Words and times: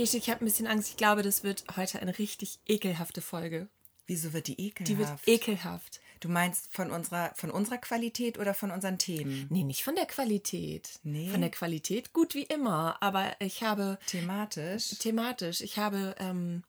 Gesche, 0.00 0.16
ich 0.16 0.30
habe 0.30 0.42
ein 0.42 0.46
bisschen 0.46 0.66
Angst. 0.66 0.88
Ich 0.88 0.96
glaube, 0.96 1.20
das 1.20 1.44
wird 1.44 1.62
heute 1.76 2.00
eine 2.00 2.18
richtig 2.18 2.58
ekelhafte 2.66 3.20
Folge. 3.20 3.68
Wieso 4.06 4.32
wird 4.32 4.46
die 4.46 4.58
ekelhaft? 4.58 4.88
Die 4.88 4.96
wird 4.96 5.10
ekelhaft. 5.26 6.00
Du 6.20 6.30
meinst 6.30 6.72
von 6.72 6.90
unserer, 6.90 7.32
von 7.34 7.50
unserer 7.50 7.76
Qualität 7.76 8.38
oder 8.38 8.54
von 8.54 8.70
unseren 8.70 8.96
Themen? 8.96 9.46
Nee, 9.50 9.62
nicht 9.62 9.84
von 9.84 9.94
der 9.94 10.06
Qualität. 10.06 11.00
Nee. 11.02 11.28
Von 11.28 11.42
der 11.42 11.50
Qualität 11.50 12.14
gut 12.14 12.34
wie 12.34 12.44
immer. 12.44 12.96
Aber 13.02 13.36
ich 13.40 13.62
habe 13.62 13.98
Thematisch? 14.06 14.96
thematisch, 15.00 15.60
ich 15.60 15.76
habe, 15.76 16.14
ähm, 16.18 16.62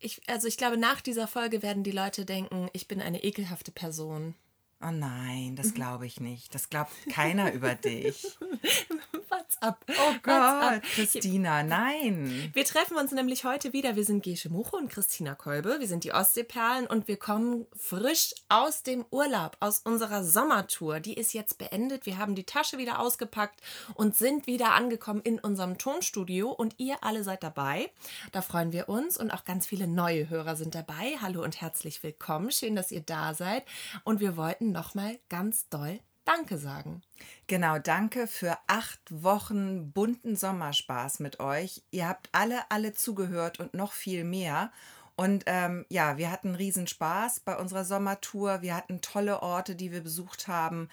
ich, 0.00 0.20
also 0.28 0.48
ich 0.48 0.56
glaube, 0.56 0.78
nach 0.78 1.00
dieser 1.00 1.28
Folge 1.28 1.62
werden 1.62 1.84
die 1.84 1.92
Leute 1.92 2.24
denken, 2.24 2.70
ich 2.72 2.88
bin 2.88 3.00
eine 3.00 3.22
ekelhafte 3.22 3.70
Person. 3.70 4.34
Oh 4.82 4.90
nein, 4.90 5.54
das 5.54 5.74
glaube 5.74 6.06
ich 6.06 6.18
nicht. 6.18 6.56
Das 6.56 6.70
glaubt 6.70 6.90
keiner 7.08 7.52
über 7.52 7.76
dich. 7.76 8.36
What's 9.30 9.62
up? 9.62 9.84
Oh 9.88 9.92
What's 9.92 10.28
up? 10.28 10.82
Gott, 10.82 10.82
Christina, 10.82 11.62
nein. 11.62 12.50
Wir 12.52 12.64
treffen 12.64 12.96
uns 12.96 13.12
nämlich 13.12 13.44
heute 13.44 13.72
wieder. 13.72 13.94
Wir 13.94 14.04
sind 14.04 14.24
Gesche 14.24 14.50
Muche 14.50 14.74
und 14.74 14.90
Christina 14.90 15.36
Kolbe. 15.36 15.76
Wir 15.78 15.86
sind 15.86 16.02
die 16.02 16.12
Ostseeperlen 16.12 16.88
und 16.88 17.06
wir 17.06 17.16
kommen 17.16 17.66
frisch 17.76 18.34
aus 18.48 18.82
dem 18.82 19.04
Urlaub, 19.12 19.56
aus 19.60 19.82
unserer 19.84 20.24
Sommertour. 20.24 20.98
Die 20.98 21.14
ist 21.14 21.32
jetzt 21.32 21.58
beendet. 21.58 22.06
Wir 22.06 22.18
haben 22.18 22.34
die 22.34 22.42
Tasche 22.42 22.76
wieder 22.76 22.98
ausgepackt 22.98 23.60
und 23.94 24.16
sind 24.16 24.48
wieder 24.48 24.72
angekommen 24.72 25.20
in 25.22 25.38
unserem 25.38 25.78
Tonstudio. 25.78 26.50
Und 26.50 26.74
ihr 26.78 26.96
alle 27.02 27.22
seid 27.22 27.44
dabei. 27.44 27.88
Da 28.32 28.42
freuen 28.42 28.72
wir 28.72 28.88
uns 28.88 29.16
und 29.16 29.30
auch 29.30 29.44
ganz 29.44 29.64
viele 29.64 29.86
neue 29.86 30.28
Hörer 30.28 30.56
sind 30.56 30.74
dabei. 30.74 31.18
Hallo 31.20 31.44
und 31.44 31.60
herzlich 31.60 32.02
willkommen. 32.02 32.50
Schön, 32.50 32.74
dass 32.74 32.90
ihr 32.90 33.02
da 33.02 33.32
seid. 33.34 33.62
Und 34.02 34.18
wir 34.18 34.36
wollten 34.36 34.72
nochmal 34.72 35.20
ganz 35.28 35.68
doll 35.68 36.00
Danke 36.24 36.58
sagen. 36.58 37.02
Genau, 37.46 37.78
danke 37.78 38.26
für 38.26 38.56
acht 38.66 39.00
Wochen 39.10 39.92
bunten 39.92 40.36
Sommerspaß 40.36 41.20
mit 41.20 41.40
euch. 41.40 41.82
Ihr 41.90 42.08
habt 42.08 42.28
alle, 42.32 42.70
alle 42.70 42.92
zugehört 42.92 43.58
und 43.58 43.74
noch 43.74 43.92
viel 43.92 44.24
mehr. 44.24 44.70
Und 45.16 45.44
ähm, 45.46 45.84
ja, 45.88 46.16
wir 46.18 46.30
hatten 46.30 46.54
riesen 46.54 46.86
Spaß 46.86 47.40
bei 47.40 47.56
unserer 47.56 47.84
Sommertour. 47.84 48.62
Wir 48.62 48.76
hatten 48.76 49.00
tolle 49.00 49.42
Orte, 49.42 49.76
die 49.76 49.92
wir 49.92 50.02
besucht 50.02 50.48
haben. 50.48 50.88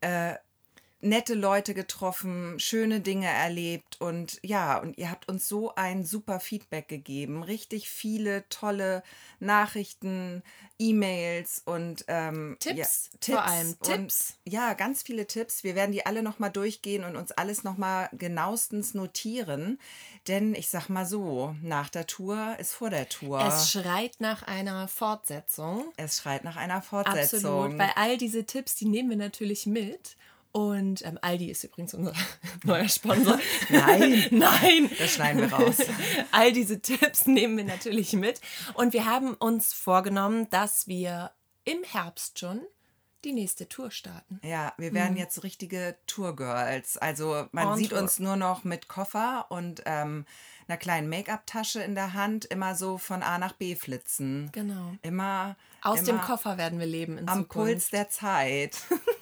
Äh, 0.00 0.34
nette 1.00 1.34
Leute 1.34 1.74
getroffen, 1.74 2.58
schöne 2.58 3.00
Dinge 3.00 3.28
erlebt 3.28 4.00
und 4.00 4.40
ja, 4.42 4.78
und 4.78 4.98
ihr 4.98 5.10
habt 5.10 5.28
uns 5.28 5.48
so 5.48 5.74
ein 5.76 6.04
super 6.04 6.40
Feedback 6.40 6.88
gegeben. 6.88 7.44
Richtig 7.44 7.88
viele 7.88 8.48
tolle 8.48 9.04
Nachrichten, 9.38 10.42
E-Mails 10.78 11.62
und 11.64 12.04
ähm, 12.08 12.56
Tipps, 12.58 13.10
ja, 13.26 13.34
vor 13.34 13.44
allem 13.44 13.68
und, 13.68 13.82
Tipps. 13.82 14.38
Ja, 14.44 14.74
ganz 14.74 15.02
viele 15.02 15.26
Tipps. 15.26 15.62
Wir 15.62 15.76
werden 15.76 15.92
die 15.92 16.04
alle 16.04 16.22
nochmal 16.22 16.50
durchgehen 16.50 17.04
und 17.04 17.16
uns 17.16 17.30
alles 17.30 17.62
nochmal 17.62 18.08
genauestens 18.12 18.94
notieren. 18.94 19.78
Denn 20.26 20.54
ich 20.54 20.68
sag 20.68 20.88
mal 20.88 21.06
so, 21.06 21.54
nach 21.62 21.90
der 21.90 22.08
Tour 22.08 22.56
ist 22.58 22.72
vor 22.72 22.90
der 22.90 23.08
Tour. 23.08 23.40
Es 23.40 23.70
schreit 23.70 24.20
nach 24.20 24.42
einer 24.42 24.88
Fortsetzung. 24.88 25.92
Es 25.96 26.18
schreit 26.18 26.42
nach 26.42 26.56
einer 26.56 26.82
Fortsetzung. 26.82 27.38
Absolut, 27.38 27.78
weil 27.78 27.92
all 27.94 28.18
diese 28.18 28.44
Tipps, 28.44 28.74
die 28.74 28.86
nehmen 28.86 29.10
wir 29.10 29.16
natürlich 29.16 29.66
mit. 29.66 30.16
Und 30.52 31.04
ähm, 31.04 31.18
Aldi 31.20 31.50
ist 31.50 31.62
übrigens 31.64 31.94
unser 31.94 32.12
neuer 32.64 32.88
Sponsor. 32.88 33.38
Nein. 33.68 34.26
Nein. 34.30 34.90
Das 34.98 35.14
schneiden 35.14 35.42
wir 35.42 35.52
raus. 35.52 35.76
All 36.32 36.52
diese 36.52 36.80
Tipps 36.80 37.26
nehmen 37.26 37.56
wir 37.56 37.64
natürlich 37.64 38.12
mit. 38.14 38.40
Und 38.74 38.92
wir 38.92 39.04
haben 39.04 39.34
uns 39.34 39.72
vorgenommen, 39.72 40.48
dass 40.50 40.88
wir 40.88 41.32
im 41.64 41.82
Herbst 41.84 42.38
schon 42.38 42.60
die 43.24 43.32
nächste 43.32 43.68
Tour 43.68 43.90
starten. 43.90 44.40
Ja, 44.44 44.72
wir 44.78 44.94
werden 44.94 45.16
jetzt 45.16 45.34
so 45.34 45.40
richtige 45.40 45.96
Tourgirls. 46.06 46.96
Also 46.98 47.46
man 47.52 47.68
On 47.68 47.76
sieht 47.76 47.90
Tour. 47.90 47.98
uns 47.98 48.20
nur 48.20 48.36
noch 48.36 48.64
mit 48.64 48.88
Koffer 48.88 49.46
und 49.50 49.82
ähm, 49.86 50.24
einer 50.68 50.76
kleinen 50.78 51.08
Make-up-Tasche 51.08 51.80
in 51.80 51.94
der 51.94 52.14
Hand, 52.14 52.44
immer 52.44 52.74
so 52.74 52.98
von 52.98 53.22
A 53.22 53.38
nach 53.38 53.52
B 53.52 53.74
flitzen. 53.74 54.50
Genau. 54.52 54.94
Immer 55.02 55.56
Aus 55.82 56.02
dem 56.02 56.16
immer 56.16 56.24
Koffer 56.24 56.58
werden 56.58 56.78
wir 56.78 56.86
leben 56.86 57.18
in 57.18 57.28
am 57.28 57.42
Zukunft. 57.42 57.50
Puls 57.50 57.90
der 57.90 58.08
Zeit. 58.08 58.76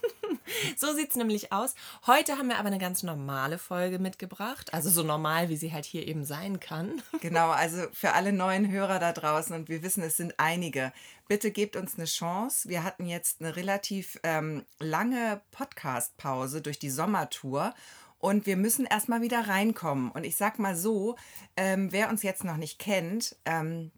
So 0.77 0.95
sieht 0.95 1.11
es 1.11 1.17
nämlich 1.17 1.53
aus. 1.53 1.75
Heute 2.07 2.39
haben 2.39 2.49
wir 2.49 2.59
aber 2.59 2.69
eine 2.69 2.79
ganz 2.79 3.03
normale 3.03 3.59
Folge 3.59 3.99
mitgebracht. 3.99 4.73
Also 4.73 4.91
so 4.91 5.03
normal, 5.03 5.49
wie 5.49 5.57
sie 5.57 5.73
halt 5.73 5.85
hier 5.85 6.07
eben 6.07 6.25
sein 6.25 6.61
kann. 6.61 7.03
Genau, 7.21 7.51
also 7.51 7.87
für 7.93 8.13
alle 8.13 8.33
neuen 8.33 8.71
Hörer 8.71 8.99
da 9.01 9.13
draußen 9.13 9.55
und 9.57 9.69
wir 9.69 9.83
wissen, 9.83 10.03
es 10.03 10.17
sind 10.17 10.35
einige. 10.39 10.93
Bitte 11.29 11.51
gebt 11.51 11.75
uns 11.75 11.97
eine 11.97 12.05
Chance. 12.05 12.69
Wir 12.69 12.85
hatten 12.85 13.07
jetzt 13.07 13.41
eine 13.41 13.57
relativ 13.57 14.21
ähm, 14.23 14.65
lange 14.79 15.41
Podcast-Pause 15.51 16.63
durch 16.63 16.79
die 16.79 16.91
Sommertour 16.91 17.75
und 18.19 18.47
wir 18.47 18.57
müssen 18.57 18.87
erstmal 18.87 19.23
wieder 19.23 19.49
reinkommen. 19.49 20.11
Und 20.11 20.25
ich 20.25 20.37
sag 20.37 20.59
mal 20.59 20.77
so, 20.77 21.17
ähm, 21.57 21.93
wer 21.93 22.09
uns 22.09 22.23
jetzt 22.23 22.45
noch 22.45 22.57
nicht 22.57 22.79
kennt, 22.79 23.37
ähm, 23.45 23.91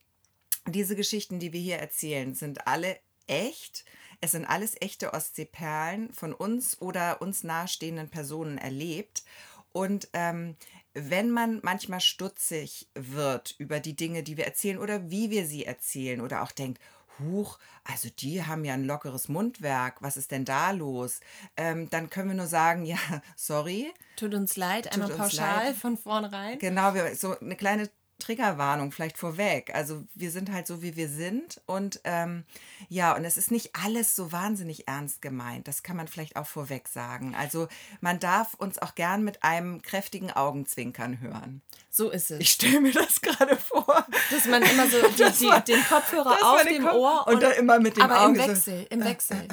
diese 0.67 0.97
Geschichten, 0.97 1.39
die 1.39 1.53
wir 1.53 1.61
hier 1.61 1.79
erzählen, 1.79 2.35
sind 2.35 2.67
alle 2.67 2.99
echt. 3.27 3.85
Es 4.21 4.33
sind 4.33 4.45
alles 4.45 4.75
echte 4.81 5.15
Ostseeperlen 5.15 6.13
von 6.13 6.35
uns 6.35 6.81
oder 6.81 7.23
uns 7.23 7.45
nahestehenden 7.45 8.09
Personen 8.09 8.59
erlebt. 8.59 9.25
Und 9.73 10.09
ähm, 10.13 10.57
wenn 10.95 11.31
man 11.31 11.61
manchmal 11.63 12.01
stutzig 12.01 12.89
wird 12.95 13.55
über 13.59 13.79
die 13.79 13.95
Dinge, 13.95 14.23
die 14.23 14.37
wir 14.37 14.47
erzählen 14.47 14.79
oder 14.79 15.11
wie 15.11 15.31
wir 15.31 15.47
sie 15.47 15.65
erzählen 15.65 16.21
oder 16.21 16.43
auch 16.43 16.53
denkt, 16.53 16.81
Huch, 17.19 17.59
also 17.85 18.09
die 18.19 18.45
haben 18.45 18.65
ja 18.65 18.75
ein 18.75 18.85
lockeres 18.85 19.29
Mundwerk, 19.29 20.03
was 20.03 20.17
ist 20.17 20.31
denn 20.31 20.45
da 20.45 20.71
los? 20.71 21.21
Ähm, 21.57 21.89
dann 21.91 22.11
können 22.11 22.31
wir 22.31 22.37
nur 22.37 22.47
sagen, 22.47 22.85
ja, 22.85 22.99
sorry. 23.37 23.93
Tut 24.17 24.35
uns 24.35 24.57
leid, 24.57 24.93
einmal 24.93 25.11
pauschal 25.11 25.67
leid. 25.67 25.77
von 25.77 25.97
vornherein. 25.97 26.59
Genau, 26.59 26.95
wir, 26.95 27.15
so 27.15 27.39
eine 27.39 27.57
kleine 27.57 27.89
Triggerwarnung 28.19 28.93
vielleicht 28.93 29.17
vorweg. 29.19 29.73
Also 29.75 30.05
wir 30.15 30.31
sind 30.31 30.51
halt 30.53 30.67
so, 30.67 30.83
wie 30.83 30.97
wir 30.97 31.09
sind. 31.09 31.61
Und 31.67 32.01
ähm, 32.05 32.45
ja, 32.89 33.15
und 33.15 33.25
es 33.25 33.37
ist 33.37 33.51
nicht 33.51 33.77
alles 33.77 34.15
so 34.17 34.33
wahnsinnig 34.33 34.89
ernst 34.89 35.23
gemeint. 35.23 35.69
Das 35.69 35.83
kann 35.83 35.97
man 35.97 36.09
vielleicht 36.09 36.37
auch 36.37 36.47
vorweg 36.47 36.89
sagen. 36.89 37.35
Also 37.35 37.69
man 38.01 38.19
darf 38.19 38.55
uns 38.55 38.79
auch 38.79 38.95
gern 38.95 39.23
mit 39.25 39.43
einem 39.45 39.83
kräftigen 39.83 40.31
Augenzwinkern 40.33 41.21
hören. 41.21 41.63
So 41.91 42.11
ist 42.11 42.31
es. 42.31 42.41
Ich 42.41 42.51
stelle 42.51 42.81
mir 42.81 42.93
das 42.93 43.21
gerade 43.21 43.57
vor. 43.57 44.07
Dass 44.31 44.47
man 44.47 44.63
immer 44.63 44.87
so 44.89 44.97
die, 45.09 45.39
die, 45.39 45.73
den 45.73 45.85
Kopfhörer 45.85 46.37
auf 46.43 46.63
dem 46.65 46.83
Kopf- 46.83 46.95
Ohr 46.95 47.27
und 47.29 47.43
dann 47.43 47.53
immer 47.53 47.79
mit 47.81 47.97
dem 47.97 48.03
aber 48.03 48.23
Auge 48.23 48.39
im 48.41 48.45
so- 48.45 48.49
Wechsel, 48.53 48.87
im 48.91 49.05
Wechsel. 49.05 49.49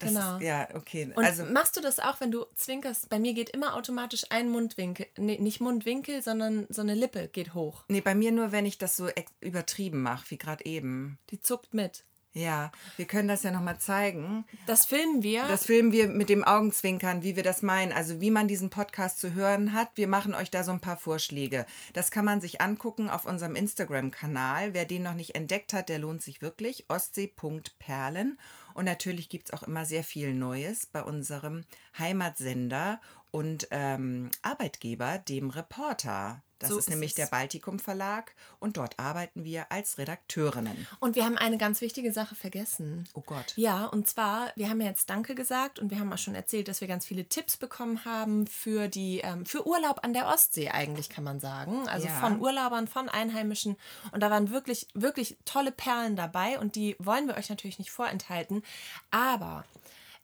Das 0.00 0.10
Genau. 0.10 0.36
Ist, 0.36 0.42
ja, 0.42 0.68
okay. 0.74 1.12
Und 1.14 1.24
also 1.24 1.44
machst 1.44 1.76
du 1.76 1.80
das 1.80 2.00
auch, 2.00 2.20
wenn 2.20 2.30
du 2.30 2.46
zwinkerst? 2.54 3.08
Bei 3.08 3.18
mir 3.18 3.32
geht 3.34 3.50
immer 3.50 3.76
automatisch 3.76 4.24
ein 4.30 4.48
Mundwinkel, 4.50 5.06
nee, 5.16 5.38
nicht 5.38 5.60
Mundwinkel, 5.60 6.22
sondern 6.22 6.66
so 6.68 6.82
eine 6.82 6.94
Lippe 6.94 7.28
geht 7.28 7.54
hoch. 7.54 7.84
nee, 7.88 8.00
bei 8.00 8.14
mir 8.14 8.32
nur, 8.32 8.52
wenn 8.52 8.66
ich 8.66 8.78
das 8.78 8.96
so 8.96 9.08
übertrieben 9.40 10.02
mache, 10.02 10.30
wie 10.30 10.38
gerade 10.38 10.64
eben. 10.64 11.18
Die 11.30 11.40
zuckt 11.40 11.74
mit. 11.74 12.04
Ja, 12.32 12.70
wir 12.96 13.06
können 13.06 13.26
das 13.26 13.42
ja 13.42 13.50
nochmal 13.50 13.78
zeigen. 13.78 14.44
Das 14.66 14.84
filmen 14.84 15.24
wir. 15.24 15.48
Das 15.48 15.66
filmen 15.66 15.90
wir 15.90 16.06
mit 16.06 16.28
dem 16.28 16.44
Augenzwinkern, 16.44 17.24
wie 17.24 17.34
wir 17.34 17.42
das 17.42 17.62
meinen. 17.62 17.90
Also 17.92 18.20
wie 18.20 18.30
man 18.30 18.46
diesen 18.46 18.70
Podcast 18.70 19.18
zu 19.18 19.34
hören 19.34 19.72
hat. 19.72 19.88
Wir 19.96 20.06
machen 20.06 20.34
euch 20.34 20.48
da 20.48 20.62
so 20.62 20.70
ein 20.70 20.80
paar 20.80 20.96
Vorschläge. 20.96 21.66
Das 21.92 22.12
kann 22.12 22.24
man 22.24 22.40
sich 22.40 22.60
angucken 22.60 23.10
auf 23.10 23.26
unserem 23.26 23.56
Instagram-Kanal. 23.56 24.74
Wer 24.74 24.84
den 24.84 25.02
noch 25.02 25.14
nicht 25.14 25.34
entdeckt 25.34 25.72
hat, 25.72 25.88
der 25.88 25.98
lohnt 25.98 26.22
sich 26.22 26.40
wirklich. 26.40 26.84
Ostsee.perlen. 26.88 28.38
Und 28.80 28.86
natürlich 28.86 29.28
gibt 29.28 29.50
es 29.50 29.52
auch 29.52 29.62
immer 29.62 29.84
sehr 29.84 30.02
viel 30.02 30.32
Neues 30.32 30.86
bei 30.86 31.02
unserem 31.02 31.66
Heimatsender 31.98 32.98
und 33.30 33.68
ähm, 33.72 34.30
Arbeitgeber, 34.40 35.18
dem 35.18 35.50
Reporter. 35.50 36.42
Das 36.60 36.68
So 36.68 36.78
ist, 36.78 36.84
ist 36.84 36.90
nämlich 36.90 37.10
es. 37.10 37.14
der 37.16 37.26
Baltikum 37.26 37.78
Verlag 37.78 38.32
und 38.60 38.76
dort 38.76 38.98
arbeiten 38.98 39.44
wir 39.44 39.72
als 39.72 39.98
Redakteurinnen. 39.98 40.86
und 41.00 41.16
wir 41.16 41.24
haben 41.24 41.36
eine 41.36 41.58
ganz 41.58 41.80
wichtige 41.80 42.12
Sache 42.12 42.34
vergessen. 42.34 43.08
Oh 43.14 43.22
Gott. 43.22 43.52
Ja, 43.56 43.86
und 43.86 44.08
zwar, 44.08 44.52
wir 44.56 44.68
haben 44.70 44.80
ja 44.80 44.86
jetzt 44.88 45.10
Danke 45.10 45.34
gesagt 45.34 45.78
und 45.78 45.90
wir 45.90 45.98
haben 45.98 46.12
auch 46.12 46.18
schon 46.18 46.34
erzählt, 46.34 46.68
dass 46.68 46.80
wir 46.80 46.88
ganz 46.88 47.04
viele 47.06 47.24
Tipps 47.28 47.56
bekommen 47.56 48.04
haben 48.04 48.46
für 48.46 48.88
die, 48.88 49.18
ähm, 49.24 49.44
für 49.46 49.66
Urlaub 49.66 50.00
an 50.04 50.12
der 50.12 50.28
Ostsee 50.28 50.68
eigentlich, 50.70 51.08
kann 51.08 51.24
man 51.24 51.40
sagen. 51.40 51.88
Also 51.88 52.06
Ja. 52.06 52.20
von 52.20 52.40
Urlaubern, 52.40 52.86
von 52.88 53.08
Einheimischen. 53.08 53.76
Und 54.12 54.22
da 54.22 54.30
waren 54.30 54.50
wirklich, 54.50 54.86
wirklich 54.94 55.36
tolle 55.44 55.72
Perlen 55.72 56.14
dabei 56.14 56.58
und 56.58 56.76
die 56.76 56.94
wollen 56.98 57.26
wir 57.26 57.36
euch 57.36 57.48
natürlich 57.48 57.78
nicht 57.78 57.90
vorenthalten. 57.90 58.62
Aber 59.10 59.64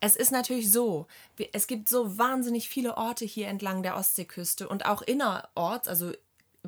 es 0.00 0.14
ist 0.16 0.30
natürlich 0.30 0.70
so, 0.70 1.06
es 1.54 1.66
gibt 1.66 1.88
so 1.88 2.18
wahnsinnig 2.18 2.68
viele 2.68 2.96
Orte 2.98 3.24
hier 3.24 3.48
entlang 3.48 3.82
der 3.82 3.96
Ostseeküste 3.96 4.68
und 4.68 4.84
auch 4.84 5.00
innerorts, 5.00 5.88
also 5.88 6.12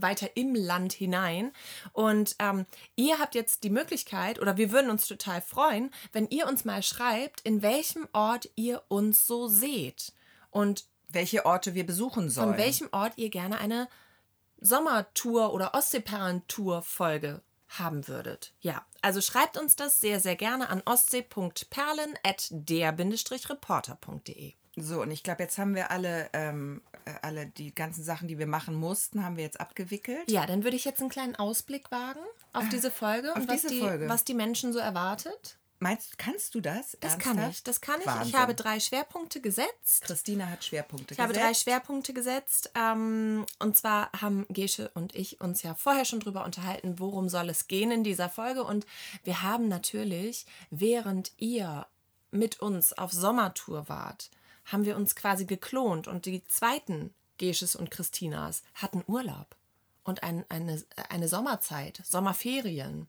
weiter 0.03 0.37
im 0.37 0.55
Land 0.55 0.93
hinein. 0.93 1.53
Und 1.93 2.37
ähm, 2.39 2.67
ihr 2.97 3.19
habt 3.19 3.35
jetzt 3.35 3.65
die 3.65 3.71
Möglichkeit, 3.71 4.41
oder 4.41 4.57
wir 4.57 4.73
würden 4.73 4.91
uns 4.91 5.07
total 5.07 5.41
freuen, 5.41 5.91
wenn 6.13 6.29
ihr 6.29 6.47
uns 6.47 6.65
mal 6.65 6.83
schreibt, 6.83 7.41
in 7.43 7.63
welchem 7.63 8.09
Ort 8.13 8.51
ihr 8.57 8.83
uns 8.89 9.27
so 9.27 9.49
seht. 9.49 10.13
Und 10.51 10.87
Welche 11.09 11.47
Orte 11.47 11.75
wir 11.75 11.87
besuchen 11.87 12.31
sollen. 12.31 12.51
von 12.51 12.59
welchem 12.59 12.89
Ort 12.93 13.15
ihr 13.17 13.31
gerne 13.31 13.59
eine 13.59 13.89
Sommertour 14.61 15.55
oder 15.55 15.75
Ostseeperlentour-Folge 15.75 17.43
haben 17.69 18.09
würdet. 18.09 18.55
Ja, 18.61 18.85
also 19.03 19.21
schreibt 19.21 19.59
uns 19.59 19.77
das 19.77 20.01
sehr, 20.01 20.21
sehr 20.21 20.37
gerne 20.37 20.71
an 20.71 20.83
ostsee.perlen 20.85 22.19
at 22.23 22.49
der-reporter.de. 22.51 24.55
So, 24.81 25.03
und 25.03 25.11
ich 25.11 25.23
glaube, 25.23 25.43
jetzt 25.43 25.59
haben 25.59 25.75
wir 25.75 25.91
alle, 25.91 26.29
ähm, 26.33 26.83
äh, 27.05 27.13
alle 27.23 27.47
die 27.47 27.75
ganzen 27.75 28.03
Sachen, 28.05 28.29
die 28.29 28.39
wir 28.39 28.47
machen 28.47 28.75
mussten, 28.75 29.25
haben 29.25 29.37
wir 29.37 29.45
jetzt 29.45 29.61
abgewickelt. 29.61 30.31
Ja, 30.31 30.47
dann 30.47 30.65
würde 30.65 30.77
ich 30.77 30.85
jetzt 30.85 31.01
einen 31.01 31.11
kleinen 31.11 31.37
Ausblick 31.37 31.91
wagen 31.91 32.21
auf 32.53 32.69
diese 32.71 32.91
Folge 32.91 33.31
auf 33.33 33.37
und 33.39 33.49
was 33.49 33.63
diese 33.63 33.75
die, 33.75 33.81
Folge. 33.81 34.09
was 34.09 34.25
die 34.25 34.35
Menschen 34.35 34.73
so 34.73 34.79
erwartet. 34.79 35.59
Meinst 35.81 36.19
kannst 36.19 36.57
du 36.57 36.61
das? 36.61 36.97
Das 37.01 37.19
kann 37.19 37.39
Ernsthaft? 37.39 37.59
ich, 37.59 37.63
das 37.63 37.81
kann 37.81 38.01
ich. 38.01 38.07
Wahnsinn. 38.07 38.29
Ich 38.29 38.35
habe 38.35 38.55
drei 38.55 38.81
Schwerpunkte 38.81 39.41
gesetzt. 39.41 40.03
Christina 40.03 40.49
hat 40.49 40.65
Schwerpunkte 40.65 41.15
Ich 41.15 41.21
habe 41.21 41.33
gesetzt. 41.33 41.47
drei 41.47 41.55
Schwerpunkte 41.55 42.13
gesetzt. 42.13 42.73
Ähm, 42.75 43.47
und 43.61 43.77
zwar 43.77 44.11
haben 44.21 44.45
Gesche 44.49 44.91
und 44.95 45.15
ich 45.15 45.41
uns 45.41 45.63
ja 45.63 45.75
vorher 45.75 46.05
schon 46.05 46.19
drüber 46.19 46.45
unterhalten, 46.45 46.99
worum 46.99 47.29
soll 47.29 47.49
es 47.49 47.69
gehen 47.69 47.93
in 47.93 48.03
dieser 48.03 48.29
Folge. 48.29 48.65
Und 48.65 48.87
wir 49.23 49.43
haben 49.43 49.69
natürlich, 49.69 50.47
während 50.71 51.31
ihr 51.37 51.87
mit 52.33 52.59
uns 52.61 52.93
auf 52.93 53.13
Sommertour 53.13 53.89
wart, 53.89 54.31
haben 54.69 54.85
wir 54.85 54.97
uns 54.97 55.15
quasi 55.15 55.45
geklont. 55.45 56.09
Und 56.09 56.27
die 56.27 56.45
zweiten 56.45 57.13
Gesches 57.39 57.77
und 57.77 57.91
Christinas 57.91 58.63
hatten 58.75 59.05
Urlaub 59.07 59.57
und 60.05 60.23
ein, 60.23 60.45
eine, 60.49 60.83
eine 61.09 61.29
Sommerzeit, 61.29 62.01
Sommerferien. 62.05 63.09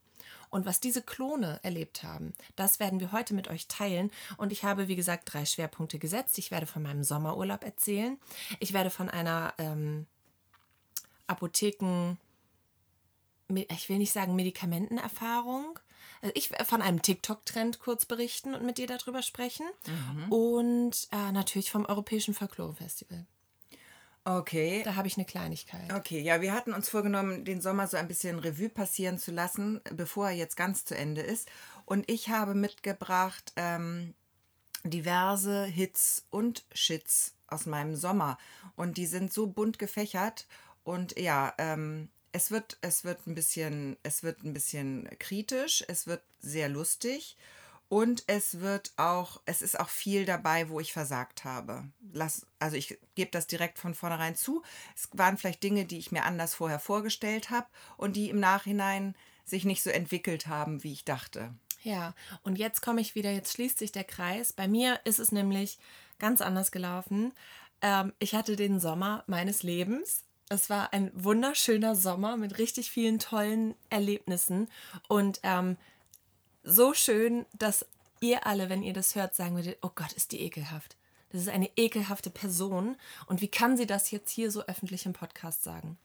Und 0.49 0.65
was 0.65 0.79
diese 0.79 1.03
Klone 1.03 1.59
erlebt 1.61 2.01
haben, 2.03 2.33
das 2.55 2.79
werden 2.79 2.99
wir 2.99 3.11
heute 3.11 3.33
mit 3.35 3.49
euch 3.49 3.67
teilen. 3.67 4.09
Und 4.37 4.51
ich 4.51 4.63
habe, 4.63 4.87
wie 4.87 4.95
gesagt, 4.95 5.31
drei 5.31 5.45
Schwerpunkte 5.45 5.99
gesetzt. 5.99 6.37
Ich 6.39 6.49
werde 6.49 6.65
von 6.65 6.81
meinem 6.81 7.03
Sommerurlaub 7.03 7.63
erzählen. 7.63 8.17
Ich 8.59 8.73
werde 8.73 8.89
von 8.89 9.09
einer 9.09 9.53
ähm, 9.59 10.07
Apotheken, 11.27 12.17
ich 13.47 13.89
will 13.89 13.99
nicht 13.99 14.11
sagen 14.11 14.35
Medikamentenerfahrung. 14.35 15.79
Also 16.21 16.33
ich 16.35 16.51
werde 16.51 16.65
von 16.65 16.81
einem 16.81 17.01
TikTok-Trend 17.01 17.79
kurz 17.79 18.05
berichten 18.05 18.53
und 18.53 18.63
mit 18.65 18.77
dir 18.77 18.87
darüber 18.87 19.21
sprechen. 19.21 19.65
Und 20.29 21.07
äh, 21.11 21.31
natürlich 21.31 21.71
vom 21.71 21.85
Europäischen 21.85 22.33
Folklore-Festival. 22.33 23.25
Okay. 24.25 24.83
Da 24.83 24.95
habe 24.95 25.07
ich 25.07 25.17
eine 25.17 25.25
Kleinigkeit. 25.25 25.91
Okay, 25.93 26.19
ja, 26.19 26.41
wir 26.41 26.53
hatten 26.53 26.73
uns 26.73 26.89
vorgenommen, 26.89 27.45
den 27.45 27.61
Sommer 27.61 27.87
so 27.87 27.97
ein 27.97 28.07
bisschen 28.07 28.37
Revue 28.37 28.69
passieren 28.69 29.17
zu 29.17 29.31
lassen, 29.31 29.81
bevor 29.91 30.27
er 30.27 30.35
jetzt 30.35 30.55
ganz 30.55 30.85
zu 30.85 30.95
Ende 30.95 31.21
ist. 31.21 31.49
Und 31.85 32.09
ich 32.11 32.29
habe 32.29 32.53
mitgebracht 32.53 33.53
ähm, 33.55 34.13
diverse 34.83 35.65
Hits 35.65 36.25
und 36.29 36.65
Shits 36.73 37.33
aus 37.47 37.65
meinem 37.65 37.95
Sommer. 37.95 38.37
Und 38.75 38.97
die 38.97 39.07
sind 39.07 39.33
so 39.33 39.47
bunt 39.47 39.79
gefächert. 39.79 40.47
Und 40.83 41.17
ja, 41.17 41.53
ähm, 41.57 42.09
es 42.31 42.51
wird, 42.51 42.77
es 42.81 43.03
wird 43.03 43.25
ein 43.27 43.35
bisschen, 43.35 43.97
es 44.03 44.23
wird 44.23 44.43
ein 44.43 44.53
bisschen 44.53 45.09
kritisch, 45.19 45.83
es 45.87 46.07
wird 46.07 46.21
sehr 46.39 46.69
lustig. 46.69 47.37
Und 47.89 48.23
es 48.27 48.59
wird 48.59 48.93
auch, 48.97 49.41
es 49.45 49.63
ist 49.63 49.79
auch 49.79 49.89
viel 49.89 50.23
dabei, 50.23 50.69
wo 50.69 50.79
ich 50.79 50.93
versagt 50.93 51.43
habe. 51.43 51.85
Lass, 52.13 52.45
also 52.59 52.77
ich 52.77 52.99
gebe 53.15 53.31
das 53.31 53.47
direkt 53.47 53.79
von 53.79 53.95
vornherein 53.95 54.35
zu. 54.35 54.61
Es 54.95 55.09
waren 55.13 55.37
vielleicht 55.37 55.63
Dinge, 55.63 55.85
die 55.85 55.97
ich 55.97 56.11
mir 56.11 56.23
anders 56.23 56.53
vorher 56.53 56.79
vorgestellt 56.79 57.49
habe 57.49 57.65
und 57.97 58.15
die 58.15 58.29
im 58.29 58.39
Nachhinein 58.39 59.15
sich 59.43 59.65
nicht 59.65 59.81
so 59.81 59.89
entwickelt 59.89 60.45
haben, 60.45 60.83
wie 60.83 60.93
ich 60.93 61.03
dachte. 61.03 61.55
Ja, 61.81 62.13
und 62.43 62.59
jetzt 62.59 62.81
komme 62.81 63.01
ich 63.01 63.15
wieder, 63.15 63.31
jetzt 63.31 63.53
schließt 63.53 63.79
sich 63.79 63.91
der 63.91 64.03
Kreis. 64.03 64.53
Bei 64.53 64.67
mir 64.67 64.99
ist 65.03 65.17
es 65.17 65.31
nämlich 65.31 65.79
ganz 66.19 66.41
anders 66.41 66.71
gelaufen. 66.71 67.33
Ähm, 67.81 68.13
ich 68.19 68.35
hatte 68.35 68.55
den 68.55 68.79
Sommer 68.79 69.23
meines 69.25 69.63
Lebens. 69.63 70.25
Es 70.49 70.69
war 70.69 70.93
ein 70.93 71.11
wunderschöner 71.13 71.95
Sommer 71.95 72.35
mit 72.35 72.57
richtig 72.57 72.89
vielen 72.89 73.19
tollen 73.19 73.75
Erlebnissen 73.89 74.67
und 75.07 75.39
ähm, 75.43 75.77
so 76.63 76.93
schön, 76.93 77.45
dass 77.53 77.85
ihr 78.19 78.45
alle, 78.47 78.69
wenn 78.69 78.83
ihr 78.83 78.93
das 78.93 79.15
hört, 79.15 79.35
sagen 79.35 79.55
würdet, 79.55 79.77
oh 79.81 79.91
Gott, 79.93 80.11
ist 80.13 80.31
die 80.31 80.41
ekelhaft. 80.41 80.97
Das 81.31 81.41
ist 81.41 81.49
eine 81.49 81.69
ekelhafte 81.77 82.31
Person. 82.31 82.97
Und 83.27 83.41
wie 83.41 83.47
kann 83.47 83.77
sie 83.77 83.85
das 83.85 84.09
jetzt 84.11 84.31
hier 84.31 84.49
so 84.49 84.63
öffentlich 84.63 85.05
im 85.05 85.13
Podcast 85.13 85.63
sagen? 85.63 85.97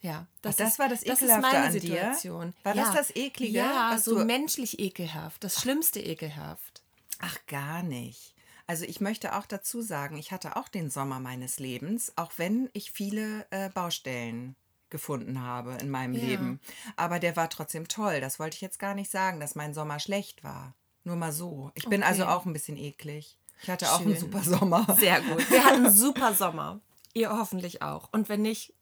Ja, 0.00 0.26
Ach, 0.42 0.54
das 0.54 0.80
war 0.80 0.88
das 0.88 1.02
das 1.02 1.22
ist 1.22 1.22
Ekelhafte 1.22 1.40
meine 1.42 1.66
an 1.66 1.72
dir? 1.72 1.80
Situation. 1.80 2.54
War 2.64 2.74
das 2.74 2.88
ja. 2.88 2.94
das 2.94 3.14
Eklige, 3.14 3.58
Ja, 3.58 3.96
so 3.98 4.24
menschlich 4.24 4.80
ekelhaft. 4.80 5.44
Das 5.44 5.60
schlimmste 5.60 6.00
ekelhaft. 6.00 6.82
Ach, 7.20 7.38
gar 7.46 7.84
nicht. 7.84 8.31
Also 8.66 8.84
ich 8.84 9.00
möchte 9.00 9.36
auch 9.36 9.46
dazu 9.46 9.82
sagen, 9.82 10.16
ich 10.16 10.32
hatte 10.32 10.56
auch 10.56 10.68
den 10.68 10.90
Sommer 10.90 11.20
meines 11.20 11.58
Lebens, 11.58 12.12
auch 12.16 12.32
wenn 12.36 12.70
ich 12.72 12.90
viele 12.92 13.46
äh, 13.50 13.68
Baustellen 13.70 14.56
gefunden 14.90 15.40
habe 15.42 15.76
in 15.80 15.90
meinem 15.90 16.14
Ja. 16.14 16.20
Leben. 16.24 16.60
Aber 16.96 17.18
der 17.18 17.34
war 17.36 17.48
trotzdem 17.48 17.88
toll. 17.88 18.20
Das 18.20 18.38
wollte 18.38 18.56
ich 18.56 18.60
jetzt 18.60 18.78
gar 18.78 18.94
nicht 18.94 19.10
sagen, 19.10 19.40
dass 19.40 19.54
mein 19.54 19.74
Sommer 19.74 19.98
schlecht 19.98 20.44
war. 20.44 20.74
Nur 21.04 21.16
mal 21.16 21.32
so. 21.32 21.70
Ich 21.74 21.88
bin 21.88 22.02
Okay. 22.02 22.10
also 22.10 22.26
auch 22.26 22.44
ein 22.46 22.52
bisschen 22.52 22.76
eklig. 22.76 23.38
Ich 23.62 23.70
hatte 23.70 23.90
auch 23.92 24.00
einen 24.00 24.10
Schön. 24.12 24.20
super 24.20 24.42
Sommer. 24.42 24.96
Sehr 24.98 25.20
gut. 25.22 25.50
Wir 25.50 25.64
hatten 25.64 25.86
einen 25.86 25.94
super 25.96 26.34
Sommer. 26.34 26.80
Ihr 27.14 27.30
hoffentlich 27.30 27.82
auch. 27.82 28.08
Und 28.12 28.28
wenn 28.28 28.42
nicht, 28.42 28.74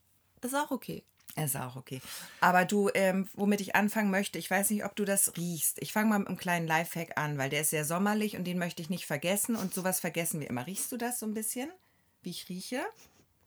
ist 0.43 0.55
auch 0.55 0.71
okay. 0.71 1.05
Ist 1.37 1.56
auch 1.56 1.77
okay. 1.77 2.00
Aber 2.41 2.65
du, 2.65 2.91
ähm, 2.94 3.29
womit 3.35 3.61
ich 3.61 3.77
anfangen 3.77 4.11
möchte, 4.11 4.38
ich 4.38 4.50
weiß 4.50 4.71
nicht, 4.71 4.85
ob 4.85 4.97
du 4.97 5.05
das 5.05 5.37
riechst. 5.37 5.81
Ich 5.81 5.93
fange 5.93 6.09
mal 6.09 6.19
mit 6.19 6.29
einem 6.29 6.37
kleinen 6.37 6.67
Lifehack 6.67 7.17
an, 7.17 7.38
weil 7.38 7.50
der 7.50 7.62
ist 7.62 7.71
sehr 7.71 7.85
sommerlich 7.85 8.37
und 8.37 8.44
den 8.44 8.59
möchte 8.59 8.82
ich 8.82 8.91
nicht 8.91 9.06
vergessen. 9.06 9.56
Und 9.56 9.73
sowas 9.73 10.00
vergessen 10.00 10.41
wir 10.41 10.50
immer. 10.50 10.67
Riechst 10.67 10.91
du 10.93 10.97
das 10.97 11.21
so 11.21 11.27
ein 11.27 11.35
bisschen, 11.35 11.71
wie 12.23 12.31
ich 12.31 12.49
rieche? 12.49 12.81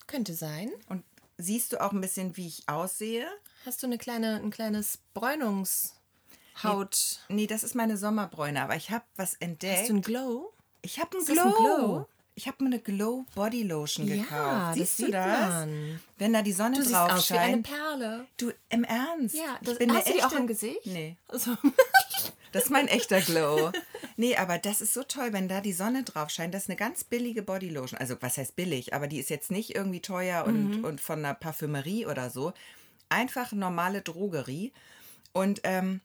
Könnte 0.07 0.33
sein. 0.33 0.71
Und 0.88 1.03
siehst 1.38 1.74
du 1.74 1.81
auch 1.81 1.91
ein 1.91 2.01
bisschen, 2.01 2.38
wie 2.38 2.47
ich 2.47 2.69
aussehe? 2.69 3.27
Hast 3.65 3.83
du 3.83 3.88
eine 3.88 3.97
kleine, 3.97 4.38
ein 4.38 4.51
kleines 4.51 5.00
Bräunungshaut? 5.13 7.19
Nee, 7.27 7.47
das 7.47 7.63
ist 7.63 7.75
meine 7.75 7.97
Sommerbräune, 7.97 8.62
aber 8.62 8.75
ich 8.75 8.91
habe 8.91 9.06
was 9.15 9.33
entdeckt. 9.36 9.79
Hast 9.79 9.89
du 9.89 9.94
einen 9.94 10.01
Glow? 10.01 10.53
ich 10.83 11.00
habe 11.00 11.18
einen 11.18 11.25
Glow. 11.25 11.41
ein 11.41 11.53
Glow? 11.53 12.07
Ich 12.35 12.47
habe 12.47 12.63
mir 12.63 12.68
eine 12.71 12.80
Glow 12.80 13.25
Body 13.35 13.63
Lotion 13.63 14.07
Ja, 14.07 14.15
gekauft. 14.15 14.69
das 14.69 14.75
Siehst 14.75 15.00
du 15.00 15.06
sieht 15.06 15.13
das? 15.13 15.50
man. 15.50 16.00
Wenn 16.18 16.33
da 16.33 16.41
die 16.41 16.51
Sonne 16.51 16.77
Du 16.77 16.81
siehst 16.81 16.94
drauf 16.95 17.12
aus 17.12 17.30
wie 17.30 17.38
eine 17.38 17.53
scheint. 17.53 17.68
Perle. 17.69 18.25
Du, 18.38 18.51
im 18.69 18.83
Ernst? 18.83 19.35
Ja, 19.35 19.57
Ich 19.62 19.68
das, 19.69 19.77
bin 19.77 19.89
eine 19.91 20.00
hast 20.00 20.07
du 20.09 20.13
die 20.13 20.21
auch 20.24 20.27
echte- 20.27 20.38
im 20.39 20.47
Gesicht? 20.47 20.85
Nee. 20.85 21.18
Also, 21.27 21.51
Das 22.51 22.65
ist 22.65 22.69
mein 22.69 22.88
echter 22.88 23.19
Glow. 23.21 23.71
Nee, 24.15 24.35
aber 24.35 24.59
das 24.59 24.80
ist 24.81 24.94
so 24.94 25.01
toll, 25.03 25.33
wenn 25.33 25.47
da 25.47 25.59
die 25.59 25.74
Sonne 25.74 26.03
drauf 26.03 26.30
scheint. 26.30 26.53
Das 26.53 26.63
ist 26.63 26.69
eine 26.69 26.75
ganz 26.77 27.03
billige 27.03 27.41
Bodylotion. 27.41 28.00
Also, 28.00 28.15
was 28.21 28.38
heißt 28.38 28.56
billig? 28.56 28.94
Aber 28.94 29.07
die 29.07 29.18
ist 29.19 29.31
jetzt 29.31 29.50
nicht 29.50 29.74
irgendwie 29.75 30.01
teuer 30.01 30.45
und, 30.45 30.77
Mhm. 30.77 30.83
und 30.86 31.01
von 31.01 31.18
einer 31.19 31.33
Parfümerie 31.33 32.06
oder 32.06 32.29
so. 32.29 32.53
Einfach 33.09 33.53
normale 33.53 34.01
Drogerie. 34.03 34.71
Und 35.33 35.62
ähm, 35.63 36.01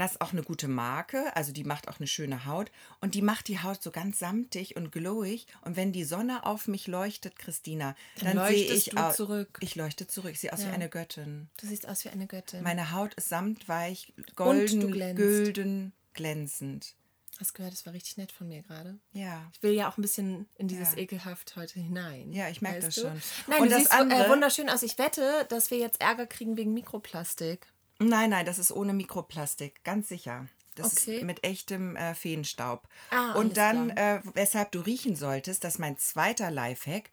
das 0.00 0.12
ist 0.12 0.20
auch 0.20 0.32
eine 0.32 0.42
gute 0.42 0.66
Marke. 0.66 1.34
Also, 1.36 1.52
die 1.52 1.62
macht 1.64 1.88
auch 1.88 1.98
eine 2.00 2.06
schöne 2.06 2.44
Haut. 2.46 2.72
Und 3.00 3.14
die 3.14 3.22
macht 3.22 3.46
die 3.48 3.60
Haut 3.62 3.82
so 3.82 3.90
ganz 3.90 4.18
samtig 4.18 4.74
und 4.76 4.90
glowig. 4.90 5.46
Und 5.62 5.76
wenn 5.76 5.92
die 5.92 6.04
Sonne 6.04 6.44
auf 6.44 6.66
mich 6.66 6.86
leuchtet, 6.88 7.38
Christina, 7.38 7.94
Dann 8.20 8.36
dann, 8.36 8.48
sehe 8.48 8.72
ich 8.72 8.86
du 8.86 8.96
au- 8.96 9.12
zurück. 9.12 9.58
Ich 9.60 9.76
leuchte 9.76 10.06
zurück. 10.06 10.32
Ich 10.32 10.40
sehe 10.40 10.52
aus 10.52 10.60
wie 10.60 10.64
Ja. 10.68 10.72
eine 10.72 10.88
Göttin. 10.88 11.48
du 11.60 11.66
siehst 11.66 11.86
aus 11.88 12.04
wie 12.04 12.08
eine 12.08 12.26
Göttin. 12.26 12.62
Meine 12.62 12.90
Haut 12.92 13.14
ist 13.14 13.28
samtweich, 13.28 14.12
golden, 14.36 14.90
gülden, 15.14 15.92
glänzend. 16.14 16.94
Hast 17.38 17.54
gehört, 17.54 17.72
das 17.72 17.86
war 17.86 17.94
richtig 17.94 18.18
nett 18.18 18.32
von 18.32 18.48
mir 18.48 18.62
gerade. 18.62 18.98
Ja. 19.12 19.48
Ich 19.54 19.62
will 19.62 19.72
ja 19.72 19.88
auch 19.90 19.96
ein 19.96 20.02
bisschen 20.02 20.46
in 20.58 20.68
dieses 20.68 20.92
Ja. 20.92 20.98
ekelhaft 20.98 21.56
heute 21.56 21.80
hinein. 21.80 22.32
Ja, 22.32 22.50
ich 22.50 22.60
merk 22.60 22.76
weißt 22.76 22.86
das 22.88 22.94
du? 22.96 23.00
schon. 23.02 23.22
Nein, 23.46 23.60
Und 23.62 23.64
du 23.68 23.70
das 23.70 23.78
siehst 23.80 23.92
andere- 23.92 24.26
äh, 24.26 24.28
wunderschön 24.28 24.68
aus. 24.68 24.82
Ich 24.82 24.98
wette, 24.98 25.46
dass 25.48 25.70
wir 25.70 25.78
jetzt 25.78 26.02
Ärger 26.02 26.26
kriegen 26.26 26.58
wegen 26.58 26.74
Mikroplastik. 26.74 27.66
Nein, 28.02 28.30
nein, 28.30 28.46
das 28.46 28.58
ist 28.58 28.72
ohne 28.72 28.92
Mikroplastik, 28.94 29.84
ganz 29.84 30.08
sicher. 30.08 30.46
Das 30.74 30.96
Okay. 30.96 31.16
ist 31.18 31.24
mit 31.24 31.44
echtem 31.44 31.96
äh, 31.96 32.14
Feenstaub. 32.14 32.88
Ah, 33.10 33.32
Und 33.34 33.56
dann, 33.56 33.90
äh, 33.90 34.20
weshalb 34.34 34.72
du 34.72 34.80
riechen 34.80 35.16
solltest, 35.16 35.64
das 35.64 35.74
ist 35.74 35.78
mein 35.78 35.98
zweiter 35.98 36.50
Lifehack. 36.50 37.10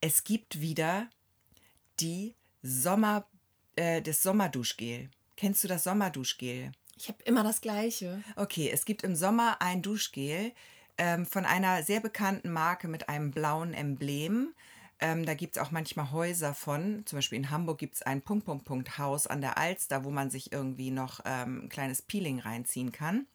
Es 0.00 0.24
gibt 0.24 0.60
wieder 0.60 1.08
die 2.00 2.34
Sommer, 2.62 3.26
äh, 3.76 4.02
das 4.02 4.22
Sommerduschgel. 4.22 5.10
Kennst 5.36 5.62
du 5.62 5.68
das 5.68 5.84
Sommerduschgel? 5.84 6.72
Ich 6.96 7.08
habe 7.08 7.22
immer 7.24 7.44
das 7.44 7.60
Gleiche. 7.60 8.22
Okay, 8.34 8.70
es 8.72 8.84
gibt 8.84 9.04
im 9.04 9.14
Sommer 9.14 9.60
ein 9.60 9.82
Duschgel 9.82 10.52
ähm, 10.98 11.26
von 11.26 11.44
einer 11.44 11.82
sehr 11.82 12.00
bekannten 12.00 12.50
Marke 12.50 12.88
mit 12.88 13.08
einem 13.08 13.30
blauen 13.30 13.74
Emblem. 13.74 14.54
Ähm, 14.98 15.26
da 15.26 15.34
gibt 15.34 15.56
es 15.56 15.62
auch 15.62 15.70
manchmal 15.70 16.10
Häuser 16.10 16.54
von. 16.54 17.04
Zum 17.06 17.18
Beispiel 17.18 17.36
in 17.38 17.50
Hamburg 17.50 17.78
gibt 17.78 17.96
es 17.96 18.02
ein 18.02 18.22
Punkt, 18.22 18.46
Punkt, 18.46 18.64
Punkt 18.64 18.96
Haus 18.98 19.26
an 19.26 19.40
der 19.42 19.58
Alster, 19.58 20.04
wo 20.04 20.10
man 20.10 20.30
sich 20.30 20.52
irgendwie 20.52 20.90
noch 20.90 21.20
ähm, 21.24 21.64
ein 21.64 21.68
kleines 21.68 22.00
Peeling 22.02 22.38
reinziehen 22.40 22.92
kann. 22.92 23.26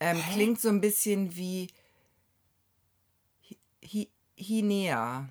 Ähm, 0.00 0.22
klingt 0.32 0.60
so 0.60 0.68
ein 0.68 0.80
bisschen 0.80 1.34
wie 1.36 1.68
Hi- 3.48 3.58
Hi- 3.84 4.10
Hinea. 4.36 5.28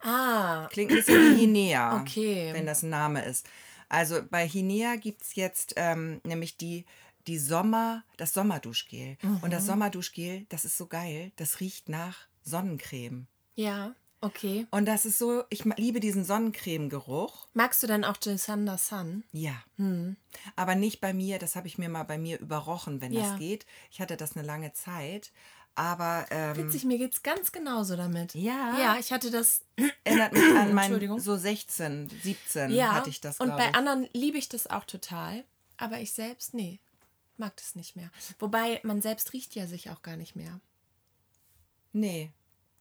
Ah, 0.00 0.68
Klingt 0.70 0.90
ein 0.92 0.96
bisschen 0.96 1.20
wie 1.20 1.40
Hinea, 1.40 2.00
Okay. 2.02 2.52
wenn 2.52 2.66
das 2.66 2.82
ein 2.82 2.90
Name 2.90 3.24
ist. 3.24 3.48
Also 3.88 4.20
bei 4.30 4.46
Hinea 4.46 4.96
gibt 4.96 5.22
es 5.22 5.34
jetzt 5.34 5.74
ähm, 5.76 6.20
nämlich 6.24 6.56
die, 6.56 6.84
die 7.26 7.38
Sommer, 7.38 8.04
das 8.16 8.32
Sommerduschgel. 8.34 9.16
Und 9.42 9.52
das 9.52 9.66
Sommerduschgel, 9.66 10.46
das 10.48 10.64
ist 10.64 10.76
so 10.76 10.86
geil, 10.86 11.32
das 11.36 11.60
riecht 11.60 11.88
nach 11.88 12.26
Sonnencreme. 12.42 13.26
ja, 13.54 13.94
okay. 14.26 14.66
Und 14.70 14.86
das 14.86 15.04
ist 15.06 15.18
so, 15.18 15.44
ich 15.50 15.64
liebe 15.76 16.00
diesen 16.00 16.24
Sonnencreme-Geruch. 16.24 17.46
Magst 17.54 17.82
du 17.82 17.86
dann 17.86 18.04
auch 18.04 18.16
Jacinda 18.22 18.76
Sun? 18.78 19.24
Ja. 19.32 19.54
Aber 20.56 20.74
nicht 20.74 21.00
bei 21.00 21.12
mir, 21.14 21.38
das 21.38 21.56
habe 21.56 21.66
ich 21.66 21.78
mir 21.78 21.88
mal 21.88 22.04
bei 22.04 22.18
mir 22.18 22.38
überrochen, 22.40 23.00
wenn 23.00 23.12
Ja. 23.12 23.22
das 23.30 23.38
geht. 23.38 23.66
Ich 23.90 24.00
hatte 24.00 24.16
das 24.16 24.36
eine 24.36 24.46
lange 24.46 24.72
Zeit. 24.72 25.32
Aber 25.78 26.26
ähm, 26.30 26.56
Witzig, 26.56 26.84
mir 26.84 26.96
geht 26.96 27.12
es 27.12 27.22
ganz 27.22 27.52
genauso 27.52 27.96
damit. 27.96 28.34
Ja. 28.34 28.78
Ja, 28.78 28.96
ich 28.98 29.12
hatte 29.12 29.30
das. 29.30 29.62
erinnert 30.04 30.32
mich 30.32 30.56
an 30.56 30.72
mein 30.72 31.20
so 31.20 31.36
16, 31.36 32.08
17 32.22 32.70
Ja. 32.70 32.94
hatte 32.94 33.10
ich 33.10 33.20
das, 33.20 33.40
und 33.40 33.50
bei 33.56 33.68
ich. 33.68 33.74
anderen 33.74 34.08
liebe 34.14 34.38
ich 34.38 34.48
das 34.48 34.66
auch 34.68 34.84
total. 34.84 35.44
Aber 35.76 36.00
ich 36.00 36.12
selbst, 36.12 36.54
nee, 36.54 36.80
mag 37.36 37.54
das 37.58 37.74
nicht 37.74 37.94
mehr. 37.96 38.10
Wobei, 38.38 38.80
man 38.84 39.02
selbst 39.02 39.34
riecht 39.34 39.54
ja 39.54 39.66
sich 39.66 39.90
auch 39.90 40.00
gar 40.00 40.16
nicht 40.16 40.34
mehr. 40.34 40.60
Nee, 41.92 42.30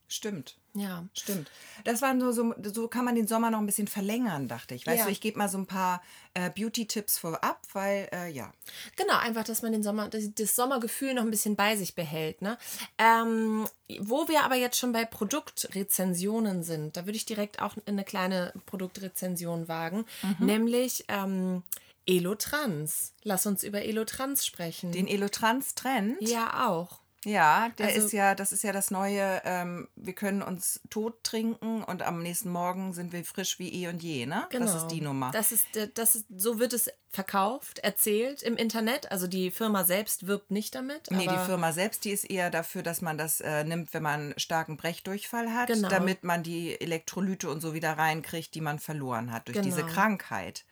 stimmt. 0.08 0.58
Ja. 0.78 1.06
Stimmt. 1.14 1.50
Das 1.86 2.02
waren 2.02 2.20
so, 2.20 2.32
so, 2.34 2.54
so 2.62 2.88
kann 2.90 3.06
man 3.06 3.16
den 3.16 3.28
Sommer 3.28 3.50
noch 3.50 3.60
ein 3.60 3.66
bisschen 3.66 3.88
verlängern, 3.88 4.50
dachte 4.50 4.76
ich. 4.76 4.86
Weißt 4.86 5.00
Ja. 5.00 5.06
du, 5.06 5.12
ich 5.12 5.22
gebe 5.22 5.38
mal 5.38 5.48
so 5.48 5.58
ein 5.58 5.66
paar 5.68 6.02
äh, 6.34 6.50
Beauty-Tipps 6.50 7.18
vorab, 7.18 7.62
weil, 7.72 8.10
äh, 8.12 8.30
ja. 8.30 8.52
Genau, 8.98 9.16
einfach, 9.18 9.46
dass 9.46 9.62
man 9.62 9.72
den 9.72 9.84
Sommer, 9.84 10.10
das, 10.10 10.24
das 10.36 10.54
Sommergefühl 10.56 11.14
noch 11.14 11.22
ein 11.24 11.32
bisschen 11.32 11.56
bei 11.56 11.78
sich 11.78 11.96
behält. 11.96 12.42
Ne? 12.42 12.58
Ähm, 12.98 13.66
wo 14.02 14.28
wir 14.28 14.44
aber 14.44 14.56
jetzt 14.56 14.78
schon 14.78 14.92
bei 14.92 15.06
Produktrezensionen 15.06 16.64
sind, 16.64 16.98
da 16.98 17.06
würde 17.06 17.16
ich 17.18 17.26
direkt 17.26 17.62
auch 17.62 17.76
eine 17.86 18.04
kleine 18.04 18.52
Produktrezension 18.66 19.68
wagen, 19.70 20.06
Mhm. 20.24 20.46
nämlich 20.46 21.06
ähm, 21.08 21.64
Elotrans. 22.06 23.14
Lass 23.24 23.46
uns 23.46 23.64
über 23.64 23.82
Elotrans 23.84 24.46
sprechen. 24.46 24.92
Den 24.92 25.08
Elotrans-Trend. 25.08 26.18
ja, 26.22 26.68
auch. 26.68 27.00
Ja, 27.26 27.70
der 27.78 27.88
Also- 27.88 28.06
ist 28.06 28.14
ja, 28.14 28.36
das 28.36 28.52
ist 28.54 28.64
ja 28.64 28.72
das 28.72 28.92
neue, 28.92 29.42
ähm, 29.44 29.88
wir 29.96 30.14
können 30.14 30.42
uns 30.42 30.80
tot 30.90 31.24
trinken 31.24 31.84
und 31.84 32.04
am 32.04 32.22
nächsten 32.22 32.50
Morgen 32.52 32.94
sind 32.94 33.12
wir 33.14 33.26
frisch 33.26 33.60
wie 33.60 33.70
eh 33.84 33.88
und 33.90 34.02
je, 34.02 34.26
ne? 34.26 34.46
Genau. 34.52 34.66
Das 34.66 34.76
ist 34.76 34.88
die 34.88 35.02
Nummer. 35.02 35.32
Das 35.32 35.52
ist, 35.52 35.66
das 35.96 36.16
ist, 36.16 36.26
so 36.38 36.60
wird 36.60 36.72
es 36.74 36.90
verkauft, 37.10 37.80
erzählt 37.80 38.44
im 38.44 38.58
Internet. 38.58 39.12
Also 39.12 39.28
die 39.28 39.50
Firma 39.50 39.84
selbst 39.86 40.28
wirbt 40.28 40.52
nicht 40.52 40.76
damit. 40.76 41.10
Nee, 41.12 41.28
die 41.28 41.46
Firma 41.46 41.72
selbst, 41.72 42.06
die 42.06 42.12
ist 42.12 42.30
eher 42.30 42.50
dafür, 42.52 42.84
dass 42.84 43.02
man 43.02 43.18
das 43.18 43.42
äh, 43.42 43.64
nimmt, 43.64 43.94
wenn 43.94 44.04
man 44.04 44.34
starken 44.38 44.78
Brechdurchfall 44.78 45.54
hat, 45.54 45.68
Genau. 45.68 45.90
damit 45.90 46.24
man 46.24 46.44
die 46.44 46.80
Elektrolyte 46.80 47.50
und 47.50 47.62
so 47.62 47.74
wieder 47.74 47.98
reinkriegt, 47.98 48.54
die 48.54 48.62
man 48.62 48.80
verloren 48.80 49.32
hat 49.32 49.48
durch 49.48 49.60
diese 49.62 49.82
Genau. 49.82 49.94
Krankheit. 49.94 50.66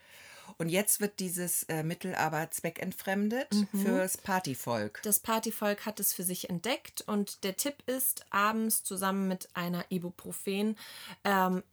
Und 0.57 0.69
jetzt 0.69 1.01
wird 1.01 1.19
dieses 1.19 1.63
äh, 1.63 1.83
Mittel 1.83 2.15
aber 2.15 2.49
zweckentfremdet 2.51 3.47
Mhm. 3.53 3.81
fürs 3.83 4.17
Partyvolk. 4.17 5.01
Das 5.03 5.19
Partyvolk 5.19 5.85
hat 5.85 5.99
es 5.99 6.13
für 6.13 6.23
sich 6.23 6.49
entdeckt 6.49 7.03
und 7.07 7.43
der 7.43 7.57
Tipp 7.57 7.75
ist, 7.85 8.25
abends 8.29 8.83
zusammen 8.83 9.27
mit 9.27 9.49
einer 9.53 9.85
Ibuprofen 9.89 10.77
ähm, 11.23 11.63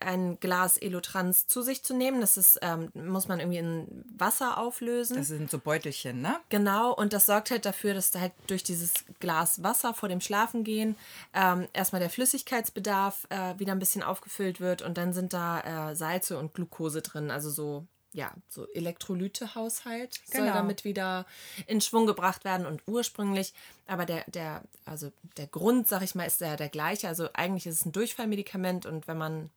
ein- 0.00 0.38
Glas 0.40 0.76
Elotrans 0.76 1.46
zu 1.46 1.62
sich 1.62 1.82
zu 1.82 1.94
nehmen. 1.94 2.20
Das 2.20 2.36
ist, 2.36 2.58
ähm, 2.62 2.90
muss 2.94 3.28
man 3.28 3.40
irgendwie 3.40 3.58
in 3.58 4.04
Wasser 4.16 4.58
auflösen. 4.58 5.16
Das 5.16 5.28
sind 5.28 5.50
so 5.50 5.58
Beutelchen, 5.58 6.20
ne? 6.20 6.36
Genau, 6.48 6.92
und 6.94 7.12
das 7.12 7.26
sorgt 7.26 7.50
halt 7.50 7.64
dafür, 7.64 7.94
dass 7.94 8.10
da 8.10 8.20
halt 8.20 8.32
durch 8.46 8.62
dieses 8.62 8.92
Glas 9.20 9.62
Wasser 9.62 9.94
vor 9.94 10.08
dem 10.08 10.20
Schlafengehen 10.20 10.96
ähm, 11.34 11.66
erstmal 11.72 12.00
der 12.00 12.10
Flüssigkeitsbedarf 12.10 13.26
äh, 13.30 13.58
wieder 13.58 13.72
ein 13.72 13.78
bisschen 13.78 14.02
aufgefüllt 14.02 14.60
wird 14.60 14.82
und 14.82 14.98
dann 14.98 15.12
sind 15.12 15.32
da 15.32 15.90
äh, 15.90 15.96
Salze 15.96 16.38
und 16.38 16.54
Glucose 16.54 17.02
drin, 17.02 17.30
also 17.30 17.50
so, 17.50 17.86
ja, 18.12 18.32
so 18.48 18.66
Elektrolytehaushalt 18.72 20.14
soll 20.24 20.42
Genau. 20.42 20.54
damit 20.54 20.84
wieder 20.84 21.26
in 21.66 21.80
Schwung 21.80 22.06
gebracht 22.06 22.44
werden 22.44 22.66
und 22.66 22.82
ursprünglich, 22.86 23.52
aber 23.86 24.06
der, 24.06 24.24
der, 24.28 24.62
also 24.84 25.12
der 25.36 25.46
Grund, 25.46 25.88
sag 25.88 26.02
ich 26.02 26.14
mal, 26.14 26.24
ist 26.24 26.40
ja 26.40 26.56
der 26.56 26.68
gleiche, 26.68 27.08
also 27.08 27.28
eigentlich 27.34 27.66
ist 27.66 27.80
es 27.80 27.86
ein 27.86 27.92
Durchfallmedikament 27.92 28.86
und 28.86 29.08
wenn 29.08 29.18
man, 29.18 29.50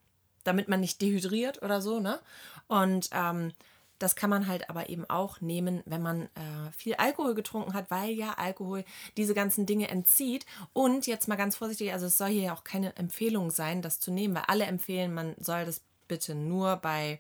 damit 0.44 0.68
man 0.68 0.80
nicht 0.82 1.02
dehydriert 1.02 1.62
oder 1.64 1.82
so, 1.82 2.00
ne? 2.00 2.20
Und 2.68 3.10
ähm, 3.14 3.54
das 4.00 4.16
kann 4.16 4.32
man 4.32 4.48
halt 4.48 4.68
aber 4.70 4.90
eben 4.90 5.08
auch 5.10 5.42
nehmen, 5.42 5.84
wenn 5.86 6.02
man 6.02 6.24
äh, 6.24 6.72
viel 6.76 6.96
Alkohol 6.96 7.36
getrunken 7.36 7.76
hat, 7.76 7.92
weil 7.92 8.10
ja 8.10 8.34
Alkohol 8.34 8.84
diese 9.16 9.36
ganzen 9.36 9.68
Dinge 9.68 9.90
entzieht. 9.90 10.48
Und 10.74 11.06
jetzt 11.06 11.28
mal 11.28 11.36
ganz 11.36 11.56
vorsichtig, 11.56 11.94
also 11.94 12.08
es 12.08 12.18
soll 12.18 12.30
hier 12.30 12.42
ja 12.42 12.54
auch 12.56 12.64
keine 12.64 12.96
Empfehlung 12.96 13.52
sein, 13.52 13.84
das 13.84 14.00
zu 14.00 14.10
nehmen, 14.12 14.34
weil 14.34 14.46
alle 14.48 14.66
empfehlen, 14.66 15.14
man 15.14 15.36
soll 15.40 15.66
das 15.66 15.82
bitte 16.08 16.34
nur 16.34 16.78
bei 16.78 17.20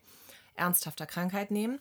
ernsthafter 0.55 1.05
Krankheit 1.05 1.51
nehmen. 1.51 1.79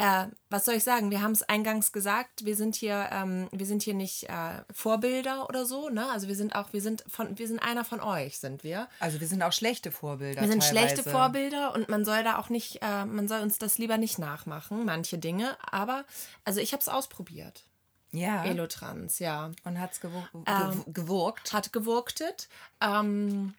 Äh, 0.00 0.28
was 0.48 0.64
soll 0.64 0.76
ich 0.76 0.84
sagen? 0.84 1.10
Wir 1.10 1.20
haben 1.20 1.32
es 1.32 1.42
eingangs 1.42 1.92
gesagt, 1.92 2.46
wir 2.46 2.56
sind 2.56 2.74
hier, 2.74 3.10
ähm, 3.12 3.48
wir 3.52 3.66
sind 3.66 3.82
hier 3.82 3.92
nicht 3.92 4.30
äh, 4.30 4.62
Vorbilder 4.72 5.46
oder 5.50 5.66
so, 5.66 5.90
ne? 5.90 6.10
Also 6.10 6.26
wir 6.26 6.36
sind 6.36 6.54
auch, 6.54 6.72
wir 6.72 6.80
sind 6.80 7.04
von, 7.06 7.38
wir 7.38 7.46
sind 7.46 7.58
einer 7.58 7.84
von 7.84 8.00
euch, 8.00 8.38
sind 8.38 8.64
wir. 8.64 8.88
Also 8.98 9.20
wir 9.20 9.26
sind 9.26 9.42
auch 9.42 9.52
schlechte 9.52 9.92
Vorbilder. 9.92 10.40
Wir 10.40 10.48
sind 10.48 10.64
schlechte 10.64 11.02
teilweise. 11.02 11.10
Vorbilder 11.10 11.74
und 11.74 11.90
man 11.90 12.06
soll 12.06 12.24
da 12.24 12.38
auch 12.38 12.48
nicht, 12.48 12.80
äh, 12.80 13.04
man 13.04 13.28
soll 13.28 13.42
uns 13.42 13.58
das 13.58 13.76
lieber 13.76 13.98
nicht 13.98 14.18
nachmachen, 14.18 14.86
manche 14.86 15.18
Dinge. 15.18 15.58
Aber, 15.70 16.06
also 16.46 16.60
ich 16.60 16.72
habe 16.72 16.80
es 16.80 16.88
ausprobiert. 16.88 17.64
Ja. 18.12 18.44
Elotrans, 18.44 19.18
ja. 19.18 19.50
Und 19.64 19.78
hat 19.78 19.92
es 19.92 20.00
gew 20.00 20.08
Ähm, 20.46 20.82
gew 20.86 20.92
gewurkt. 20.92 21.52
Hat 21.52 21.74
gewurktet. 21.74 22.48
Ähm, 22.80 23.52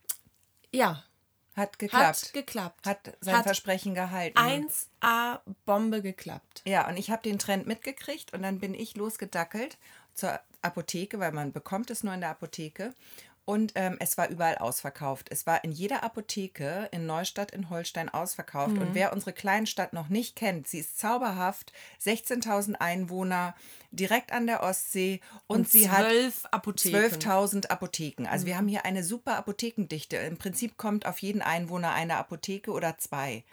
ja, 0.74 1.04
Hat 1.56 1.80
geklappt. 1.80 2.04
hat 2.04 2.34
geklappt. 2.34 2.88
Hat 2.88 3.18
sein 3.20 3.38
Hat 3.38 3.44
Versprechen 3.44 3.94
gehalten. 3.94 4.38
1A 4.38 5.40
Bombe 5.66 6.02
geklappt. 6.02 6.62
Ja, 6.66 6.88
und 6.88 6.98
ich 6.98 7.12
habe 7.12 7.22
den 7.24 7.40
Trend 7.40 7.68
mitgekriegt 7.68 8.34
und 8.34 8.42
dann 8.42 8.60
bin 8.60 8.74
ich 8.74 8.96
losgedackelt 8.96 9.78
zur 10.14 10.40
Apotheke, 10.62 11.20
weil 11.20 11.32
man 11.32 11.52
bekommt 11.52 11.90
es 11.90 12.04
nur 12.04 12.14
in 12.14 12.22
der 12.22 12.30
Apotheke. 12.30 12.94
Und 13.44 13.74
ähm, 13.76 13.98
es 14.00 14.18
war 14.18 14.30
überall 14.30 14.58
ausverkauft. 14.60 15.28
Es 15.32 15.48
war 15.48 15.64
in 15.64 15.72
jeder 15.72 16.04
Apotheke 16.04 16.88
in 16.92 17.06
Neustadt 17.06 17.52
in 17.52 17.70
Holstein 17.70 18.08
ausverkauft. 18.08 18.74
Mhm. 18.76 18.82
Und 18.82 18.94
wer 18.94 19.12
unsere 19.14 19.34
Kleinstadt 19.34 19.94
noch 19.94 20.10
nicht 20.10 20.36
kennt, 20.36 20.68
sie 20.68 20.80
ist 20.80 21.00
zauberhaft. 21.00 21.74
16.000 22.04 22.76
Einwohner, 22.76 23.56
direkt 23.92 24.32
an 24.32 24.46
der 24.46 24.62
Ostsee. 24.64 25.22
Und, 25.48 25.68
sie 25.70 25.90
hat 25.90 26.06
zwölf 26.06 26.46
Apotheken. 26.52 26.98
12.000 26.98 27.68
Apotheken. 27.70 28.28
Also 28.28 28.46
wir 28.46 28.58
haben 28.58 28.68
hier 28.68 28.86
eine 28.86 29.04
super 29.04 29.38
Apothekendichte. 29.38 30.18
Im 30.18 30.38
Prinzip 30.38 30.78
kommt 30.78 31.06
auf 31.06 31.20
jeden 31.20 31.42
Einwohner 31.42 31.94
eine 31.94 32.18
Apotheke 32.18 32.72
oder 32.72 32.98
zwei. 33.00 33.44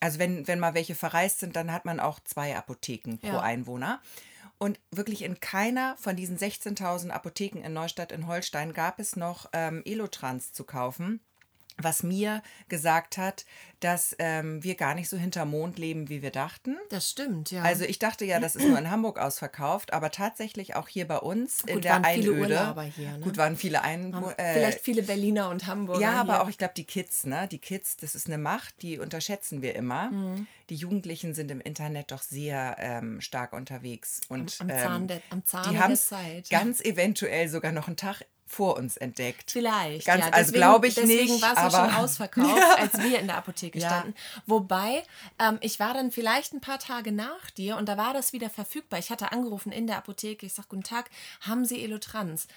Also 0.00 0.20
wenn, 0.20 0.46
wenn 0.46 0.60
mal 0.60 0.74
welche 0.74 0.94
verreist 0.94 1.40
sind, 1.40 1.56
dann 1.56 1.72
hat 1.72 1.84
man 1.84 1.98
auch 1.98 2.20
zwei 2.20 2.56
Apotheken 2.56 3.18
pro 3.18 3.26
Ja. 3.26 3.40
Einwohner. 3.40 4.00
Und 4.58 4.80
wirklich 4.90 5.22
in 5.22 5.38
keiner 5.38 5.96
von 5.98 6.16
diesen 6.16 6.36
16.000 6.36 7.10
Apotheken 7.10 7.62
in 7.62 7.72
Neustadt 7.72 8.10
in 8.10 8.26
Holstein 8.26 8.72
gab 8.72 8.98
es 8.98 9.14
noch 9.14 9.48
ähm, 9.52 9.82
Elotrans 9.84 10.52
zu 10.52 10.64
kaufen. 10.64 11.20
Was 11.80 12.02
mir 12.02 12.42
gesagt 12.68 13.18
hat, 13.18 13.44
dass 13.80 14.16
ähm, 14.18 14.64
wir 14.64 14.74
gar 14.74 14.94
nicht 14.96 15.08
so 15.08 15.16
hinterm 15.16 15.50
Mond 15.50 15.78
leben, 15.78 16.08
wie 16.08 16.20
wir 16.22 16.32
dachten. 16.32 16.76
Das 16.90 17.08
stimmt, 17.10 17.52
ja. 17.52 17.62
Also 17.62 17.84
ich 17.84 18.00
dachte 18.00 18.24
ja, 18.24 18.40
das 18.40 18.56
ist 18.56 18.66
nur 18.66 18.76
in 18.78 18.90
Hamburg 18.90 19.18
ausverkauft, 19.20 19.92
aber 19.92 20.10
tatsächlich 20.10 20.74
auch 20.74 20.88
hier 20.88 21.06
bei 21.06 21.18
uns 21.18 21.60
in 21.62 21.74
Gut, 21.76 21.84
der 21.84 21.92
waren 21.92 22.04
viele 22.04 22.32
Einöde. 22.32 22.54
Urlauber 22.56 22.82
hier, 22.82 23.12
ne? 23.12 23.20
Gut, 23.20 23.36
waren 23.36 23.56
viele 23.56 23.82
Einwohner. 23.82 24.34
Vielleicht 24.36 24.80
viele 24.80 25.02
Berliner 25.04 25.50
und 25.50 25.66
Hamburger. 25.68 26.00
Ja, 26.00 26.12
aber 26.20 26.34
hier. 26.34 26.42
auch, 26.42 26.48
ich 26.48 26.58
glaube, 26.58 26.74
die 26.76 26.84
Kids, 26.84 27.24
ne? 27.24 27.46
Die 27.46 27.58
Kids, 27.60 27.96
das 27.96 28.16
ist 28.16 28.26
eine 28.26 28.38
Macht, 28.38 28.82
die 28.82 28.98
unterschätzen 28.98 29.62
wir 29.62 29.76
immer. 29.76 30.10
Mhm. 30.10 30.46
Die 30.70 30.74
Jugendlichen 30.74 31.32
sind 31.34 31.50
im 31.52 31.60
Internet 31.60 32.10
doch 32.10 32.22
sehr 32.22 32.74
ähm, 32.80 33.20
stark 33.20 33.52
unterwegs. 33.52 34.20
Und 34.28 34.56
Am 34.60 34.68
Zahn 34.68 35.02
ähm, 35.02 35.06
der- 35.06 35.22
am 35.30 35.44
Zahne 35.44 35.68
die 35.70 35.78
haben 35.78 35.94
Zeit. 35.96 36.50
ganz 36.50 36.80
eventuell 36.80 37.48
sogar 37.48 37.70
noch 37.70 37.86
einen 37.86 37.96
Tag 37.96 38.22
vor 38.48 38.76
uns 38.76 38.96
entdeckt. 38.96 39.50
Vielleicht. 39.50 40.06
Ganz, 40.06 40.24
ja, 40.24 40.30
also 40.32 40.50
deswegen- 40.52 40.56
glaube 40.56 40.86
ich 40.88 40.94
deswegen 40.94 41.32
nicht. 41.34 41.42
war 41.42 41.52
es 41.52 41.58
ja 41.74 41.86
schon 41.86 41.94
ausverkauft, 41.94 42.78
als 42.78 42.98
wir 42.98 43.20
in 43.20 43.26
der 43.28 43.36
Apotheke 43.36 43.78
Ja. 43.78 43.88
standen. 43.88 44.14
Wobei, 44.46 45.02
ähm, 45.38 45.58
ich 45.60 45.78
war 45.78 45.94
dann 45.94 46.10
vielleicht 46.10 46.54
ein 46.54 46.60
paar 46.60 46.78
Tage 46.78 47.12
nach 47.12 47.50
dir 47.50 47.76
und 47.76 47.88
da 47.88 47.96
war 47.96 48.14
das 48.14 48.32
wieder 48.32 48.50
verfügbar. 48.50 48.98
Ich 48.98 49.10
hatte 49.10 49.30
angerufen 49.32 49.70
in 49.70 49.86
der 49.86 49.98
Apotheke. 49.98 50.46
Ich 50.46 50.54
sage, 50.54 50.68
guten 50.70 50.82
Tag, 50.82 51.10
haben 51.42 51.64
Sie 51.64 51.82
Elotrans? 51.84 52.48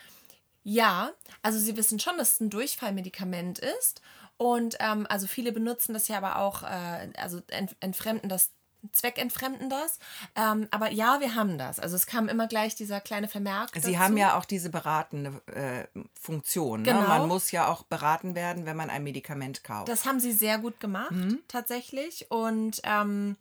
Ja, 0.64 1.12
also 1.42 1.60
Sie 1.60 1.76
wissen 1.76 2.00
schon, 2.00 2.18
dass 2.18 2.36
es 2.36 2.40
ein 2.40 2.50
Durchfallmedikament 2.50 3.60
ist. 3.60 4.02
Und 4.38 4.78
ähm, 4.80 5.06
also 5.10 5.28
viele 5.28 5.52
benutzen 5.52 5.94
das 5.94 6.08
ja 6.08 6.18
aber 6.18 6.38
auch, 6.38 6.64
äh, 6.64 7.10
also 7.18 7.42
ent 7.50 7.76
entfremden 7.80 8.28
das, 8.30 8.50
zweckentfremden 8.92 9.70
das. 9.70 10.00
Ähm, 10.36 10.68
aber 10.72 10.92
ja, 10.92 11.20
wir 11.20 11.36
haben 11.36 11.58
das. 11.58 11.80
Also 11.80 11.96
es 11.96 12.06
kam 12.06 12.28
immer 12.28 12.48
gleich 12.48 12.76
dieser 12.76 13.00
kleine 13.02 13.28
Vermerk. 13.28 13.72
Sie 13.76 13.94
dazu. 13.94 14.00
haben 14.00 14.18
ja 14.18 14.38
auch 14.38 14.46
diese 14.46 14.70
beratende 14.70 15.42
äh, 15.48 15.88
Funktion. 16.20 16.82
Ne? 16.82 16.94
Genau. 16.94 17.08
Man 17.08 17.28
muss 17.28 17.52
ja 17.52 17.68
auch 17.68 17.84
beraten 17.84 18.36
werden, 18.36 18.66
wenn 18.66 18.78
man 18.78 18.90
ein 18.90 19.04
Medikament 19.04 19.64
kauft. 19.64 19.90
Das 19.90 20.06
haben 20.06 20.20
sie 20.20 20.32
sehr 20.32 20.58
gut 20.58 20.80
gemacht, 20.80 21.14
tatsächlich. 21.48 22.30
Und 22.30 22.82
ähm, 22.84 23.38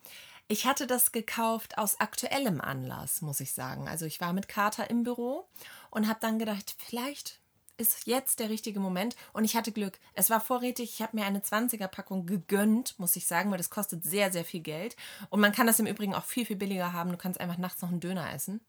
ich 0.48 0.66
hatte 0.66 0.86
das 0.86 1.12
gekauft 1.12 1.78
aus 1.78 2.00
aktuellem 2.00 2.60
Anlass, 2.60 3.22
muss 3.22 3.40
ich 3.40 3.52
sagen. 3.52 3.88
Also 3.88 4.04
ich 4.04 4.20
war 4.20 4.32
mit 4.32 4.48
Kater 4.48 4.90
im 4.90 5.04
Büro 5.04 5.48
und 5.90 6.08
habe 6.08 6.18
dann 6.20 6.38
gedacht, 6.38 6.74
vielleicht 6.78 7.39
ist 7.80 8.06
jetzt 8.06 8.38
der 8.38 8.50
richtige 8.50 8.78
Moment. 8.78 9.16
Und 9.32 9.44
ich 9.44 9.56
hatte 9.56 9.72
Glück. 9.72 9.98
Es 10.14 10.30
war 10.30 10.40
vorrätig. 10.40 10.90
Ich 10.94 11.02
habe 11.02 11.16
mir 11.16 11.24
eine 11.24 11.40
20er-Packung 11.40 12.26
gegönnt, 12.26 12.98
muss 12.98 13.16
ich 13.16 13.26
sagen, 13.26 13.50
weil 13.50 13.58
das 13.58 13.70
kostet 13.70 14.04
sehr, 14.04 14.30
sehr 14.30 14.44
viel 14.44 14.60
Geld. 14.60 14.96
Und 15.30 15.40
man 15.40 15.52
kann 15.52 15.66
das 15.66 15.80
im 15.80 15.86
Übrigen 15.86 16.14
auch 16.14 16.24
viel, 16.24 16.46
viel 16.46 16.56
billiger 16.56 16.92
haben. 16.92 17.10
Du 17.10 17.16
kannst 17.16 17.40
einfach 17.40 17.58
nachts 17.58 17.82
noch 17.82 17.88
einen 17.88 18.00
Döner 18.00 18.32
essen. 18.32 18.60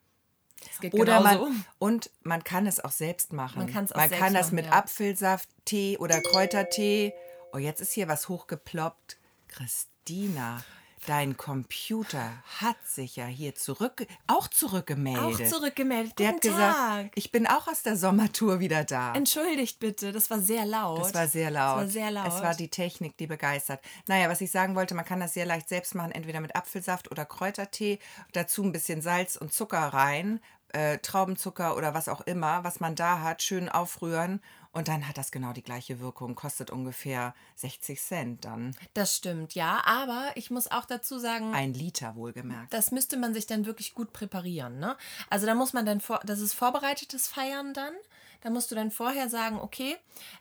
Das 0.67 0.79
geht 0.79 0.93
Oder 0.93 1.17
genauso. 1.17 1.49
man, 1.49 1.65
und 1.79 2.09
man 2.23 2.43
kann 2.43 2.67
es 2.67 2.79
auch 2.79 2.91
selbst 2.91 3.33
machen. 3.33 3.59
Man 3.59 3.71
kann's 3.71 3.91
auch 3.91 3.97
man 3.97 4.09
selbst 4.09 4.23
kann 4.23 4.33
das 4.33 4.47
machen, 4.47 4.55
mit 4.55 4.65
ja. 4.65 4.71
Apfelsaft, 4.73 5.49
Tee 5.65 5.97
oder 5.97 6.21
Kräutertee. 6.21 7.13
Oh, 7.51 7.57
jetzt 7.57 7.81
ist 7.81 7.91
hier 7.91 8.07
was 8.07 8.29
hochgeploppt. 8.29 9.17
Christina, 9.47 10.63
Dein 11.07 11.35
Computer 11.35 12.31
hat 12.59 12.77
sich 12.85 13.15
ja 13.15 13.25
hier 13.25 13.55
zurück, 13.55 14.05
auch 14.27 14.47
zurückgemeldet. 14.47 15.23
Auch 15.23 15.49
zurückgemeldet. 15.49 16.19
Der 16.19 16.33
Guten 16.33 16.35
hat 16.35 16.41
gesagt, 16.41 16.77
Tag. 16.77 17.11
ich 17.15 17.31
bin 17.31 17.47
auch 17.47 17.67
aus 17.67 17.81
der 17.81 17.97
Sommertour 17.97 18.59
wieder 18.59 18.83
da. 18.83 19.13
Entschuldigt 19.15 19.79
bitte, 19.79 20.11
das 20.11 20.29
war 20.29 20.39
sehr 20.39 20.63
laut. 20.65 20.99
Das 20.99 21.13
war 21.15 21.27
sehr 21.27 21.49
laut. 21.49 21.77
Das 21.77 21.85
war 21.85 21.89
sehr 21.89 22.11
laut. 22.11 22.27
Es 22.27 22.41
war 22.43 22.53
die 22.53 22.69
Technik, 22.69 23.17
die 23.17 23.25
begeistert. 23.25 23.81
Naja, 24.07 24.29
was 24.29 24.41
ich 24.41 24.51
sagen 24.51 24.75
wollte, 24.75 24.93
man 24.93 25.05
kann 25.05 25.19
das 25.19 25.33
sehr 25.33 25.47
leicht 25.47 25.69
selbst 25.69 25.95
machen, 25.95 26.11
entweder 26.11 26.39
mit 26.39 26.55
Apfelsaft 26.55 27.09
oder 27.09 27.25
Kräutertee. 27.25 27.97
Dazu 28.33 28.63
ein 28.63 28.71
bisschen 28.71 29.01
Salz 29.01 29.37
und 29.37 29.51
Zucker 29.51 29.79
rein, 29.79 30.39
äh, 30.73 30.99
Traubenzucker 30.99 31.77
oder 31.77 31.95
was 31.95 32.09
auch 32.09 32.21
immer, 32.21 32.63
was 32.63 32.79
man 32.79 32.95
da 32.95 33.21
hat, 33.21 33.41
schön 33.41 33.69
aufrühren. 33.69 34.39
Und 34.73 34.87
dann 34.87 35.07
hat 35.07 35.17
das 35.17 35.31
genau 35.31 35.51
die 35.51 35.63
gleiche 35.63 35.99
Wirkung. 35.99 36.33
Kostet 36.35 36.71
ungefähr 36.71 37.35
60 37.55 38.01
Cent 38.01 38.45
dann. 38.45 38.75
das 38.93 39.17
stimmt, 39.17 39.53
ja. 39.53 39.81
Aber 39.85 40.31
ich 40.35 40.49
muss 40.49 40.71
auch 40.71 40.85
dazu 40.85 41.19
sagen, 41.19 41.53
Ein 41.53 41.73
Liter 41.73 42.15
wohlgemerkt. 42.15 42.73
das 42.73 42.91
müsste 42.91 43.17
man 43.17 43.33
sich 43.33 43.45
dann 43.47 43.65
wirklich 43.65 43.93
gut 43.93 44.13
präparieren. 44.13 44.79
Ne? 44.79 44.95
Also 45.29 45.45
da 45.45 45.55
muss 45.55 45.73
man 45.73 45.85
dann, 45.85 45.99
vor, 45.99 46.21
das 46.25 46.39
ist 46.39 46.53
vorbereitetes 46.53 47.27
Feiern 47.27 47.73
dann. 47.73 47.93
Da 48.41 48.49
musst 48.49 48.71
du 48.71 48.75
dann 48.75 48.91
vorher 48.91 49.29
sagen, 49.29 49.59
okay, 49.59 49.97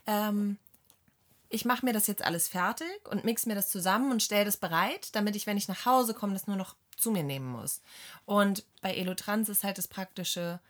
ähm, 0.06 0.58
ich 1.48 1.64
mache 1.64 1.84
mir 1.84 1.92
das 1.92 2.06
jetzt 2.06 2.22
alles 2.24 2.46
fertig 2.46 2.86
und 3.10 3.24
mix 3.24 3.44
mir 3.46 3.56
das 3.56 3.68
zusammen 3.70 4.12
und 4.12 4.22
stelle 4.22 4.44
das 4.44 4.56
bereit, 4.56 5.14
damit 5.16 5.34
ich, 5.34 5.46
wenn 5.48 5.56
ich 5.56 5.66
nach 5.66 5.84
Hause 5.84 6.14
komme, 6.14 6.32
das 6.32 6.46
nur 6.46 6.56
noch 6.56 6.76
zu 6.96 7.10
mir 7.10 7.24
nehmen 7.24 7.46
muss. 7.50 7.80
Und 8.26 8.64
bei 8.80 8.94
Elotrans 8.94 9.48
ist 9.48 9.64
halt 9.64 9.76
das 9.76 9.88
Praktische, 9.88 10.60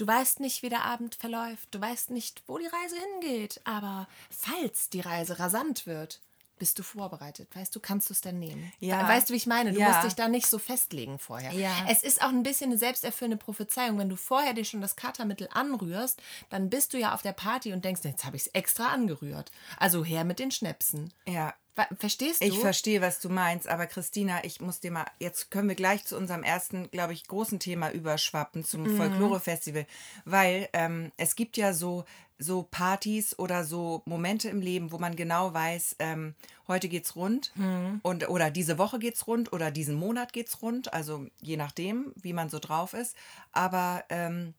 du 0.00 0.06
weißt 0.06 0.40
nicht, 0.40 0.62
wie 0.62 0.70
der 0.70 0.84
Abend 0.84 1.14
verläuft, 1.14 1.74
du 1.74 1.80
weißt 1.80 2.10
nicht, 2.10 2.42
wo 2.46 2.56
die 2.58 2.66
Reise 2.66 2.96
hingeht, 2.96 3.60
aber 3.64 4.08
falls 4.30 4.88
die 4.88 5.00
Reise 5.00 5.38
rasant 5.38 5.86
wird, 5.86 6.20
bist 6.60 6.78
du 6.78 6.84
vorbereitet. 6.84 7.48
Weißt 7.56 7.74
du, 7.74 7.80
kannst 7.80 8.08
du 8.08 8.12
es 8.12 8.20
dann 8.20 8.38
nehmen. 8.38 8.72
Ja. 8.78 9.08
Weißt 9.08 9.28
du, 9.28 9.32
wie 9.32 9.38
ich 9.38 9.48
meine? 9.48 9.72
Du 9.72 9.80
Ja. 9.80 9.88
musst 9.88 10.04
dich 10.04 10.14
da 10.14 10.28
nicht 10.28 10.46
so 10.46 10.58
festlegen 10.60 11.18
vorher. 11.18 11.52
Ja. 11.52 11.72
Es 11.88 12.04
ist 12.04 12.22
auch 12.22 12.28
ein 12.28 12.44
bisschen 12.44 12.70
eine 12.70 12.78
selbsterfüllende 12.78 13.36
Prophezeiung. 13.42 13.98
Wenn 13.98 14.08
du 14.08 14.14
vorher 14.16 14.54
dir 14.54 14.64
schon 14.64 14.80
das 14.80 14.94
Katermittel 14.94 15.48
anrührst, 15.52 16.22
dann 16.50 16.70
bist 16.70 16.92
du 16.94 16.98
ja 16.98 17.12
auf 17.14 17.22
der 17.22 17.32
Party 17.32 17.72
und 17.72 17.84
denkst, 17.84 18.02
jetzt 18.04 18.24
habe 18.24 18.36
ich 18.36 18.42
es 18.42 18.48
extra 18.48 18.86
angerührt. 18.88 19.50
Also 19.78 20.04
her 20.04 20.22
mit 20.22 20.38
den 20.38 20.52
Schnäpsen. 20.52 21.12
Ja, 21.26 21.54
Verstehst 21.98 22.42
du? 22.42 22.44
Ich 22.46 22.58
verstehe, 22.58 23.00
was 23.00 23.20
du 23.20 23.30
meinst, 23.30 23.66
aber 23.66 23.86
Christina, 23.86 24.44
ich 24.44 24.60
muss 24.60 24.80
dir 24.80 24.90
mal, 24.90 25.06
jetzt 25.18 25.50
können 25.50 25.66
wir 25.68 25.76
gleich 25.76 26.04
zu 26.04 26.14
unserem 26.14 26.42
ersten, 26.42 26.90
glaube 26.90 27.14
ich, 27.14 27.26
großen 27.26 27.58
Thema 27.58 27.90
überschwappen, 27.90 28.64
zum 28.66 28.82
Mhm. 28.82 28.96
Folklore-Festival, 28.98 29.86
weil 30.26 30.68
ähm, 30.74 31.10
es 31.16 31.36
gibt 31.36 31.56
ja 31.56 31.72
so, 31.72 32.04
so 32.42 32.62
Partys 32.62 33.38
oder 33.38 33.64
so 33.64 34.02
Momente 34.06 34.48
im 34.48 34.62
Leben, 34.62 34.92
wo 34.92 34.98
man 34.98 35.14
genau 35.14 35.52
weiß, 35.52 35.96
ähm, 35.98 36.34
heute 36.66 36.88
geht's 36.88 37.14
rund 37.14 37.52
Mhm. 37.54 38.00
und 38.02 38.28
oder 38.30 38.50
diese 38.50 38.78
Woche 38.78 38.98
geht's 38.98 39.26
rund 39.26 39.52
oder 39.52 39.70
diesen 39.70 39.94
Monat 39.94 40.32
geht's 40.32 40.62
rund, 40.62 40.92
also 40.94 41.26
je 41.42 41.58
nachdem, 41.58 42.12
wie 42.16 42.32
man 42.32 42.48
so 42.48 42.58
drauf 42.58 42.94
ist. 42.94 43.14
Aber 43.52 44.04
ähm, 44.08 44.54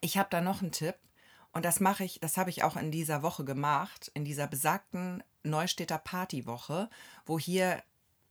ich 0.00 0.16
habe 0.16 0.28
da 0.30 0.40
noch 0.40 0.62
einen 0.62 0.72
Tipp 0.72 0.94
und 1.52 1.64
das 1.66 1.80
mache 1.80 2.02
ich, 2.04 2.18
das 2.20 2.38
habe 2.38 2.48
ich 2.48 2.64
auch 2.64 2.76
in 2.76 2.90
dieser 2.90 3.22
Woche 3.22 3.44
gemacht, 3.44 4.10
in 4.14 4.24
dieser 4.24 4.46
besagten 4.46 5.22
Neustädter 5.42 5.98
Partywoche, 5.98 6.88
wo 7.26 7.38
hier 7.38 7.82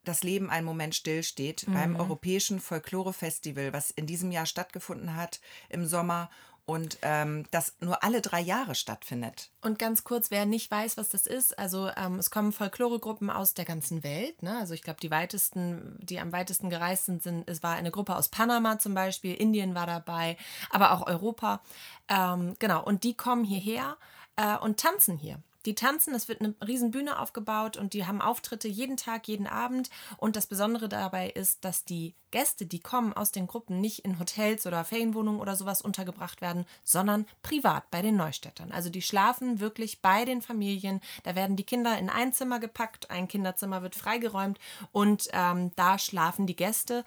das 0.04 0.22
Leben 0.24 0.50
einen 0.50 0.66
Moment 0.66 0.94
stillsteht 0.96 1.66
beim 1.68 1.96
Europäischen 1.96 2.60
Folklore-Festival, 2.60 3.74
was 3.74 3.90
in 3.90 4.06
diesem 4.06 4.32
Jahr 4.32 4.46
stattgefunden 4.46 5.16
hat 5.16 5.40
im 5.70 5.86
Sommer 5.88 6.30
und 6.66 6.98
ähm, 7.04 7.46
das 7.52 7.76
nur 7.80 8.04
alle 8.04 8.22
drei 8.22 8.42
Jahre 8.42 8.76
stattfindet. 8.76 9.52
Und 9.62 9.78
ganz 9.78 10.04
kurz, 10.04 10.32
wer 10.32 10.46
nicht 10.46 10.70
weiß, 10.72 10.98
was 10.98 11.10
das 11.10 11.28
ist, 11.28 11.58
also 11.60 11.90
ähm, 11.96 12.18
es 12.18 12.32
kommen 12.32 12.52
Folkloregruppen 12.52 13.30
aus 13.30 13.54
der 13.54 13.66
ganzen 13.66 14.04
Welt. 14.04 14.42
Ne? 14.42 14.58
Also 14.58 14.74
ich 14.74 14.82
glaube, 14.82 15.00
die 15.00 15.12
weitesten, 15.12 15.98
die 16.02 16.20
am 16.20 16.32
weitesten 16.32 16.70
gereist 16.70 17.06
sind, 17.06 17.22
sind, 17.22 17.48
es 17.48 17.62
war 17.62 17.76
eine 17.76 17.92
Gruppe 17.92 18.16
aus 18.16 18.30
Panama 18.30 18.80
zum 18.80 18.96
Beispiel, 18.96 19.36
Indien 19.36 19.76
war 19.76 19.86
dabei, 19.86 20.38
aber 20.72 20.92
auch 20.92 21.06
Europa. 21.06 21.62
Ähm, 22.10 22.56
genau, 22.60 22.84
und 22.84 23.04
die 23.04 23.14
kommen 23.14 23.44
hierher 23.44 23.98
äh, 24.36 24.58
und 24.58 24.80
tanzen 24.80 25.18
hier. 25.18 25.40
Die 25.66 25.76
tanzen, 25.76 26.14
es 26.14 26.28
wird 26.28 26.42
eine 26.42 26.54
riesen 26.66 26.92
Bühne 26.92 27.20
aufgebaut 27.20 27.78
und 27.78 27.94
die 27.94 28.06
haben 28.06 28.22
Auftritte 28.22 28.68
jeden 28.68 28.98
Tag, 28.98 29.28
jeden 29.28 29.48
Abend. 29.48 29.90
Und 30.18 30.36
das 30.36 30.48
Besondere 30.48 30.90
dabei 30.90 31.30
ist, 31.30 31.66
dass 31.66 31.86
die 31.86 32.16
Gäste, 32.32 32.66
die 32.66 32.80
kommen 32.80 33.14
aus 33.14 33.32
den 33.32 33.48
Gruppen, 33.48 33.80
nicht 33.80 34.00
in 34.00 34.20
Hotels 34.20 34.68
oder 34.68 34.84
Ferienwohnungen 34.84 35.40
oder 35.40 35.56
sowas 35.56 35.82
untergebracht 35.82 36.42
werden, 36.42 36.66
sondern 36.84 37.26
privat 37.42 37.90
bei 37.92 38.02
den 38.02 38.18
Neustädtern. 38.18 38.72
Also 38.72 38.90
die 38.90 39.02
schlafen 39.02 39.60
wirklich 39.60 40.02
bei 40.02 40.26
den 40.26 40.42
Familien. 40.42 41.00
Da 41.24 41.36
werden 41.36 41.56
die 41.56 41.64
Kinder 41.64 41.98
in 41.98 42.10
ein 42.10 42.34
Zimmer 42.34 42.60
gepackt, 42.60 43.10
ein 43.10 43.28
Kinderzimmer 43.28 43.82
wird 43.82 43.96
freigeräumt 43.96 44.60
und 44.92 45.30
ähm, 45.32 45.72
da 45.76 45.98
schlafen 45.98 46.46
die 46.46 46.56
Gäste, 46.56 47.06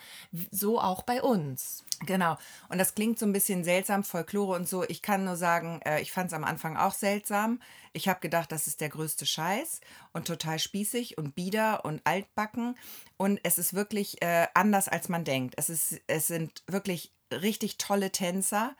so 0.50 0.80
auch 0.80 1.02
bei 1.02 1.22
uns. 1.22 1.84
Genau. 2.06 2.38
Und 2.68 2.78
das 2.78 2.94
klingt 2.94 3.18
so 3.18 3.26
ein 3.26 3.32
bisschen 3.32 3.64
seltsam, 3.64 4.04
Folklore 4.04 4.54
und 4.54 4.68
so. 4.68 4.84
Ich 4.88 5.02
kann 5.02 5.24
nur 5.24 5.36
sagen, 5.36 5.80
äh, 5.84 6.00
ich 6.00 6.12
fand 6.12 6.28
es 6.28 6.32
am 6.32 6.44
Anfang 6.44 6.76
auch 6.76 6.92
seltsam. 6.92 7.60
Ich 7.92 8.08
habe 8.08 8.20
gedacht, 8.20 8.52
das 8.52 8.68
ist 8.68 8.80
der 8.80 8.88
größte 8.88 9.26
Scheiß 9.26 9.80
und 10.12 10.26
total 10.26 10.60
spießig 10.60 11.18
und 11.18 11.34
bieder 11.34 11.84
und 11.84 12.00
altbacken. 12.04 12.76
Und 13.16 13.40
es 13.42 13.58
ist 13.58 13.74
wirklich 13.74 14.22
äh, 14.22 14.46
anders, 14.54 14.88
als 14.88 15.08
man 15.08 15.24
denkt. 15.24 15.54
Es, 15.56 15.68
ist, 15.68 16.00
es 16.06 16.28
sind 16.28 16.62
wirklich 16.68 17.12
richtig 17.32 17.78
tolle 17.78 18.12
Tänzer 18.12 18.76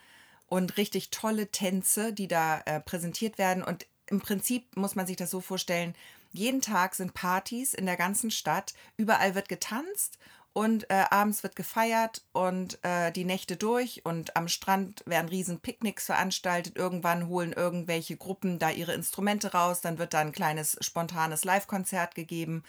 und 0.46 0.76
richtig 0.76 1.10
tolle 1.10 1.50
Tänze, 1.50 2.12
die 2.12 2.28
da 2.28 2.60
äh, 2.66 2.80
präsentiert 2.80 3.36
werden. 3.36 3.64
Und 3.64 3.86
im 4.06 4.20
Prinzip 4.20 4.76
muss 4.76 4.94
man 4.94 5.06
sich 5.06 5.16
das 5.16 5.30
so 5.30 5.40
vorstellen, 5.40 5.94
jeden 6.32 6.60
Tag 6.60 6.94
sind 6.94 7.14
Partys 7.14 7.74
in 7.74 7.86
der 7.86 7.96
ganzen 7.96 8.30
Stadt, 8.30 8.74
überall 8.96 9.34
wird 9.34 9.48
getanzt 9.48 10.18
und 10.52 10.90
äh, 10.90 11.04
abends 11.10 11.42
wird 11.42 11.56
gefeiert 11.56 12.22
und 12.32 12.82
äh, 12.82 13.12
die 13.12 13.24
Nächte 13.24 13.56
durch 13.56 14.04
und 14.04 14.36
am 14.36 14.48
Strand 14.48 15.02
werden 15.06 15.28
riesen 15.28 15.60
Picknicks 15.60 16.06
veranstaltet. 16.06 16.76
Irgendwann 16.76 17.28
holen 17.28 17.52
irgendwelche 17.52 18.16
Gruppen 18.16 18.58
da 18.58 18.70
ihre 18.70 18.94
Instrumente 18.94 19.52
raus, 19.52 19.80
dann 19.80 19.98
wird 19.98 20.14
da 20.14 20.20
ein 20.20 20.32
kleines 20.32 20.76
spontanes 20.80 21.44
Live-Konzert 21.44 22.14
gegeben 22.14 22.62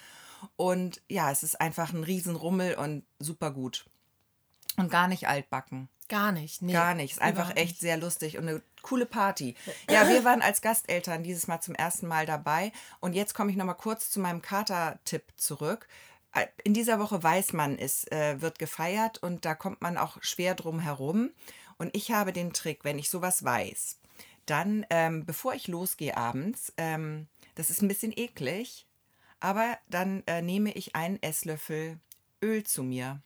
und 0.55 1.01
ja, 1.09 1.31
es 1.31 1.43
ist 1.43 1.59
einfach 1.59 1.93
ein 1.93 2.03
Riesenrummel 2.03 2.75
und 2.75 3.03
super 3.19 3.51
gut. 3.51 3.85
Und 4.77 4.89
gar 4.89 5.07
nicht 5.07 5.27
altbacken. 5.27 5.89
Gar 6.07 6.31
nicht. 6.31 6.61
Nee, 6.61 6.73
Gar 6.73 6.95
nicht. 6.95 7.13
Ist 7.13 7.21
einfach 7.21 7.55
echt 7.55 7.79
sehr 7.79 7.97
lustig 7.97 8.37
und 8.37 8.47
eine 8.47 8.61
coole 8.81 9.05
Party. 9.05 9.55
Ja, 9.89 10.09
wir 10.09 10.23
waren 10.23 10.41
als 10.41 10.61
Gasteltern 10.61 11.21
dieses 11.21 11.47
Mal 11.47 11.61
zum 11.61 11.75
ersten 11.75 12.07
Mal 12.07 12.25
dabei. 12.25 12.71
Und 12.99 13.13
jetzt 13.13 13.35
komme 13.35 13.51
ich 13.51 13.57
nochmal 13.57 13.75
kurz 13.75 14.09
zu 14.09 14.19
meinem 14.19 14.41
Kater-Tipp 14.41 15.23
zurück. 15.37 15.87
Äh, 16.33 16.47
In 16.63 16.73
dieser 16.73 16.99
Woche 16.99 17.21
weiß 17.21 17.53
man, 17.53 17.77
es 17.77 18.05
äh, 18.11 18.41
wird 18.41 18.59
gefeiert 18.59 19.17
und 19.21 19.45
da 19.45 19.55
kommt 19.55 19.81
man 19.81 19.97
auch 19.97 20.17
schwer 20.21 20.55
drum 20.55 20.79
herum. 20.79 21.31
Und 21.77 21.95
ich 21.95 22.11
habe 22.11 22.33
den 22.33 22.53
Trick, 22.53 22.83
wenn 22.83 22.99
ich 22.99 23.09
sowas 23.09 23.43
weiß, 23.43 23.99
dann, 24.45 24.85
ähm, 24.89 25.25
bevor 25.25 25.53
ich 25.53 25.67
losgehe 25.67 26.17
abends, 26.17 26.73
ähm, 26.77 27.27
das 27.55 27.69
ist 27.69 27.81
ein 27.81 27.87
bisschen 27.87 28.11
eklig, 28.15 28.85
aber 29.39 29.77
dann 29.89 30.23
äh, 30.27 30.41
nehme 30.41 30.71
ich 30.73 30.95
einen 30.95 31.21
Esslöffel 31.21 31.99
Öl 32.41 32.63
zu 32.63 32.83
mir. 32.83 33.21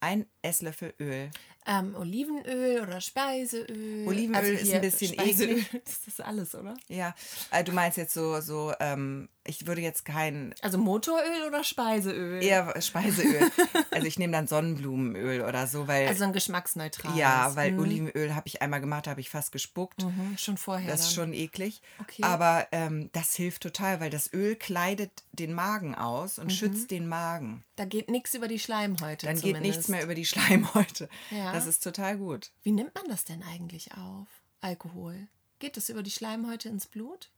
Ein 0.00 0.26
Esslöffel 0.42 0.94
Öl. 1.00 1.30
Ähm, 1.66 1.94
Olivenöl 1.96 2.80
oder 2.82 3.00
Speiseöl. 3.00 4.06
Olivenöl 4.06 4.54
ist 4.54 4.72
ein 4.72 4.80
bisschen 4.80 5.12
Speiseöl. 5.14 5.58
eklig. 5.58 5.82
Das 5.84 6.06
ist 6.06 6.20
alles, 6.20 6.54
oder? 6.54 6.74
Ja, 6.88 7.14
äh, 7.50 7.64
du 7.64 7.72
meinst 7.72 7.96
jetzt 7.98 8.14
so, 8.14 8.40
so 8.40 8.72
ähm, 8.80 9.28
ich 9.44 9.66
würde 9.66 9.80
jetzt 9.80 10.04
kein 10.04 10.54
Also 10.62 10.78
Motoröl 10.78 11.46
oder 11.46 11.62
Speiseöl? 11.64 12.42
eher 12.42 12.80
Speiseöl. 12.80 13.50
also 13.90 14.06
ich 14.06 14.18
nehme 14.18 14.32
dann 14.32 14.46
Sonnenblumenöl 14.46 15.42
oder 15.42 15.66
so, 15.66 15.86
weil 15.88 16.08
Also 16.08 16.24
ein 16.24 16.32
geschmacksneutrales. 16.32 17.18
ja, 17.18 17.54
weil 17.54 17.70
Hm, 17.72 17.80
Olivenöl 17.80 18.34
habe 18.34 18.46
ich 18.48 18.62
einmal 18.62 18.80
gemacht, 18.80 19.06
da 19.06 19.10
habe 19.12 19.20
ich 19.20 19.30
fast 19.30 19.52
gespuckt. 19.52 20.02
mhm, 20.04 20.36
schon 20.38 20.56
vorher. 20.56 20.88
Das 20.90 21.00
ist 21.08 21.16
dann. 21.16 21.26
schon 21.26 21.34
eklig. 21.34 21.80
Okay. 22.00 22.22
Aber 22.22 22.66
ähm, 22.72 23.10
das 23.12 23.34
hilft 23.34 23.62
total, 23.62 24.00
weil 24.00 24.10
das 24.10 24.32
Öl 24.32 24.56
kleidet 24.56 25.10
den 25.32 25.52
Magen 25.52 25.94
aus 25.94 26.36
Mhm. 26.38 26.44
und 26.44 26.50
schützt 26.52 26.90
den 26.90 27.08
Magen. 27.08 27.64
Da 27.76 27.84
geht 27.84 28.10
nichts 28.10 28.34
über 28.34 28.48
die 28.48 28.58
Schleimhäute. 28.58 29.26
Dann 29.26 29.36
zumindest. 29.36 29.62
geht 29.64 29.72
nichts 29.76 29.88
mehr 29.88 30.02
über 30.02 30.14
die 30.14 30.24
Schleimhäute. 30.26 31.08
Ja. 31.30 31.52
Das 31.56 31.66
ist 31.66 31.82
total 31.82 32.18
gut. 32.18 32.50
Wie 32.62 32.72
nimmt 32.72 32.94
man 32.94 33.06
das 33.08 33.24
denn 33.24 33.42
eigentlich 33.42 33.94
auf? 33.94 34.28
Alkohol. 34.60 35.28
Geht 35.58 35.76
das 35.76 35.88
über 35.88 36.02
die 36.02 36.10
Schleimhäute 36.10 36.68
ins 36.68 36.86
Blut? 36.86 37.30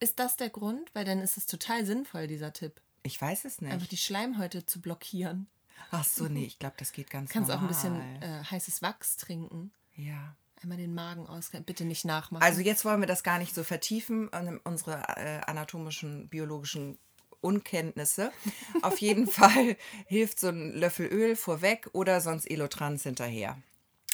Ist 0.00 0.18
das 0.18 0.36
der 0.36 0.50
Grund? 0.50 0.90
Weil 0.94 1.04
dann 1.04 1.20
ist 1.20 1.36
es 1.36 1.46
total 1.46 1.84
sinnvoll, 1.84 2.26
dieser 2.26 2.52
Tipp. 2.52 2.80
Ich 3.02 3.20
weiß 3.20 3.44
es 3.44 3.60
Einfach 3.60 3.78
nicht. 3.80 3.92
die 3.92 3.96
Schleimhäute 3.96 4.66
zu 4.66 4.80
blockieren. 4.80 5.46
Ach 5.90 6.04
so, 6.04 6.28
nee, 6.28 6.44
ich 6.46 6.58
glaube, 6.58 6.76
das 6.78 6.92
geht 6.92 7.10
ganz 7.10 7.30
Kannst 7.30 7.50
auch 7.50 7.60
normal. 7.60 7.74
ein 7.84 8.10
bisschen 8.10 8.22
äh, 8.22 8.44
heißes 8.44 8.82
Wachs 8.82 9.16
trinken. 9.16 9.72
Ja. 9.94 10.36
Einmal 10.62 10.76
den 10.76 10.94
Magen 10.94 11.26
ausrennen. 11.26 11.64
Bitte 11.64 11.84
nicht 11.86 12.04
nachmachen. 12.04 12.42
Also 12.42 12.60
jetzt 12.60 12.84
wollen 12.84 13.00
wir 13.00 13.06
das 13.06 13.22
gar 13.22 13.38
nicht 13.38 13.54
so 13.54 13.64
vertiefen, 13.64 14.28
ähm, 14.32 14.60
unsere 14.64 15.02
äh, 15.16 15.40
anatomischen, 15.46 16.28
biologischen 16.28 16.98
Unkenntnisse. 17.40 18.32
Auf 18.82 19.00
jeden 19.00 19.26
Fall 19.30 19.76
hilft 20.06 20.40
so 20.40 20.48
ein 20.48 20.72
Löffel 20.72 21.06
Öl 21.06 21.36
vorweg 21.36 21.88
oder 21.92 22.20
sonst 22.20 22.46
Elotrans 22.50 23.02
hinterher. 23.02 23.56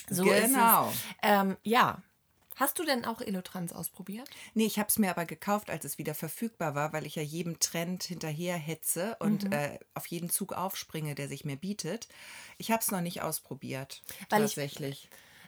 so 0.09 0.25
genau. 0.25 0.93
Ähm, 1.23 1.57
ja. 1.63 2.03
Hast 2.59 2.79
du 2.79 2.85
denn 2.85 3.05
auch 3.05 3.21
Elotrans 3.21 3.75
ausprobiert? 3.75 4.31
Nee, 4.55 4.65
ich 4.65 4.79
habe 4.79 4.89
es 4.89 4.99
mir 4.99 5.11
aber 5.11 5.27
gekauft, 5.27 5.69
als 5.69 5.85
es 5.85 5.99
wieder 5.99 6.15
verfügbar 6.15 6.75
war, 6.75 6.95
weil 6.95 7.05
ich 7.05 7.15
ja 7.17 7.21
jedem 7.23 7.61
Trend 7.61 8.03
hinterher 8.05 8.57
hetze 8.57 9.15
und 9.21 9.45
Mhm. 9.45 9.53
äh, 9.53 9.79
auf 9.93 10.07
jeden 10.07 10.31
Zug 10.31 10.55
aufspringe, 10.55 11.15
der 11.15 11.29
sich 11.29 11.45
mir 11.45 11.57
bietet. 11.57 12.09
Ich 12.57 12.71
habe 12.71 12.81
es 12.81 12.91
noch 12.91 13.03
nicht 13.03 13.21
ausprobiert. 13.21 14.03
Weil 14.31 14.45
ich- 14.47 14.57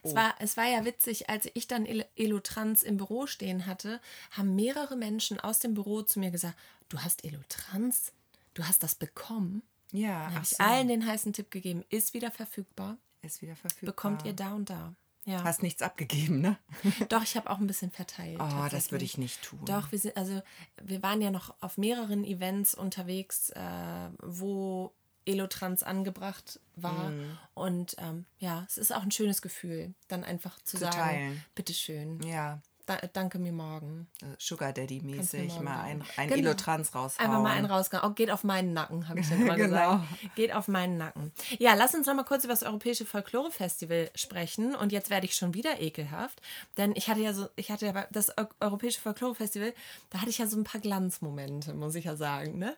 tatsächlich. 0.03 0.11
Es, 0.11 0.15
war, 0.15 0.35
es 0.39 0.57
war 0.57 0.65
ja 0.67 0.85
witzig, 0.85 1.29
als 1.29 1.47
ich 1.53 1.67
dann 1.67 1.85
El- 1.85 2.05
Elotrans 2.15 2.83
im 2.83 2.97
Büro 2.97 3.27
stehen 3.27 3.65
hatte, 3.65 3.99
haben 4.31 4.55
mehrere 4.55 4.95
Menschen 4.95 5.39
aus 5.39 5.59
dem 5.59 5.73
Büro 5.73 6.01
zu 6.01 6.19
mir 6.19 6.31
gesagt, 6.31 6.57
du 6.89 6.99
hast 6.99 7.23
Elotrans? 7.25 8.11
Du 8.53 8.63
hast 8.63 8.83
das 8.83 8.95
bekommen? 8.95 9.61
ja, 9.91 10.25
Dann 10.25 10.33
habe 10.35 10.43
ich 10.43 10.49
so, 10.49 10.63
allen 10.63 10.87
den 10.87 11.05
heißen 11.05 11.33
Tipp 11.33 11.49
gegeben, 11.51 11.83
ist 11.89 12.13
wieder 12.13 12.29
verfügbar, 12.31 12.97
ist 13.21 13.41
wieder 13.41 13.55
verfügbar. 13.55 13.87
bekommt 13.93 14.25
ihr 14.25 14.33
da 14.33 14.53
und 14.53 14.69
da. 14.69 14.93
Ja. 15.25 15.43
Hast 15.43 15.61
nichts 15.63 15.81
abgegeben, 15.83 16.41
ne? 16.41 16.57
Doch, 17.09 17.21
ich 17.23 17.35
habe 17.37 17.49
auch 17.51 17.59
ein 17.59 17.67
bisschen 17.67 17.91
verteilt. 17.91 18.39
Oh, 18.41 18.67
das 18.71 18.91
würde 18.91 19.05
ich 19.05 19.17
nicht 19.17 19.41
tun. 19.43 19.59
Doch, 19.65 19.91
wir 19.91 19.99
sind, 19.99 20.17
also 20.17 20.41
wir 20.81 21.03
waren 21.03 21.21
ja 21.21 21.29
noch 21.29 21.53
auf 21.61 21.77
mehreren 21.77 22.23
Events 22.23 22.73
unterwegs, 22.73 23.49
äh, 23.51 24.09
wo 24.23 24.91
Elotrans 25.29 25.83
angebracht 25.83 26.59
war. 26.75 27.09
Mhm. 27.09 27.37
Und 27.53 27.95
ähm, 27.99 28.25
ja, 28.39 28.63
es 28.67 28.77
ist 28.77 28.93
auch 28.93 29.03
ein 29.03 29.11
schönes 29.11 29.41
Gefühl, 29.41 29.93
dann 30.07 30.23
einfach 30.23 30.57
zu, 30.63 30.77
Zu 30.77 30.83
sagen, 30.85 30.95
teilen. 30.97 31.43
bitteschön, 31.55 32.21
Ja, 32.23 32.61
da, 32.85 32.97
danke 33.13 33.37
mir 33.37 33.51
morgen. 33.51 34.07
äh, 34.23 34.25
Sugar 34.39 34.73
Daddy 34.73 34.99
mäßig 35.01 35.59
mal 35.61 35.81
ein, 35.81 36.03
ein 36.17 36.27
Genau. 36.27 36.39
Elotrans 36.39 36.95
raushauen. 36.95 37.23
Einfach 37.29 37.43
mal 37.43 37.51
einen 37.51 37.67
rausgegangen. 37.67 38.09
Oh, 38.11 38.15
geht 38.15 38.31
auf 38.31 38.43
meinen 38.43 38.73
Nacken, 38.73 39.07
habe 39.07 39.19
ich 39.19 39.29
dann 39.29 39.41
immer 39.41 39.55
Genau. 39.57 39.97
gesagt. 39.99 40.35
Geht 40.35 40.51
auf 40.55 40.67
meinen 40.67 40.97
Nacken. 40.97 41.31
Ja, 41.59 41.75
lass 41.75 41.93
uns 41.93 42.07
noch 42.07 42.15
mal 42.15 42.23
kurz 42.23 42.45
über 42.45 42.53
das 42.53 42.63
Europäische 42.63 43.05
Folklore-Festival 43.05 44.09
sprechen. 44.15 44.73
Und 44.75 44.91
jetzt 44.91 45.11
werde 45.11 45.27
ich 45.27 45.35
schon 45.35 45.53
wieder 45.53 45.79
ekelhaft. 45.79 46.41
Denn 46.77 46.93
ich 46.95 47.09
hatte 47.09 47.19
ja 47.21 47.33
so, 47.33 47.47
ich 47.57 47.69
hatte 47.69 47.85
ja 47.85 48.07
das 48.11 48.35
Eu- 48.35 48.45
Europäische 48.59 48.99
Folklore-Festival, 49.01 49.71
da 50.09 50.21
hatte 50.21 50.31
ich 50.31 50.39
ja 50.39 50.47
so 50.47 50.57
ein 50.57 50.63
paar 50.63 50.81
Glanzmomente, 50.81 51.75
muss 51.75 51.93
ich 51.93 52.05
ja 52.05 52.15
sagen. 52.15 52.57
Ne? 52.57 52.75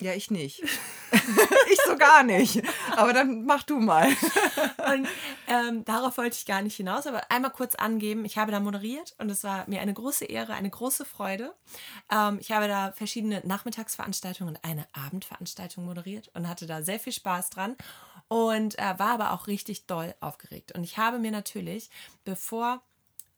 Ja, 0.00 0.12
ich 0.12 0.30
nicht. 0.30 0.62
ich 1.12 1.78
so 1.84 1.96
gar 1.96 2.22
nicht. 2.22 2.62
Aber 2.96 3.12
dann 3.12 3.44
mach 3.44 3.64
du 3.64 3.80
mal. 3.80 4.06
Und 4.06 5.08
ähm, 5.48 5.84
darauf 5.84 6.18
wollte 6.18 6.36
ich 6.36 6.46
gar 6.46 6.62
nicht 6.62 6.76
hinaus, 6.76 7.06
aber 7.08 7.30
einmal 7.30 7.50
kurz 7.50 7.74
angeben, 7.74 8.24
ich 8.24 8.38
habe 8.38 8.52
da 8.52 8.60
moderiert 8.60 9.14
und 9.18 9.28
es 9.28 9.42
war 9.42 9.68
mir 9.68 9.80
eine 9.80 9.92
große 9.92 10.24
Ehre, 10.26 10.54
eine 10.54 10.70
große 10.70 11.04
Freude. 11.04 11.52
Ähm, 12.12 12.38
ich 12.40 12.52
habe 12.52 12.68
da 12.68 12.92
verschiedene 12.92 13.42
Nachmittagsveranstaltungen 13.44 14.54
und 14.54 14.64
eine 14.64 14.86
Abendveranstaltung 14.92 15.84
moderiert 15.84 16.30
und 16.34 16.48
hatte 16.48 16.66
da 16.66 16.82
sehr 16.82 17.00
viel 17.00 17.12
Spaß 17.12 17.50
dran 17.50 17.76
und 18.28 18.78
äh, 18.78 18.98
war 18.98 19.14
aber 19.14 19.32
auch 19.32 19.48
richtig 19.48 19.86
doll 19.86 20.14
aufgeregt. 20.20 20.72
Und 20.72 20.84
ich 20.84 20.96
habe 20.96 21.18
mir 21.18 21.32
natürlich, 21.32 21.90
bevor 22.24 22.82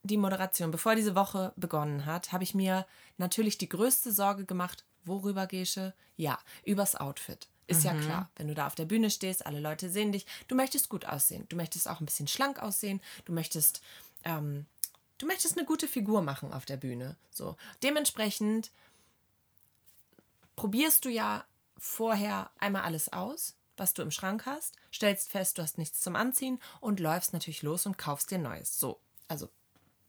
die 0.02 0.16
Moderation, 0.16 0.70
bevor 0.70 0.94
diese 0.94 1.14
Woche 1.14 1.52
begonnen 1.56 2.06
hat, 2.06 2.32
habe 2.32 2.44
ich 2.44 2.54
mir 2.54 2.86
natürlich 3.18 3.58
die 3.58 3.68
größte 3.68 4.12
Sorge 4.12 4.44
gemacht, 4.44 4.84
worüber 5.04 5.46
Gesche? 5.46 5.94
Ja, 6.16 6.38
übers 6.64 6.96
Outfit. 6.96 7.48
Ist 7.70 7.84
ja 7.84 7.94
klar, 7.94 8.28
wenn 8.34 8.48
du 8.48 8.54
da 8.54 8.66
auf 8.66 8.74
der 8.74 8.84
Bühne 8.84 9.10
stehst, 9.10 9.46
alle 9.46 9.60
Leute 9.60 9.90
sehen 9.90 10.10
dich, 10.10 10.26
du 10.48 10.56
möchtest 10.56 10.88
gut 10.88 11.04
aussehen, 11.04 11.46
du 11.48 11.56
möchtest 11.56 11.88
auch 11.88 12.00
ein 12.00 12.04
bisschen 12.04 12.26
schlank 12.26 12.60
aussehen, 12.60 13.00
du 13.26 13.32
möchtest, 13.32 13.80
ähm, 14.24 14.66
du 15.18 15.26
möchtest 15.26 15.56
eine 15.56 15.64
gute 15.64 15.86
Figur 15.86 16.20
machen 16.20 16.52
auf 16.52 16.64
der 16.64 16.76
Bühne. 16.76 17.16
So, 17.30 17.56
dementsprechend 17.84 18.72
probierst 20.56 21.04
du 21.04 21.10
ja 21.10 21.44
vorher 21.78 22.50
einmal 22.58 22.82
alles 22.82 23.12
aus, 23.12 23.54
was 23.76 23.94
du 23.94 24.02
im 24.02 24.10
Schrank 24.10 24.46
hast, 24.46 24.76
stellst 24.92 25.30
fest, 25.30 25.56
du 25.56 25.62
hast 25.62 25.78
nichts 25.78 26.00
zum 26.00 26.16
Anziehen 26.16 26.60
und 26.80 26.98
läufst 26.98 27.32
natürlich 27.32 27.62
los 27.62 27.86
und 27.86 27.96
kaufst 27.96 28.32
dir 28.32 28.38
Neues. 28.38 28.80
So, 28.80 29.00
also 29.28 29.48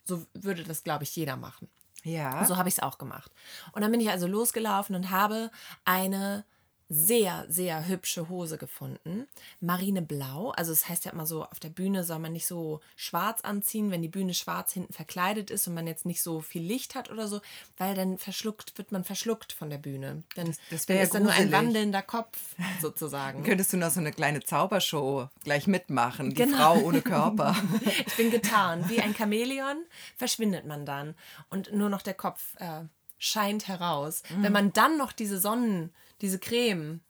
so 0.04 0.26
würde 0.34 0.64
das, 0.64 0.84
glaube 0.84 1.04
ich, 1.04 1.16
jeder 1.16 1.38
machen. 1.38 1.70
Ja. 2.04 2.46
So 2.46 2.58
habe 2.58 2.70
ich 2.70 2.76
es 2.76 2.84
auch 2.84 2.98
gemacht. 2.98 3.32
Und 3.74 3.82
dann 3.82 3.92
bin 3.92 4.02
ich 4.02 4.10
also 4.10 4.28
losgelaufen 4.28 4.96
und 4.96 5.12
habe 5.12 5.52
eine 5.86 6.46
sehr, 6.94 7.46
sehr 7.48 7.88
hübsche 7.88 8.28
Hose 8.28 8.58
gefunden. 8.58 9.26
Marineblau. 9.62 10.50
Also 10.52 10.74
es 10.74 10.90
heißt 10.90 11.06
ja 11.06 11.12
immer 11.12 11.26
so, 11.26 11.46
auf 11.46 11.60
der 11.62 11.70
Bühne 11.70 12.04
soll 12.04 12.20
man 12.20 12.34
nicht 12.34 12.46
so 12.46 12.82
schwarz 12.98 13.42
anziehen, 13.42 13.92
wenn 13.92 14.02
die 14.02 14.10
Bühne 14.10 14.34
schwarz 14.34 14.74
hinten 14.74 14.92
verkleidet 14.92 15.50
ist 15.52 15.66
und 15.68 15.74
man 15.74 15.88
jetzt 15.88 16.06
nicht 16.06 16.22
so 16.22 16.42
viel 16.42 16.62
Licht 16.62 16.94
hat 16.96 17.10
oder 17.10 17.30
so, 17.30 17.40
weil 17.78 17.96
dann 17.96 18.18
verschluckt, 18.18 18.78
wird 18.78 18.92
man 18.92 19.06
verschluckt 19.06 19.54
von 19.54 19.70
der 19.70 19.78
Bühne. 19.78 20.24
Dann, 20.36 20.48
das 20.70 20.86
dann 20.86 20.90
wär 20.90 20.96
ja 20.98 21.04
ist 21.04 21.16
dann 21.16 21.24
nur 21.24 21.32
ein 21.32 21.52
wandelnder 21.52 22.02
Kopf 22.02 22.38
sozusagen. 22.82 23.44
Könntest 23.44 23.72
du 23.72 23.78
noch 23.78 23.92
so 23.92 24.02
eine 24.02 24.12
kleine 24.12 24.42
Zaubershow 24.42 25.30
gleich 25.46 25.68
mitmachen? 25.68 26.32
Die 26.32 26.36
Genau. 26.36 26.58
Frau 26.58 26.82
ohne 26.82 27.02
Körper. 27.02 27.56
Ich 28.06 28.18
bin 28.18 28.32
getan. 28.32 28.90
Wie 28.90 29.00
ein 29.00 29.16
Chamäleon 29.16 29.78
verschwindet 30.18 30.66
man 30.66 30.86
dann. 30.86 31.16
Und 31.50 31.72
nur 31.74 31.90
noch 31.90 32.02
der 32.02 32.14
Kopf 32.16 32.56
äh, 32.60 32.82
scheint 33.18 33.68
heraus. 33.68 34.24
Mhm. 34.30 34.44
Wenn 34.44 34.52
man 34.52 34.74
dann 34.74 34.98
noch 34.98 35.12
diese 35.14 35.40
Sonnen, 35.40 35.94
diese 36.22 36.40
Creme 36.40 37.02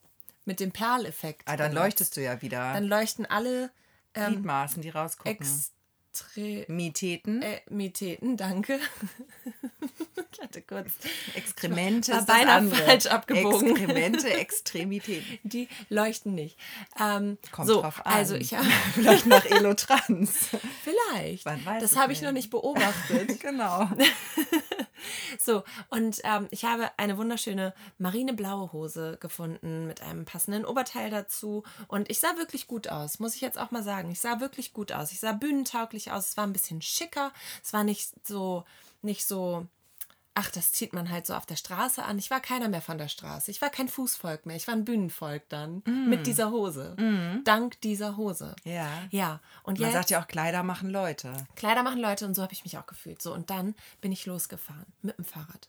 mit 0.45 0.60
dem 0.60 0.71
Perleffekt. 0.71 1.43
Ah, 1.45 1.56
dann 1.58 1.71
benutzt, 1.71 1.84
leuchtest 1.84 2.17
du 2.17 2.21
ja 2.24 2.41
wieder. 2.41 2.74
Dann 2.74 2.86
leuchten 2.86 3.26
alle 3.26 3.71
ähm, 4.13 4.34
Gliedmaßen, 4.34 4.82
die 4.82 4.89
rausgucken. 4.89 5.38
Extremitäten, 6.13 7.43
Mitäten, 7.69 8.36
danke. 8.36 8.80
ich 10.34 10.41
hatte 10.41 10.62
kurz. 10.62 10.91
Exkremente 11.36 12.12
war 12.12 12.26
beinahe 12.26 12.56
andere. 12.58 12.82
falsch 12.84 13.06
abgebogen. 13.06 13.69
Exkremente, 13.76 14.30
Extremitäten. 14.34 15.39
Die 15.43 15.69
leuchten 15.89 16.36
nicht. 16.36 16.58
Ähm, 17.00 17.38
Kommt 17.52 17.67
so, 17.67 17.82
drauf 17.82 18.06
an. 18.06 18.12
also 18.13 18.36
ich 18.36 18.54
habe 18.58 18.67
Vielleicht 18.93 19.26
nach 19.28 19.45
Elotrans. 19.45 20.50
vielleicht. 20.84 21.45
Das 21.80 21.95
habe 21.95 22.12
ich 22.12 22.21
noch 22.21 22.34
nicht 22.34 22.50
beobachtet. 22.50 23.39
genau. 23.39 23.89
So, 25.39 25.63
und 25.89 26.21
ähm, 26.23 26.47
ich 26.51 26.65
habe 26.65 26.89
eine 26.97 27.17
wunderschöne 27.17 27.73
marineblaue 27.97 28.71
Hose 28.71 29.17
gefunden 29.19 29.87
mit 29.87 30.01
einem 30.01 30.25
passenden 30.25 30.65
Oberteil 30.65 31.09
dazu. 31.09 31.63
Und 31.87 32.09
ich 32.09 32.19
sah 32.19 32.37
wirklich 32.37 32.67
gut 32.67 32.87
aus, 32.87 33.19
muss 33.19 33.35
ich 33.35 33.41
jetzt 33.41 33.57
auch 33.57 33.71
mal 33.71 33.83
sagen. 33.83 34.11
Ich 34.11 34.19
sah 34.19 34.39
wirklich 34.39 34.73
gut 34.73 34.91
aus. 34.91 35.11
Ich 35.11 35.19
sah 35.19 35.31
bühnentauglich 35.31 36.11
aus. 36.11 36.29
Es 36.29 36.37
war 36.37 36.45
ein 36.45 36.53
bisschen 36.53 36.81
schicker. 36.81 37.31
Es 37.63 37.73
war 37.73 37.83
nicht 37.83 38.11
so, 38.27 38.65
nicht 39.01 39.25
so. 39.25 39.67
Ach, 40.33 40.49
das 40.49 40.71
zieht 40.71 40.93
man 40.93 41.09
halt 41.09 41.27
so 41.27 41.33
auf 41.33 41.45
der 41.45 41.57
Straße 41.57 42.03
an. 42.03 42.17
Ich 42.17 42.31
war 42.31 42.39
keiner 42.39 42.69
mehr 42.69 42.81
von 42.81 42.97
der 42.97 43.09
Straße. 43.09 43.51
Ich 43.51 43.61
war 43.61 43.69
kein 43.69 43.89
Fußvolk 43.89 44.45
mehr. 44.45 44.55
Ich 44.55 44.65
war 44.65 44.73
ein 44.75 44.85
Bühnenvolk 44.85 45.47
dann. 45.49 45.83
Mit 45.85 46.25
dieser 46.25 46.51
Hose. 46.51 46.95
Dank 47.43 47.81
dieser 47.81 48.15
Hose. 48.15 48.55
Ja. 48.63 48.87
Ja, 49.09 49.41
und 49.63 49.79
Man 49.79 49.89
jetzt. 49.89 49.93
sagt 49.97 50.09
ja 50.09 50.21
auch, 50.21 50.27
Kleider 50.27 50.63
machen 50.63 50.89
Leute. 50.89 51.33
Kleider 51.55 51.83
machen 51.83 51.99
Leute 51.99 52.25
und 52.25 52.33
so 52.35 52.41
habe 52.43 52.53
ich 52.53 52.63
mich 52.63 52.77
auch 52.77 52.85
gefühlt. 52.85 53.21
So, 53.21 53.33
und 53.33 53.49
dann 53.49 53.75
bin 53.99 54.11
ich 54.13 54.25
losgefahren 54.25 54.85
mit 55.01 55.17
dem 55.17 55.25
Fahrrad. 55.25 55.67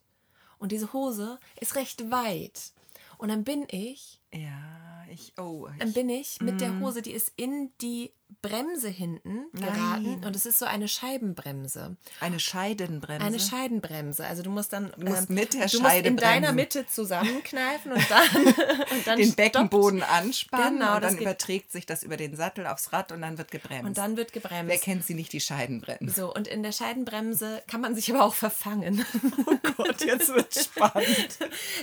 Und 0.59 0.71
diese 0.71 0.93
Hose 0.93 1.41
ist 1.61 1.75
recht 1.75 2.11
weit. 2.13 2.71
Und 3.19 3.29
dann 3.31 3.43
bin 3.43 3.67
ich, 3.69 4.21
Ja, 4.33 5.05
ich, 5.11 5.33
oh. 5.39 5.69
dann 5.79 5.89
Ich, 5.89 5.95
bin 5.95 6.09
ich 6.09 6.41
mit 6.41 6.61
der 6.61 6.79
Hose, 6.79 7.03
die 7.03 7.11
ist 7.13 7.33
in 7.37 7.73
die 7.81 8.13
Bremse 8.41 8.89
hinten 8.89 9.45
geraten. 9.53 10.03
Nein. 10.21 10.25
Und 10.25 10.35
es 10.37 10.47
ist 10.47 10.59
so 10.59 10.65
eine 10.65 10.89
Scheibenbremse. 10.89 11.97
eine 12.21 12.41
Scheidenbremse. 12.41 13.25
Eine 13.25 13.39
Scheidenbremse. 13.41 14.25
Also 14.27 14.43
du 14.43 14.51
musst 14.51 14.73
dann 14.73 14.93
du 14.97 15.07
musst 15.11 15.29
mit 15.31 15.55
der 15.55 15.67
du 15.69 15.81
musst 15.81 15.95
in 15.97 16.17
deiner. 16.17 16.53
Mitte 16.53 16.87
zusammenkneifen 16.87 17.93
und 17.93 18.11
dann, 18.11 18.27
und 18.47 19.07
dann 19.07 19.19
den 19.19 19.29
stoppt- 19.33 19.37
Beckenboden 19.37 20.03
anspannen 20.03 20.79
Genau, 20.79 20.97
und 20.97 21.05
dann 21.05 21.19
überträgt 21.19 21.73
sich 21.73 21.87
das 21.87 22.03
über 22.03 22.17
den 22.17 22.37
Sattel 22.37 22.67
aufs 22.67 22.93
Rad 22.93 23.13
und 23.13 23.23
dann 23.23 23.39
wird 23.39 23.51
gebremst. 23.51 23.85
Und 23.87 23.99
dann 23.99 24.17
wird 24.17 24.33
gebremst. 24.33 24.69
Wer 24.69 24.79
kennt 24.79 25.05
sie 25.05 25.15
nicht, 25.15 25.33
die 25.33 25.41
Scheidenbremse? 25.41 26.15
So, 26.15 26.33
und 26.35 26.47
in 26.49 26.63
der 26.63 26.73
Scheidenbremse 26.73 27.63
kann 27.69 27.81
man 27.81 27.95
sich 27.95 28.11
aber 28.13 28.25
auch 28.25 28.35
verfangen. 28.35 29.05
Oh 29.47 29.57
Gott, 29.77 30.05
jetzt 30.05 30.29
wird 30.29 30.55
spannend. 30.55 31.39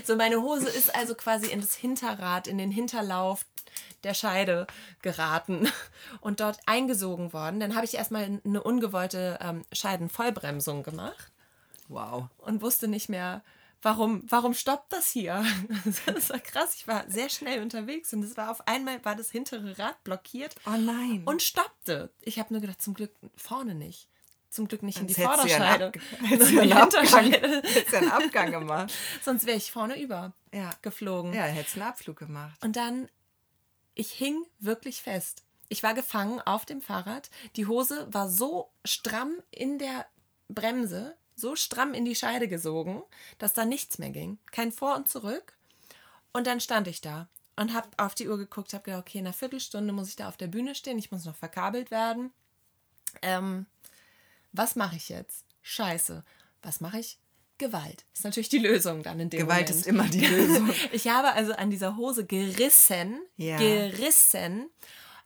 So, 0.06 0.16
meine 0.16 0.42
Hose 0.42 0.70
ist 0.70 0.94
also 0.96 1.16
quasi 1.16 1.48
in 1.48 1.62
das 1.62 1.76
Hinterrad, 1.76 2.48
in 2.48 2.58
den 2.58 2.72
Hinterlauf 2.72 3.46
der 4.04 4.14
Scheide 4.14 4.68
geraten 5.02 5.68
und 6.22 6.40
dort 6.40 6.60
eingesogen 6.66 7.34
worden. 7.34 7.60
Dann 7.60 7.76
habe 7.76 7.86
ich 7.86 7.96
erstmal 7.96 8.40
eine 8.44 8.64
ungewollte 8.64 9.38
ähm, 9.42 9.64
Scheidenvollbremsung 9.74 10.84
gemacht 10.84 11.32
Wow. 11.88 12.26
und 12.38 12.62
wusste 12.62 12.88
nicht 12.88 13.10
mehr, 13.10 13.44
warum, 13.82 14.24
warum 14.30 14.54
stoppt 14.54 14.94
das 14.94 15.08
hier? 15.10 15.44
Das 16.06 16.30
war 16.30 16.40
krass. 16.40 16.76
Ich 16.76 16.88
war 16.88 17.04
sehr 17.10 17.30
schnell 17.30 17.62
unterwegs 17.62 18.14
und 18.14 18.24
es 18.24 18.38
war 18.38 18.52
auf 18.52 18.68
einmal 18.68 19.04
war 19.06 19.16
das 19.16 19.32
hintere 19.32 19.78
Rad 19.80 20.04
blockiert 20.04 20.56
Oh 20.68 20.78
nein. 20.78 21.24
und 21.26 21.42
stoppte. 21.42 22.12
Ich 22.22 22.38
habe 22.40 22.54
nur 22.54 22.62
gedacht, 22.62 22.82
zum 22.82 22.94
Glück 22.94 23.12
vorne 23.36 23.74
nicht. 23.76 24.08
Zum 24.52 24.68
Glück 24.68 24.82
nicht 24.82 24.98
in 25.00 25.06
die 25.06 25.14
Sonst 25.14 25.30
hättest 25.44 25.60
du 25.60 25.64
einen 25.64 25.94
Vorderscheide. 26.72 26.74
Ab- 26.74 27.94
einen 27.94 28.12
Abgang, 28.12 28.52
gemacht. 28.52 28.94
Sonst 29.24 29.46
wäre 29.46 29.58
ich 29.58 29.72
vorne 29.72 30.02
über 30.02 30.34
Ja. 30.52 30.72
geflogen. 30.82 31.34
Ja, 31.34 31.44
hättest 31.44 31.76
einen 31.76 31.84
Abflug 31.88 32.18
gemacht. 32.18 32.58
Und 32.64 32.76
dann, 32.76 33.10
ich 34.00 34.12
hing 34.12 34.46
wirklich 34.60 35.02
fest. 35.02 35.44
Ich 35.68 35.84
war 35.84 35.94
gefangen 35.94 36.42
auf 36.42 36.66
dem 36.66 36.82
Fahrrad. 36.82 37.30
Die 37.56 37.68
Hose 37.68 38.08
war 38.12 38.30
so 38.30 38.72
stramm 38.86 39.38
in 39.52 39.78
der 39.78 40.06
Bremse, 40.48 41.16
so 41.36 41.56
stramm 41.56 41.94
in 41.94 42.06
die 42.06 42.16
Scheide 42.16 42.48
gesogen, 42.48 43.04
dass 43.38 43.54
da 43.54 43.66
nichts 43.66 44.00
mehr 44.00 44.10
ging. 44.10 44.40
Kein 44.52 44.72
Vor 44.72 44.96
und 44.96 45.08
Zurück. 45.08 45.54
Und 46.32 46.48
dann 46.48 46.60
stand 46.60 46.88
ich 46.88 47.02
da 47.02 47.28
und 47.56 47.74
habe 47.74 47.90
auf 47.98 48.16
die 48.16 48.28
Uhr 48.28 48.38
geguckt, 48.38 48.74
habe 48.74 48.84
gedacht, 48.84 49.02
okay, 49.02 49.20
in 49.20 49.26
einer 49.26 49.34
Viertelstunde 49.34 49.94
muss 49.94 50.10
ich 50.10 50.16
da 50.16 50.30
auf 50.30 50.38
der 50.38 50.48
Bühne 50.48 50.76
stehen, 50.76 50.98
ich 50.98 51.12
muss 51.12 51.26
noch 51.26 51.36
verkabelt 51.36 51.92
werden. 51.92 52.32
Ähm, 53.22 53.66
was 54.52 54.76
mache 54.76 54.96
ich 54.96 55.10
jetzt? 55.10 55.46
scheiße, 55.62 56.24
was 56.62 56.82
mache 56.82 57.00
ich? 57.00 57.18
Gewalt. 57.60 58.06
Ist 58.16 58.24
natürlich 58.24 58.50
die 58.50 58.58
Lösung 58.58 59.04
dann 59.04 59.20
in 59.20 59.30
dem 59.30 59.40
Gewalt 59.42 59.68
Moment. 59.70 59.80
ist 59.80 59.88
immer 59.88 60.08
die 60.08 60.26
Lösung. 60.26 60.72
Ich 60.92 61.08
habe 61.08 61.34
also 61.34 61.54
an 61.54 61.70
dieser 61.70 61.96
Hose 61.98 62.26
gerissen, 62.26 63.20
Ja. 63.38 63.58
gerissen. 63.58 64.70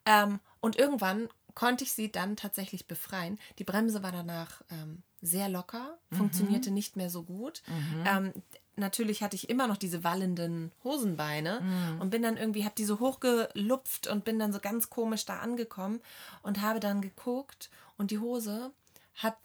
Ähm, 0.05 0.39
und 0.59 0.77
irgendwann 0.77 1.29
konnte 1.55 1.83
ich 1.85 1.93
sie 1.93 2.11
dann 2.11 2.35
tatsächlich 2.35 2.87
befreien. 2.87 3.39
Die 3.59 3.63
Bremse 3.63 4.03
war 4.03 4.11
danach 4.11 4.61
ähm, 4.71 5.03
sehr 5.21 5.47
locker, 5.47 5.97
funktionierte 6.11 6.71
nicht 6.71 6.97
mehr 6.97 7.09
so 7.09 7.23
gut. 7.23 7.61
Ähm, 8.05 8.33
natürlich 8.75 9.21
hatte 9.23 9.35
ich 9.37 9.49
immer 9.49 9.67
noch 9.67 9.77
diese 9.77 10.03
wallenden 10.03 10.71
Hosenbeine 10.83 11.61
und 11.99 12.09
bin 12.09 12.21
dann 12.23 12.35
irgendwie, 12.37 12.65
habe 12.65 12.75
die 12.77 12.83
so 12.85 12.99
hochgelupft 12.99 14.07
und 14.07 14.25
bin 14.25 14.39
dann 14.39 14.51
so 14.51 14.59
ganz 14.59 14.89
komisch 14.89 15.25
da 15.25 15.39
angekommen 15.39 16.01
und 16.41 16.59
habe 16.61 16.79
dann 16.81 17.01
geguckt 17.01 17.69
und 17.97 18.11
die 18.11 18.19
Hose 18.19 18.71
hat 19.15 19.37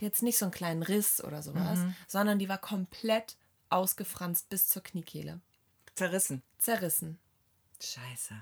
jetzt 0.00 0.22
nicht 0.22 0.38
so 0.38 0.46
einen 0.46 0.52
kleinen 0.52 0.82
Riss 0.82 1.22
oder 1.22 1.42
sowas, 1.42 1.78
sondern 2.08 2.38
die 2.38 2.48
war 2.48 2.58
komplett 2.58 3.36
ausgefranst 3.68 4.48
bis 4.48 4.68
zur 4.68 4.82
Kniekehle. 4.82 5.40
Zerrissen. 5.94 6.42
Zerrissen. 6.58 7.18
Scheiße. 7.80 8.34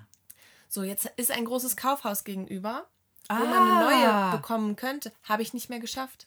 So, 0.69 0.83
jetzt 0.83 1.07
ist 1.17 1.31
ein 1.31 1.45
großes 1.45 1.77
Kaufhaus 1.77 2.25
gegenüber, 2.25 2.87
wo 3.29 3.35
man 3.35 3.71
eine 3.71 3.85
neue 3.85 4.13
Ah. 4.13 4.37
bekommen 4.37 4.77
könnte. 4.77 5.13
Habe 5.25 5.43
ich 5.43 5.53
nicht 5.55 5.69
mehr 5.71 5.81
geschafft. 5.81 6.27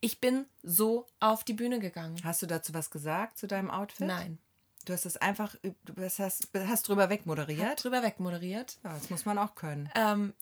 Ich 0.00 0.20
bin 0.20 0.46
so 0.62 1.06
auf 1.20 1.44
die 1.44 1.52
Bühne 1.54 1.78
gegangen. 1.80 2.20
Hast 2.24 2.42
du 2.42 2.46
dazu 2.46 2.72
was 2.74 2.90
gesagt 2.90 3.38
zu 3.38 3.46
deinem 3.46 3.70
Outfit? 3.70 4.06
Nein. 4.06 4.38
Du 4.84 4.92
hast 4.92 5.06
es 5.06 5.16
einfach, 5.16 5.54
du 5.62 6.02
hast, 6.02 6.18
hast, 6.18 6.48
hast 6.54 6.88
drüber 6.88 7.08
wegmoderiert. 7.08 7.82
Drüber 7.84 8.02
wegmoderiert. 8.02 8.78
Ja, 8.82 8.94
das 8.94 9.10
muss 9.10 9.24
man 9.24 9.38
auch 9.38 9.54
können. 9.54 9.88
Ähm, 9.94 10.34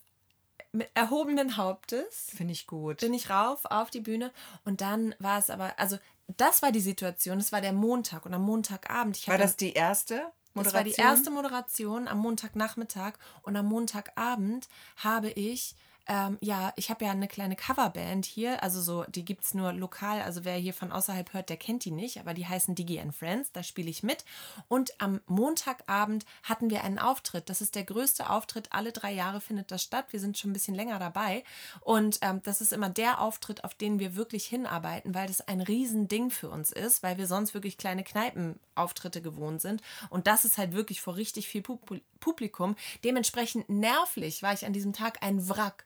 mit 0.73 0.91
erhobenen 0.95 1.57
Hauptes 1.57 2.29
Finde 2.35 2.53
ich 2.53 2.67
gut. 2.67 2.99
bin 2.99 3.15
ich 3.15 3.31
rauf 3.31 3.65
auf 3.65 3.91
die 3.91 4.01
Bühne 4.01 4.33
und 4.65 4.81
dann 4.81 5.15
war 5.19 5.39
es 5.39 5.51
aber, 5.51 5.79
also 5.79 5.99
das 6.37 6.63
war 6.63 6.73
die 6.73 6.81
Situation, 6.81 7.39
es 7.39 7.53
war 7.53 7.61
der 7.61 7.73
Montag 7.73 8.25
und 8.25 8.35
am 8.35 8.43
Montagabend. 8.43 9.17
Ich 9.17 9.29
War 9.29 9.39
das 9.39 9.57
die 9.57 9.73
erste 9.73 10.15
Moderation? 10.55 10.65
Das 10.65 10.75
war 10.75 10.85
die 10.85 10.95
erste 10.95 11.31
Moderation 11.31 12.09
am 12.09 12.19
Montagnachmittag 12.19 13.15
und 13.43 13.57
am 13.57 13.67
Montagabend 13.67 14.69
habe 14.97 15.31
ich, 15.31 15.75
ähm, 16.11 16.39
ja, 16.41 16.73
ich 16.75 16.91
habe 16.91 17.05
ja 17.05 17.13
eine 17.13 17.29
kleine 17.29 17.55
Coverband 17.55 18.27
hier, 18.27 18.65
also 18.65 18.83
so, 18.83 19.05
die 19.05 19.25
gibt 19.25 19.45
es 19.45 19.55
nur 19.55 19.73
lokal, 19.73 20.21
also 20.23 20.45
wer 20.45 20.57
hier 20.57 20.75
von 20.75 20.91
außerhalb 20.91 21.33
hört, 21.33 21.49
der 21.49 21.57
kennt 21.57 21.85
die 21.85 21.93
nicht, 21.93 22.19
aber 22.19 22.35
die 22.35 22.49
heißen 22.49 22.75
Digi 22.75 22.99
and 22.99 23.15
Friends, 23.15 23.53
da 23.53 23.63
spiele 23.63 23.89
ich 23.89 24.03
mit. 24.03 24.25
Und 24.67 25.01
am 25.01 25.21
Montagabend 25.27 26.27
hatten 26.43 26.69
wir 26.69 26.83
einen 26.83 26.99
Auftritt, 26.99 27.49
das 27.49 27.61
ist 27.61 27.77
der 27.77 27.85
größte 27.85 28.29
Auftritt, 28.29 28.73
alle 28.73 28.91
drei 28.91 29.13
Jahre 29.13 29.41
findet 29.41 29.71
das 29.71 29.85
statt, 29.85 30.07
wir 30.11 30.19
sind 30.19 30.37
schon 30.37 30.51
ein 30.51 30.55
bisschen 30.55 30.75
länger 30.75 30.99
dabei. 30.99 31.45
Und 31.81 32.19
ähm, 32.23 32.41
das 32.43 32.61
ist 32.61 32.73
immer 32.73 32.91
der 32.91 33.21
Auftritt, 33.21 33.63
auf 33.63 33.75
den 33.75 34.01
wir 34.01 34.17
wirklich 34.17 34.47
hinarbeiten, 34.47 35.15
weil 35.15 35.29
das 35.29 35.41
ein 35.43 35.61
Riesending 35.61 36.31
für 36.31 36.51
uns 36.51 36.73
ist, 36.73 37.05
weil 37.05 37.19
wir 37.19 37.29
sonst 37.29 37.55
wirklich 37.55 37.79
kleine 37.79 38.03
Kneipenauftritte 38.03 39.23
gewohnt 39.23 39.61
sind. 39.61 39.81
Und 40.09 40.27
das 40.27 40.45
ist 40.45 40.59
halt 40.59 40.73
wirklich 40.73 41.01
vor 41.01 41.15
richtig 41.15 41.47
viel 41.47 41.63
Pu- 41.63 42.01
Publikum. 42.21 42.77
Dementsprechend 43.05 43.69
nervlich 43.69 44.43
war 44.43 44.53
ich 44.53 44.67
an 44.67 44.73
diesem 44.73 44.93
Tag 44.93 45.23
ein 45.23 45.49
Wrack. 45.49 45.85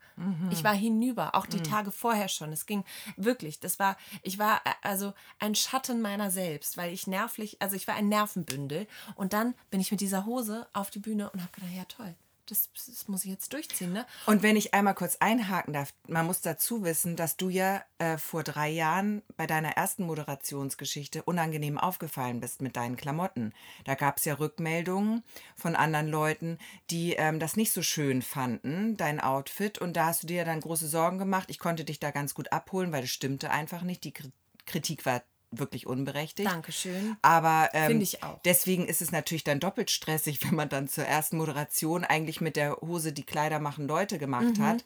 Ich 0.53 0.63
war 0.63 0.75
hinüber, 0.75 1.35
auch 1.35 1.47
die 1.47 1.61
Tage 1.61 1.91
vorher 1.91 2.29
schon. 2.29 2.53
Es 2.53 2.67
ging 2.67 2.85
wirklich, 3.17 3.59
das 3.59 3.81
war, 3.81 3.97
ich 4.23 4.39
war 4.39 4.61
äh, 4.65 4.71
also 4.83 5.13
ein 5.41 5.57
Schatten 5.57 6.01
meiner 6.01 6.31
selbst, 6.31 6.77
weil 6.77 6.93
ich 6.93 7.09
nervlich, 7.09 7.57
also 7.61 7.75
ich 7.75 7.89
war 7.89 7.97
ein 7.97 8.09
Nervenbündel. 8.09 8.87
Und 9.17 9.33
dann 9.33 9.55
bin 9.71 9.81
ich 9.81 9.91
mit 9.91 10.01
dieser 10.01 10.25
Hose 10.25 10.69
auf 10.73 10.91
die 10.91 11.01
Bühne 11.01 11.31
und 11.31 11.41
habe 11.41 11.51
gedacht, 11.53 11.73
ja 11.75 11.85
toll, 11.87 12.15
das, 12.47 12.71
das 12.73 13.09
muss 13.09 13.25
ich 13.25 13.31
jetzt 13.31 13.53
durchziehen, 13.53 13.93
ne? 13.93 14.07
Und 14.27 14.43
wenn 14.43 14.57
ich 14.57 14.75
einmal 14.75 14.95
kurz 14.95 15.17
einhaken 15.21 15.73
darf, 15.73 15.93
man 16.07 16.27
muss 16.27 16.41
dazu 16.41 16.85
wissen, 16.85 17.17
dass 17.17 17.37
du 17.37 17.49
ja 17.49 17.83
äh, 17.99 18.19
vor 18.19 18.43
drei 18.43 18.69
Jahren 18.69 19.23
bei 19.37 19.47
deiner 19.47 19.71
ersten 19.71 20.05
Moderationsgeschichte 20.05 21.23
unangenehm 21.23 21.79
aufgefallen 21.79 22.41
bist 22.41 22.63
mit 22.63 22.77
deinen 22.77 22.97
Klamotten. 22.97 23.53
Da 23.85 23.95
gab 23.95 24.19
es 24.19 24.25
ja 24.25 24.35
Rückmeldungen 24.35 25.23
von 25.57 25.77
anderen 25.77 26.09
Leuten, 26.09 26.59
die 26.91 27.15
ähm, 27.15 27.39
das 27.39 27.57
nicht 27.57 27.73
so 27.73 27.83
schön 27.83 28.23
fanden, 28.23 28.97
dein 28.97 29.21
Outfit. 29.21 29.79
Und 29.79 29.95
da 29.97 30.07
hast 30.07 30.23
du 30.23 30.27
dir 30.27 30.45
dann 30.45 30.61
große 30.61 30.89
Sorgen 30.89 31.19
gemacht. 31.19 31.51
Ich 31.51 31.59
konnte 31.59 31.85
dich 31.85 32.01
da 32.01 32.11
ganz 32.11 32.35
gut 32.35 32.53
abholen, 32.53 32.93
weil 32.93 33.05
es 33.05 33.11
stimmte 33.11 33.51
einfach 33.51 33.83
nicht. 33.83 34.05
Die 34.05 34.13
Kri- 34.13 34.33
Kritik 34.67 35.05
war 35.07 35.23
wirklich 35.59 35.87
unberechtigt. 35.87 36.49
Dankeschön. 36.49 37.17
Aber 37.23 37.71
ähm, 37.73 37.89
Finde 37.89 38.03
ich 38.05 38.23
auch. 38.23 38.41
deswegen 38.45 38.87
ist 38.87 39.03
es 39.03 39.13
natürlich 39.13 39.45
dann 39.45 39.61
doppelt 39.61 39.91
stressig, 39.91 40.43
wenn 40.45 40.55
man 40.55 40.69
dann 40.69 40.89
zur 40.89 41.05
ersten 41.05 41.37
Moderation 41.37 42.05
eigentlich 42.05 42.41
mit 42.41 42.57
der 42.57 42.77
Hose 42.77 43.13
die 43.13 43.25
Kleider 43.25 43.59
machen 43.59 43.87
Leute 43.87 44.19
gemacht 44.19 44.59
hat, 44.59 44.85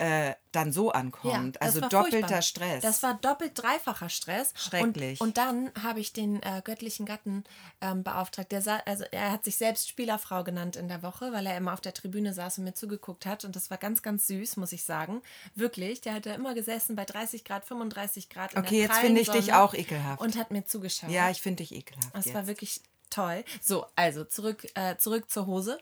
äh, 0.00 0.34
dann 0.52 0.72
so 0.72 0.90
ankommt. 0.90 1.56
das 1.56 1.76
also 1.76 1.80
doppelter 1.80 2.20
furchtbar. 2.20 2.42
Stress. 2.42 2.82
Das 2.82 3.02
war 3.02 3.14
doppelt 3.14 3.52
dreifacher 3.54 4.08
Stress. 4.08 4.54
Schrecklich. 4.56 5.20
Und, 5.20 5.28
und 5.28 5.36
dann 5.36 5.70
habe 5.82 6.00
ich 6.00 6.14
den 6.14 6.42
äh, 6.42 6.62
göttlichen 6.64 7.04
Gatten 7.04 7.44
ähm, 7.82 8.02
beauftragt. 8.02 8.50
Der 8.50 8.62
sah, 8.62 8.78
also 8.86 9.04
er 9.10 9.30
hat 9.30 9.44
sich 9.44 9.56
selbst 9.56 9.88
Spielerfrau 9.88 10.42
genannt 10.42 10.76
in 10.76 10.88
der 10.88 11.02
Woche, 11.02 11.32
weil 11.32 11.46
er 11.46 11.54
immer 11.56 11.74
auf 11.74 11.82
der 11.82 11.92
Tribüne 11.92 12.32
saß 12.32 12.58
und 12.58 12.64
mir 12.64 12.72
zugeguckt 12.72 13.26
hat. 13.26 13.44
Und 13.44 13.56
das 13.56 13.70
war 13.70 13.76
ganz, 13.76 14.02
ganz 14.02 14.26
süß, 14.26 14.56
muss 14.56 14.72
ich 14.72 14.84
sagen. 14.84 15.20
Wirklich. 15.54 16.00
Der 16.00 16.14
hat 16.14 16.24
da 16.24 16.34
immer 16.34 16.54
gesessen 16.54 16.96
bei 16.96 17.04
30 17.04 17.44
Grad, 17.44 17.66
35 17.66 18.30
Grad. 18.30 18.54
In 18.54 18.60
Okay, 18.60 18.70
der 18.70 18.78
jetzt 18.88 18.98
finde 19.00 19.20
ich 19.20 19.28
dich 19.28 19.52
auch 19.52 19.74
ekelhaft. 19.74 20.22
Und 20.22 20.36
hat 20.38 20.50
mir 20.50 20.64
zugeschaut. 20.64 21.10
ja, 21.10 21.30
ich 21.30 21.42
finde 21.42 21.62
dich 21.62 21.74
ekelhaft. 21.74 22.14
Das 22.14 22.24
jetzt. 22.24 22.34
war 22.34 22.46
wirklich 22.46 22.80
toll. 23.10 23.44
So, 23.60 23.84
also 23.96 24.24
zurück, 24.24 24.66
äh, 24.74 24.96
zurück 24.96 25.30
zur 25.30 25.46
Hose. 25.46 25.78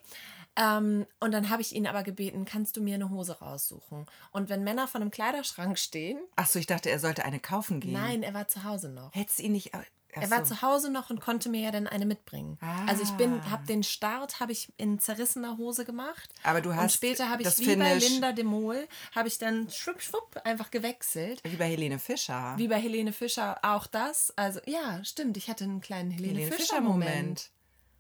Ähm, 0.61 1.07
und 1.21 1.33
dann 1.33 1.51
habe 1.51 1.63
ich 1.63 1.75
ihn 1.75 1.87
aber 1.87 2.03
gebeten, 2.03 2.45
kannst 2.45 2.77
du 2.77 2.83
mir 2.83 2.97
eine 2.97 3.11
Hose 3.11 3.39
raussuchen? 3.39 4.07
Und 4.33 4.49
wenn 4.49 4.65
Männer 4.65 4.89
vor 4.89 5.01
einem 5.01 5.11
Kleiderschrank 5.13 5.79
stehen, 5.79 6.19
Ach 6.37 6.47
so, 6.47 6.59
ich 6.59 6.67
dachte, 6.67 6.91
er 6.91 6.99
sollte 6.99 7.25
eine 7.25 7.39
kaufen 7.39 7.79
gehen. 7.81 7.93
nein, 7.93 8.23
er 8.23 8.35
war 8.35 8.49
zu 8.49 8.65
Hause 8.65 8.89
noch. 8.89 9.15
Hättest 9.15 9.39
du 9.39 9.45
ihn 9.45 9.53
nicht. 9.53 9.73
Ach 9.75 9.83
Er 10.23 10.31
war 10.33 10.43
zu 10.43 10.63
Hause 10.63 10.91
noch 10.91 11.11
und 11.11 11.21
konnte 11.21 11.49
mir 11.49 11.61
ja 11.61 11.71
dann 11.71 11.87
eine 11.87 12.07
mitbringen. 12.07 12.59
Also 12.89 13.03
ich 13.05 13.11
bin, 13.13 13.41
Ah. 13.41 13.51
habe 13.51 13.67
den 13.67 13.83
Start 13.85 14.41
habe 14.41 14.51
ich 14.51 14.73
in 14.79 14.99
zerrissener 14.99 15.59
Hose 15.59 15.85
gemacht. 15.85 16.31
Aber 16.43 16.61
du 16.61 16.71
und 16.71 16.77
hast 16.77 16.95
später 16.95 17.29
habe 17.29 17.43
ich 17.43 17.59
wie 17.59 17.77
bei 17.77 17.97
Finish- 17.99 18.09
Linda 18.09 18.33
de 18.33 18.43
Mol 18.45 18.89
habe 19.15 19.29
ich 19.29 19.39
dann 19.39 19.71
schwupp 19.71 20.01
schwupp 20.03 20.41
einfach 20.45 20.71
gewechselt. 20.73 21.41
Wie 21.45 21.57
bei 21.57 21.69
Helene 21.69 21.99
Fischer. 22.01 22.55
Wie 22.57 22.67
bei 22.67 22.81
Helene 22.81 23.13
Fischer 23.13 23.59
auch 23.63 23.87
das. 23.87 24.33
Also 24.37 24.59
ja, 24.67 25.05
stimmt. 25.05 25.37
Ich 25.37 25.49
hatte 25.49 25.65
einen 25.65 25.81
kleinen 25.83 26.11
Helene, 26.11 26.33
Helene 26.39 26.51
Fischer 26.53 26.63
Fischer 26.77 26.81
Moment 26.81 27.15
Moment. 27.15 27.51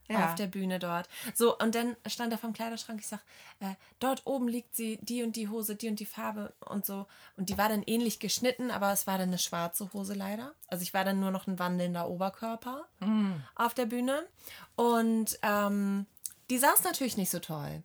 Ja. 0.08 0.26
auf 0.26 0.34
der 0.34 0.46
Bühne 0.46 0.78
dort. 0.78 1.08
So, 1.34 1.58
und 1.58 1.74
dann 1.74 1.96
stand 2.06 2.32
er 2.32 2.38
vom 2.38 2.52
Kleiderschrank. 2.52 3.00
Ich 3.00 3.06
sag, 3.08 3.20
äh, 3.60 3.74
dort 4.00 4.22
oben 4.24 4.48
liegt 4.48 4.74
sie, 4.74 4.98
die 5.02 5.22
und 5.22 5.36
die 5.36 5.48
Hose, 5.48 5.76
die 5.76 5.88
und 5.88 6.00
die 6.00 6.06
Farbe 6.06 6.54
und 6.60 6.86
so. 6.86 7.06
Und 7.36 7.50
die 7.50 7.58
war 7.58 7.68
dann 7.68 7.82
ähnlich 7.82 8.18
geschnitten, 8.18 8.70
aber 8.70 8.92
es 8.92 9.06
war 9.06 9.18
dann 9.18 9.28
eine 9.28 9.38
schwarze 9.38 9.92
Hose 9.92 10.14
leider. 10.14 10.54
Also 10.68 10.82
ich 10.82 10.94
war 10.94 11.04
dann 11.04 11.20
nur 11.20 11.30
noch 11.30 11.46
ein 11.46 11.58
wandelnder 11.58 12.08
Oberkörper 12.08 12.86
Mm. 13.00 13.32
auf 13.54 13.74
der 13.74 13.86
Bühne. 13.86 14.26
Und 14.76 15.38
ähm, 15.42 16.06
die 16.50 16.58
saß 16.58 16.84
natürlich 16.84 17.16
nicht 17.16 17.30
so 17.30 17.38
toll. 17.40 17.82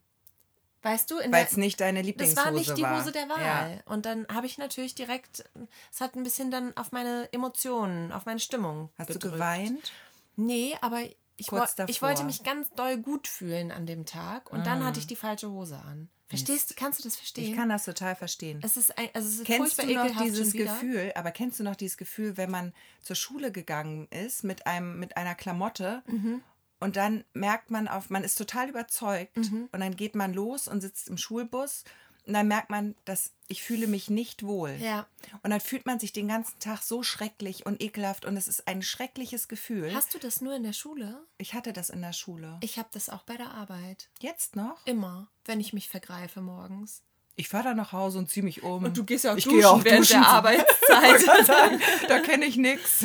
Weißt 0.82 1.10
du, 1.10 1.16
Weil 1.16 1.44
es 1.46 1.56
nicht 1.56 1.80
deine 1.80 2.00
das 2.00 2.06
Lieblingshose 2.06 2.44
war 2.44 2.50
nicht 2.52 2.76
die 2.76 2.82
war. 2.82 3.00
Hose 3.00 3.10
der 3.12 3.28
Wahl. 3.28 3.40
Ja. 3.42 3.92
Und 3.92 4.04
dann 4.04 4.26
habe 4.32 4.46
ich 4.46 4.58
natürlich 4.58 4.94
direkt, 4.94 5.42
es 5.90 6.00
hat 6.02 6.14
ein 6.14 6.22
bisschen 6.24 6.50
dann 6.50 6.76
auf 6.76 6.92
meine 6.92 7.28
Emotionen, 7.32 8.12
auf 8.12 8.26
meine 8.26 8.38
Stimmung. 8.40 8.90
Hast 8.98 9.06
gedrückt. 9.06 9.24
du 9.24 9.30
geweint? 9.30 9.92
Nee, 10.36 10.76
aber 10.82 11.00
ich, 11.36 11.50
wo, 11.50 11.60
ich 11.88 12.00
wollte 12.02 12.24
mich 12.24 12.42
ganz 12.44 12.70
doll 12.70 12.96
gut 12.98 13.26
fühlen 13.28 13.70
an 13.72 13.86
dem 13.86 14.06
Tag 14.06 14.52
und 14.52 14.66
dann 14.66 14.84
hatte 14.84 15.00
ich 15.00 15.06
die 15.06 15.16
falsche 15.16 15.50
Hose 15.50 15.78
an. 15.78 16.08
Verstehst 16.28 16.70
du? 16.70 16.74
Kannst 16.74 17.00
du 17.00 17.04
das 17.04 17.16
verstehen? 17.16 17.50
Ich 17.50 17.56
kann 17.56 17.68
das 17.68 17.84
total 17.84 18.16
verstehen. 18.16 18.60
es 18.64 18.76
ist 18.76 18.96
ein, 18.96 19.08
also 19.12 19.28
es 19.28 19.34
ist 19.40 19.44
Kennst 19.44 19.78
du 19.82 19.86
noch 19.94 20.22
dieses. 20.22 20.52
Gefühl, 20.52 21.12
aber 21.16 21.30
kennst 21.32 21.60
du 21.60 21.64
noch 21.64 21.76
dieses 21.76 21.96
Gefühl, 21.96 22.36
wenn 22.36 22.50
man 22.50 22.72
zur 23.02 23.14
Schule 23.16 23.52
gegangen 23.52 24.08
ist 24.08 24.42
mit 24.42 24.66
einem 24.66 24.98
mit 24.98 25.16
einer 25.16 25.34
Klamotte 25.34 26.02
Mhm. 26.06 26.42
und 26.80 26.96
dann 26.96 27.24
merkt 27.34 27.70
man 27.70 27.88
auf, 27.88 28.10
man 28.10 28.24
ist 28.24 28.36
total 28.36 28.68
überzeugt 28.70 29.36
Mhm. 29.36 29.68
und 29.70 29.80
dann 29.80 29.96
geht 29.96 30.14
man 30.14 30.32
los 30.32 30.66
und 30.66 30.80
sitzt 30.80 31.08
im 31.08 31.18
Schulbus 31.18 31.84
und 32.26 32.32
dann 32.34 32.48
merkt 32.48 32.70
man, 32.70 32.94
dass 33.04 33.32
ich 33.48 33.62
fühle 33.62 33.86
mich 33.86 34.08
nicht 34.08 34.44
wohl. 34.44 34.74
Ja. 34.80 35.06
Und 35.42 35.50
dann 35.50 35.60
fühlt 35.60 35.84
man 35.84 35.98
sich 36.00 36.12
den 36.12 36.28
ganzen 36.28 36.58
Tag 36.58 36.82
so 36.82 37.02
schrecklich 37.02 37.66
und 37.66 37.82
ekelhaft 37.82 38.24
und 38.24 38.36
es 38.36 38.48
ist 38.48 38.66
ein 38.66 38.82
schreckliches 38.82 39.48
Gefühl. 39.48 39.94
Hast 39.94 40.14
du 40.14 40.18
das 40.18 40.40
nur 40.40 40.54
in 40.54 40.62
der 40.62 40.72
Schule? 40.72 41.24
ich 41.38 41.52
hatte 41.54 41.72
das 41.72 41.90
in 41.90 42.00
der 42.00 42.12
Schule. 42.14 42.58
Ich 42.62 42.78
habe 42.78 42.88
das 42.92 43.08
auch 43.10 43.22
bei 43.24 43.36
der 43.36 43.50
Arbeit. 43.50 44.08
Jetzt 44.20 44.56
noch? 44.56 44.86
Immer, 44.86 45.28
wenn 45.44 45.60
ich 45.60 45.72
mich 45.72 45.88
vergreife 45.88 46.40
morgens. 46.40 47.02
Ich 47.36 47.48
fahre 47.48 47.64
dann 47.64 47.76
nach 47.76 47.92
Hause 47.92 48.18
und 48.18 48.30
ziehe 48.30 48.44
mich 48.44 48.62
um. 48.62 48.84
Und 48.84 48.96
du 48.96 49.04
gehst 49.04 49.24
ja 49.24 49.32
auch 49.32 49.36
ich 49.36 49.44
duschen 49.44 49.64
auch 49.64 49.84
während 49.84 50.02
duschen. 50.08 50.20
der 50.20 50.28
Arbeitszeit. 50.28 51.20
Ich 51.40 51.46
sagen, 51.46 51.80
da 52.06 52.20
kenne 52.20 52.44
ich 52.46 52.56
nichts. 52.56 53.04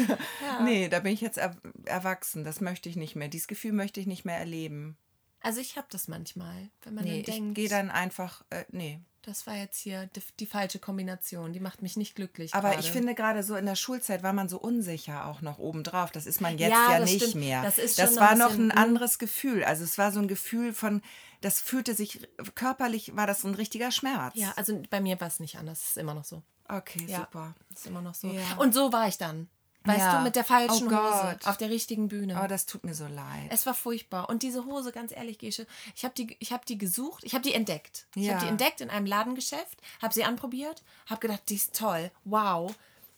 Nee, 0.63 0.87
da 0.87 0.99
bin 0.99 1.13
ich 1.13 1.21
jetzt 1.21 1.37
er 1.37 1.55
erwachsen. 1.85 2.43
Das 2.43 2.61
möchte 2.61 2.89
ich 2.89 2.95
nicht 2.95 3.15
mehr. 3.15 3.27
Dieses 3.27 3.47
Gefühl 3.47 3.73
möchte 3.73 3.99
ich 3.99 4.05
nicht 4.05 4.25
mehr 4.25 4.37
erleben. 4.37 4.97
Also 5.41 5.61
ich 5.61 5.77
habe 5.77 5.87
das 5.89 6.07
manchmal, 6.07 6.69
wenn 6.83 6.93
man 6.93 7.05
Nee, 7.05 7.11
dann 7.11 7.19
ich 7.19 7.25
denkt, 7.25 7.55
gehe 7.55 7.69
dann 7.69 7.89
einfach, 7.89 8.43
äh, 8.49 8.65
nee. 8.69 8.99
Das 9.21 9.45
war 9.47 9.55
jetzt 9.55 9.79
hier 9.79 10.07
die, 10.15 10.21
die 10.39 10.45
falsche 10.45 10.79
Kombination. 10.79 11.53
Die 11.53 11.59
macht 11.59 11.81
mich 11.81 11.97
nicht 11.97 12.15
glücklich. 12.15 12.53
Aber 12.53 12.69
gerade. 12.69 12.81
ich 12.81 12.91
finde 12.91 13.15
gerade 13.15 13.43
so 13.43 13.55
in 13.55 13.65
der 13.65 13.75
Schulzeit 13.75 14.23
war 14.23 14.33
man 14.33 14.49
so 14.49 14.59
unsicher 14.59 15.25
auch 15.27 15.41
noch 15.41 15.59
obendrauf. 15.59 16.11
Das 16.11 16.25
ist 16.25 16.41
man 16.41 16.57
jetzt 16.57 16.71
Ja, 16.71 16.93
ja, 16.93 16.99
nicht 16.99 17.17
stimmt. 17.17 17.35
mehr. 17.35 17.61
Das 17.61 17.77
ist 17.77 17.99
das 17.99 18.15
war 18.17 18.31
ein 18.31 18.37
noch 18.37 18.51
ein 18.51 18.71
hm. 18.71 18.77
anderes 18.77 19.19
Gefühl. 19.19 19.63
Also 19.63 19.83
es 19.83 19.97
war 19.97 20.11
so 20.11 20.19
ein 20.19 20.27
Gefühl 20.27 20.73
von, 20.73 21.01
das 21.41 21.59
fühlte 21.61 21.93
sich, 21.93 22.27
körperlich 22.55 23.15
war 23.15 23.27
das 23.27 23.43
ein 23.43 23.55
richtiger 23.55 23.91
Schmerz. 23.91 24.33
Ja, 24.35 24.53
also 24.55 24.81
bei 24.89 25.01
mir 25.01 25.19
war 25.19 25.27
es 25.27 25.39
nicht 25.39 25.57
anders. 25.57 25.81
Es 25.81 25.89
ist 25.89 25.97
immer 25.97 26.13
noch 26.13 26.25
so. 26.25 26.43
Okay, 26.67 27.05
Ja. 27.07 27.19
super. 27.19 27.55
Ist 27.73 27.87
immer 27.87 28.01
noch 28.01 28.15
so. 28.15 28.27
Ja. 28.27 28.57
Und 28.57 28.73
so 28.73 28.93
war 28.93 29.07
ich 29.07 29.17
dann. 29.17 29.49
Weißt 29.89 29.99
Ja. 29.99 30.17
du, 30.17 30.23
mit 30.23 30.35
der 30.35 30.43
falschen 30.43 30.87
Oh 30.87 30.97
Hose 30.97 31.39
auf 31.45 31.57
der 31.57 31.69
richtigen 31.69 32.07
Bühne. 32.07 32.39
Oh, 32.43 32.47
das 32.47 32.65
tut 32.65 32.83
mir 32.83 32.93
so 32.93 33.05
leid. 33.05 33.47
Es 33.49 33.65
war 33.65 33.73
furchtbar. 33.73 34.29
Und 34.29 34.43
diese 34.43 34.65
Hose, 34.65 34.91
ganz 34.91 35.11
ehrlich, 35.11 35.37
Gesche, 35.37 35.65
ich 35.95 36.03
habe 36.05 36.13
die, 36.15 36.35
ich 36.39 36.51
hab 36.53 36.65
die 36.65 36.77
gesucht, 36.77 37.23
ich 37.23 37.33
habe 37.33 37.41
die 37.43 37.53
entdeckt. 37.53 38.07
Ich 38.15 38.23
Ja. 38.23 38.33
habe 38.33 38.45
die 38.45 38.49
entdeckt 38.49 38.81
in 38.81 38.89
einem 38.89 39.05
Ladengeschäft, 39.05 39.79
habe 40.01 40.13
sie 40.13 40.23
anprobiert, 40.23 40.83
habe 41.07 41.19
gedacht, 41.19 41.41
die 41.49 41.55
ist 41.55 41.75
toll, 41.75 42.11
wow. 42.25 42.73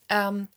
Ähm, 0.10 0.48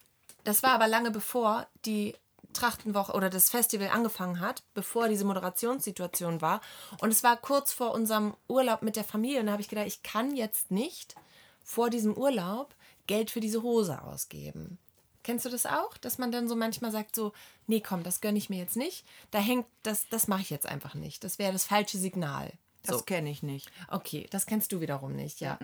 das 0.44 0.62
war 0.62 0.70
aber 0.72 0.88
lange 0.88 1.10
bevor 1.10 1.66
die 1.84 2.14
Trachtenwoche 2.52 3.12
oder 3.12 3.30
das 3.30 3.50
Festival 3.50 3.88
angefangen 3.88 4.38
hat, 4.40 4.62
bevor 4.74 5.08
diese 5.08 5.24
Moderationssituation 5.24 6.40
war. 6.40 6.60
Und 7.00 7.10
es 7.10 7.22
war 7.24 7.36
kurz 7.36 7.72
vor 7.72 7.92
unserem 7.92 8.34
Urlaub 8.48 8.82
mit 8.82 8.94
der 8.96 9.02
Familie. 9.04 9.40
Und 9.40 9.46
da 9.46 9.52
habe 9.52 9.62
ich 9.62 9.68
gedacht, 9.68 9.86
ich 9.88 10.02
kann 10.04 10.36
jetzt 10.36 10.70
nicht 10.70 11.16
vor 11.64 11.90
diesem 11.90 12.16
Urlaub 12.16 12.74
Geld 13.08 13.30
für 13.30 13.40
diese 13.40 13.62
Hose 13.62 14.00
ausgeben. 14.02 14.78
Kennst 15.24 15.44
du 15.44 15.50
das 15.50 15.66
auch? 15.66 15.96
Dass 15.98 16.18
man 16.18 16.30
dann 16.30 16.46
so 16.48 16.54
manchmal 16.54 16.92
sagt 16.92 17.16
so, 17.16 17.32
nee, 17.66 17.80
komm, 17.80 18.04
das 18.04 18.20
gönne 18.20 18.38
ich 18.38 18.48
mir 18.50 18.58
jetzt 18.58 18.76
nicht. 18.76 19.04
Da 19.32 19.40
hängt, 19.40 19.66
das, 19.82 20.08
das 20.08 20.28
mache 20.28 20.42
ich 20.42 20.50
jetzt 20.50 20.66
einfach 20.66 20.94
nicht. 20.94 21.24
Das 21.24 21.40
wäre 21.40 21.52
das 21.52 21.64
falsche 21.64 21.98
Signal. 21.98 22.52
Das 22.84 22.98
So. 22.98 23.02
kenne 23.04 23.30
ich 23.30 23.42
nicht. 23.42 23.70
Okay, 23.88 24.26
das 24.30 24.44
kennst 24.46 24.70
du 24.70 24.80
wiederum 24.80 25.16
nicht, 25.16 25.40
ja. 25.40 25.58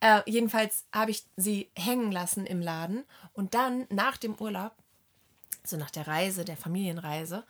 Äh, 0.00 0.22
jedenfalls 0.24 0.84
habe 0.92 1.10
ich 1.10 1.24
sie 1.36 1.70
hängen 1.76 2.10
lassen 2.10 2.46
im 2.46 2.62
Laden 2.62 3.04
und 3.34 3.52
dann 3.54 3.86
nach 3.90 4.16
dem 4.16 4.34
Urlaub, 4.36 4.72
so 5.62 5.76
nach 5.76 5.90
der 5.90 6.06
Reise, 6.06 6.44
der 6.46 6.56
Familienreise, 6.56 7.44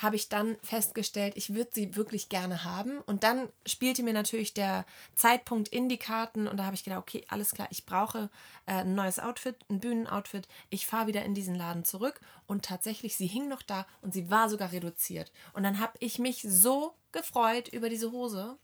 habe 0.00 0.16
ich 0.16 0.28
dann 0.28 0.56
festgestellt, 0.62 1.34
ich 1.36 1.54
würde 1.54 1.70
sie 1.74 1.96
wirklich 1.96 2.28
gerne 2.28 2.64
haben. 2.64 2.98
Und 3.00 3.24
dann 3.24 3.48
spielte 3.66 4.02
mir 4.02 4.12
natürlich 4.12 4.54
der 4.54 4.86
Zeitpunkt 5.14 5.68
in 5.68 5.88
die 5.88 5.98
Karten 5.98 6.46
und 6.46 6.56
da 6.56 6.64
habe 6.64 6.74
ich 6.76 6.84
gedacht, 6.84 7.00
okay, 7.00 7.24
alles 7.28 7.52
klar, 7.52 7.66
ich 7.70 7.84
brauche 7.84 8.30
äh, 8.66 8.72
ein 8.74 8.94
neues 8.94 9.18
Outfit, 9.18 9.56
ein 9.68 9.80
Bühnenoutfit. 9.80 10.46
Ich 10.70 10.86
fahre 10.86 11.08
wieder 11.08 11.24
in 11.24 11.34
diesen 11.34 11.54
Laden 11.56 11.84
zurück 11.84 12.20
und 12.46 12.64
tatsächlich, 12.64 13.16
sie 13.16 13.26
hing 13.26 13.48
noch 13.48 13.62
da 13.62 13.86
und 14.00 14.14
sie 14.14 14.30
war 14.30 14.48
sogar 14.48 14.70
reduziert. 14.72 15.32
Und 15.52 15.64
dann 15.64 15.80
habe 15.80 15.98
ich 15.98 16.18
mich 16.20 16.42
so 16.48 16.94
gefreut 17.12 17.68
über 17.68 17.88
diese 17.88 18.12
Hose, 18.12 18.56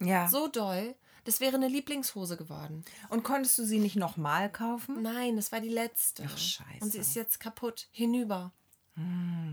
Ja. 0.00 0.28
so 0.28 0.48
doll. 0.48 0.96
Das 1.24 1.38
wäre 1.38 1.54
eine 1.56 1.68
Lieblingshose 1.68 2.36
geworden. 2.38 2.82
Und 3.10 3.22
konntest 3.22 3.58
du 3.58 3.64
sie 3.64 3.78
nicht 3.78 3.94
nochmal 3.94 4.50
kaufen? 4.50 5.02
Nein, 5.02 5.36
das 5.36 5.52
war 5.52 5.60
die 5.60 5.68
letzte. 5.68 6.24
Ach, 6.26 6.36
scheiße. 6.38 6.78
Und 6.80 6.90
sie 6.92 6.98
ist 6.98 7.14
jetzt 7.14 7.38
kaputt. 7.38 7.88
Hinüber. 7.92 8.52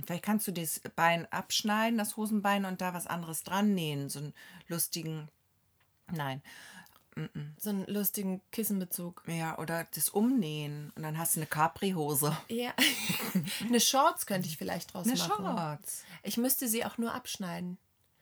Vielleicht 0.06 0.24
kannst 0.24 0.48
du 0.48 0.52
das 0.52 0.82
Bein 0.96 1.26
abschneiden, 1.32 1.98
das 1.98 2.18
Hosenbein, 2.18 2.66
und 2.66 2.82
da 2.82 2.94
was 2.94 3.08
anderes 3.08 3.44
dran 3.44 3.74
nähen. 3.74 4.10
So 4.10 4.20
einen 4.20 4.34
lustigen. 4.68 5.30
Nein. 6.12 6.42
So 7.58 7.72
einen 7.72 7.86
lustigen 7.88 8.42
Kissenbezug. 8.52 9.24
Ja, 9.28 9.58
oder 9.58 9.88
das 9.96 10.10
umnähen. 10.10 10.92
Und 10.96 11.04
dann 11.04 11.18
hast 11.18 11.36
du 11.36 11.40
eine 11.40 11.48
Capri-Hose. 11.48 12.38
Ja. 12.48 12.74
eine 13.68 13.80
Shorts 13.80 14.26
könnte 14.26 14.48
ich 14.48 14.58
vielleicht 14.58 14.94
draus 14.94 15.08
Eine 15.08 15.18
machen. 15.18 15.46
Shorts. 15.46 16.04
Ich 16.24 16.38
müsste 16.38 16.68
sie 16.68 16.86
auch 16.86 16.98
nur 16.98 17.14
abschneiden. 17.14 17.78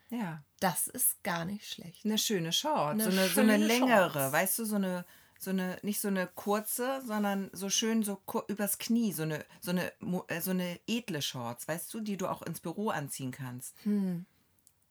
Ja. 0.10 0.44
Das 0.60 0.88
ist 0.88 1.22
gar 1.24 1.46
nicht 1.46 1.68
schlecht. 1.68 2.06
Eine 2.06 2.18
schöne 2.18 2.54
Short. 2.54 2.92
Eine 2.92 3.04
so, 3.04 3.10
eine, 3.10 3.28
so 3.28 3.42
eine 3.42 3.58
längere, 3.58 4.12
Shorts. 4.14 4.34
weißt 4.34 4.60
du, 4.60 4.66
so 4.66 4.76
eine, 4.76 5.06
so 5.38 5.52
eine, 5.52 5.78
nicht 5.82 6.00
so 6.00 6.08
eine 6.08 6.28
kurze, 6.28 7.02
sondern 7.06 7.50
so 7.54 7.70
schön 7.70 8.04
so 8.04 8.22
übers 8.48 8.78
Knie, 8.78 9.12
so 9.12 9.24
eine, 9.24 9.46
so 9.62 9.72
eine, 9.72 9.92
äh, 10.28 10.42
so 10.42 10.52
eine 10.52 10.80
edle 10.88 11.22
Shorts, 11.22 11.68
weißt 11.68 11.94
du, 11.94 12.00
die 12.02 12.18
du 12.18 12.28
auch 12.28 12.42
ins 12.42 12.60
Büro 12.60 12.90
anziehen 12.90 13.32
kannst. 13.32 13.76
Hm. 13.84 14.26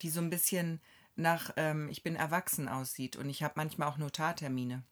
Die 0.03 0.11
so 0.11 0.21
ein 0.21 0.31
bisschen 0.31 0.81
nach, 1.17 1.53
ähm, 1.57 1.89
ich 1.89 2.03
bin 2.03 2.17
erwachsen 2.17 2.69
aussieht 2.69 3.17
und 3.17 3.29
ich 3.31 3.43
habe 3.43 3.55
manchmal 3.57 3.89
auch 3.89 3.99
Notartermine. 3.99 4.83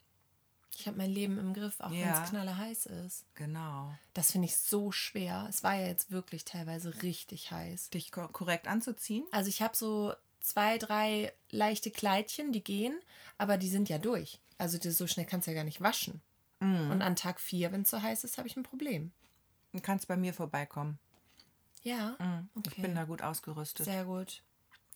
Ich 0.75 0.87
habe 0.87 0.97
mein 0.97 1.11
Leben 1.11 1.37
im 1.37 1.53
Griff, 1.53 1.79
auch 1.79 1.91
wenn 1.91 1.99
Ja. 1.99 2.23
es 2.23 2.29
knallerheiß 2.29 2.87
ist. 2.87 3.25
Genau. 3.35 3.93
Das 4.15 4.31
finde 4.31 4.47
ich 4.47 4.57
so 4.57 4.91
schwer. 4.91 5.45
Es 5.47 5.63
war 5.63 5.75
ja 5.75 5.85
jetzt 5.87 6.09
wirklich 6.09 6.45
teilweise 6.45 7.03
richtig 7.03 7.51
heiß. 7.51 7.91
Dich 7.91 8.11
ko 8.11 8.27
korrekt 8.27 8.67
anzuziehen. 8.67 9.23
Also 9.31 9.49
ich 9.49 9.61
habe 9.61 9.75
so 9.77 10.13
zwei, 10.39 10.79
drei 10.79 11.31
leichte 11.51 11.91
Kleidchen, 11.91 12.51
die 12.51 12.63
gehen, 12.63 12.99
aber 13.37 13.57
die 13.57 13.69
sind 13.69 13.87
ja 13.87 13.99
durch. 13.99 14.39
Also 14.57 14.77
die, 14.77 14.91
so 14.91 15.07
schnell 15.07 15.25
kannst 15.25 15.47
du 15.47 15.51
ja 15.51 15.55
gar 15.55 15.63
nicht 15.63 15.81
waschen. 15.81 16.21
Und 16.91 17.01
an 17.01 17.15
Tag 17.15 17.41
vier, 17.41 17.71
wenn 17.71 17.81
es 17.81 17.89
so 17.89 18.01
heiß 18.01 18.23
ist, 18.23 18.37
habe 18.37 18.47
ich 18.47 18.55
ein 18.55 18.63
Problem. 18.63 19.11
Du 19.73 19.81
kannst 19.81 20.07
bei 20.07 20.15
mir 20.15 20.33
vorbeikommen. 20.33 20.97
Ja, 21.81 22.15
okay. 22.55 22.69
Ich 22.75 22.81
bin 22.81 22.95
da 22.95 23.03
gut 23.03 23.21
ausgerüstet. 23.21 23.85
Sehr 23.85 24.05
gut. 24.05 24.41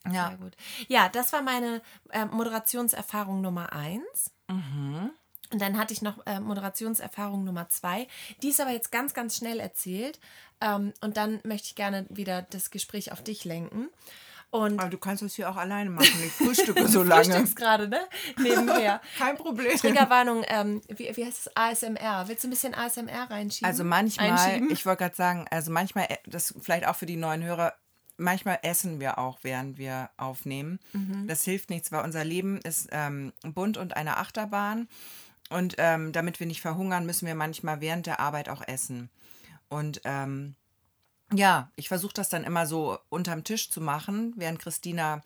ja. 0.06 0.30
Sehr 0.30 0.38
gut. 0.38 0.56
Ja, 0.88 1.10
das 1.10 1.34
war 1.34 1.42
meine 1.42 1.82
äh, 2.12 2.26
Moderationserfahrung 2.26 3.42
Nummer 3.42 3.74
eins. 3.74 4.32
Mhm. 4.48 5.12
Und 5.52 5.62
dann 5.62 5.78
hatte 5.78 5.94
ich 5.94 6.02
noch 6.02 6.26
äh, 6.26 6.40
Moderationserfahrung 6.40 7.44
Nummer 7.44 7.70
zwei. 7.70 8.08
Die 8.42 8.50
ist 8.50 8.62
aber 8.62 8.72
jetzt 8.72 8.92
ganz, 8.92 9.14
ganz 9.14 9.38
schnell 9.38 9.60
erzählt. 9.60 10.20
Ähm, 10.62 10.94
und 11.02 11.18
dann 11.18 11.42
möchte 11.44 11.68
ich 11.68 11.76
gerne 11.76 12.06
wieder 12.10 12.44
das 12.44 12.70
Gespräch 12.72 13.12
auf 13.12 13.24
dich 13.24 13.46
lenken. 13.46 13.90
Und 14.50 14.80
Aber 14.80 14.90
du 14.90 14.98
kannst 14.98 15.22
es 15.24 15.36
hier 15.36 15.50
auch 15.50 15.58
alleine 15.58 15.90
machen. 15.90 16.08
Ich 16.26 16.32
frühstücke 16.32 16.88
so 16.88 17.04
du 17.04 17.10
lange. 17.10 17.26
frühstückst 17.26 17.56
gerade, 17.56 17.88
ne? 17.90 18.00
Nebenher. 18.38 19.02
Kein 19.18 19.36
Problem. 19.38 19.78
Triggerwarnung, 19.78 20.44
ähm, 20.48 20.82
wie, 20.88 21.12
wie 21.16 21.26
heißt 21.26 21.48
es? 21.48 21.52
ASMR. 21.56 22.28
Willst 22.28 22.44
du 22.44 22.48
ein 22.48 22.52
bisschen 22.52 22.74
ASMR 22.74 23.30
reinschieben? 23.30 23.68
Also 23.68 23.84
manchmal, 23.84 24.32
Einschieben? 24.32 24.72
ich 24.72 24.86
wollte 24.86 25.04
gerade 25.04 25.16
sagen, 25.16 25.46
also 25.52 25.72
manchmal, 25.72 26.06
äh, 26.06 26.18
das 26.26 26.54
vielleicht 26.62 26.88
auch 26.88 26.96
für 26.96 27.06
die 27.06 27.18
neuen 27.18 27.44
Hörer, 27.44 27.74
manchmal 28.16 28.60
essen 28.64 29.00
wir 29.02 29.18
auch, 29.18 29.40
während 29.42 29.78
wir 29.78 30.10
aufnehmen. 30.16 30.80
Mhm. 30.94 31.28
Das 31.28 31.44
hilft 31.44 31.70
nichts, 31.70 31.92
weil 31.92 32.04
unser 32.04 32.24
Leben 32.24 32.60
ist 32.62 32.88
ähm, 32.92 33.34
bunt 33.44 33.78
und 33.78 33.98
eine 33.98 34.18
Achterbahn. 34.18 34.88
Und 35.50 35.76
ähm, 35.78 36.12
damit 36.14 36.40
wir 36.40 36.48
nicht 36.48 36.62
verhungern, 36.62 37.06
müssen 37.06 37.26
wir 37.28 37.36
manchmal 37.36 37.80
während 37.82 38.06
der 38.06 38.20
Arbeit 38.20 38.50
auch 38.50 38.66
essen. 38.66 39.10
Und 39.70 40.02
ähm, 40.06 40.56
ja, 41.34 41.72
ich 41.76 41.88
versuche 41.88 42.14
das 42.14 42.30
dann 42.30 42.44
immer 42.44 42.66
so 42.66 42.98
unterm 43.10 43.44
Tisch 43.44 43.70
zu 43.70 43.82
machen, 43.82 44.34
während 44.38 44.60
Christina 44.60 45.22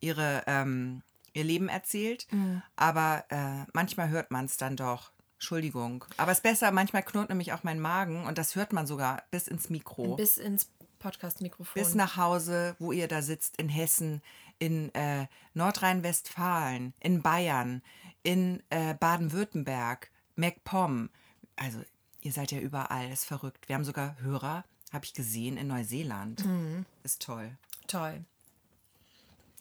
ihre, 0.00 0.44
ähm, 0.46 1.02
ihr 1.32 1.44
Leben 1.44 1.68
erzählt. 1.68 2.26
Mhm. 2.30 2.62
Aber 2.76 3.24
äh, 3.28 3.66
manchmal 3.72 4.08
hört 4.08 4.30
man 4.30 4.46
es 4.46 4.56
dann 4.56 4.76
doch. 4.76 5.12
Entschuldigung. 5.34 6.04
Aber 6.18 6.30
es 6.30 6.38
ist 6.38 6.42
besser, 6.42 6.70
manchmal 6.70 7.02
knurrt 7.02 7.28
nämlich 7.28 7.52
auch 7.52 7.64
mein 7.64 7.80
Magen 7.80 8.26
und 8.26 8.38
das 8.38 8.54
hört 8.54 8.72
man 8.72 8.86
sogar 8.86 9.24
bis 9.32 9.48
ins 9.48 9.70
Mikro. 9.70 10.14
bis 10.14 10.38
ins 10.38 10.70
Podcast-Mikrofon. 11.00 11.82
Bis 11.82 11.96
nach 11.96 12.16
Hause, 12.16 12.76
wo 12.78 12.92
ihr 12.92 13.08
da 13.08 13.22
sitzt, 13.22 13.56
in 13.56 13.68
Hessen, 13.68 14.22
in 14.60 14.94
äh, 14.94 15.26
Nordrhein-Westfalen, 15.54 16.94
in 17.00 17.22
Bayern, 17.22 17.82
in 18.22 18.62
äh, 18.70 18.94
Baden-Württemberg, 18.94 20.12
MacPom. 20.36 21.10
Also, 21.56 21.80
ihr 22.20 22.32
seid 22.32 22.52
ja 22.52 22.60
überall, 22.60 23.10
ist 23.10 23.24
verrückt. 23.24 23.68
Wir 23.68 23.74
haben 23.74 23.84
sogar 23.84 24.16
Hörer, 24.20 24.64
habe 24.92 25.04
ich 25.04 25.14
gesehen, 25.14 25.56
in 25.56 25.68
Neuseeland. 25.68 26.44
Mhm. 26.44 26.84
Ist 27.02 27.22
toll. 27.22 27.50
Toll. 27.86 28.24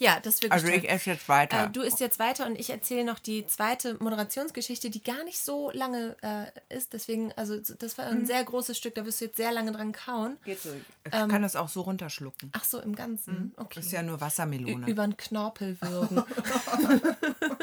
Ja, 0.01 0.19
das 0.19 0.41
wirklich 0.41 0.51
Also, 0.51 0.67
ich 0.67 0.89
esse 0.89 1.11
jetzt 1.11 1.29
weiter. 1.29 1.65
Äh, 1.65 1.69
du 1.69 1.81
isst 1.81 1.99
jetzt 1.99 2.17
weiter 2.17 2.47
und 2.47 2.59
ich 2.59 2.71
erzähle 2.71 3.03
noch 3.03 3.19
die 3.19 3.45
zweite 3.45 4.03
Moderationsgeschichte, 4.03 4.89
die 4.89 5.03
gar 5.03 5.23
nicht 5.25 5.39
so 5.39 5.69
lange 5.75 6.15
äh, 6.23 6.75
ist. 6.75 6.93
Deswegen, 6.93 7.31
also 7.33 7.59
das 7.59 7.99
war 7.99 8.07
ein 8.07 8.25
sehr 8.25 8.43
großes 8.43 8.75
Stück, 8.75 8.95
da 8.95 9.05
wirst 9.05 9.21
du 9.21 9.25
jetzt 9.25 9.37
sehr 9.37 9.51
lange 9.51 9.71
dran 9.71 9.91
kauen. 9.91 10.37
Geht 10.43 10.59
so. 10.59 10.69
Ich 11.05 11.11
kann 11.11 11.43
das 11.43 11.55
auch 11.55 11.69
so 11.69 11.81
runterschlucken. 11.81 12.49
Ach 12.53 12.63
so, 12.63 12.79
im 12.79 12.95
Ganzen. 12.95 13.53
Okay. 13.57 13.73
Das 13.75 13.85
ist 13.85 13.91
ja 13.91 14.01
nur 14.01 14.19
Wassermelone. 14.19 14.87
Über 14.87 15.05
den 15.05 15.17
Knorpel 15.17 15.77
würgen. 15.79 16.23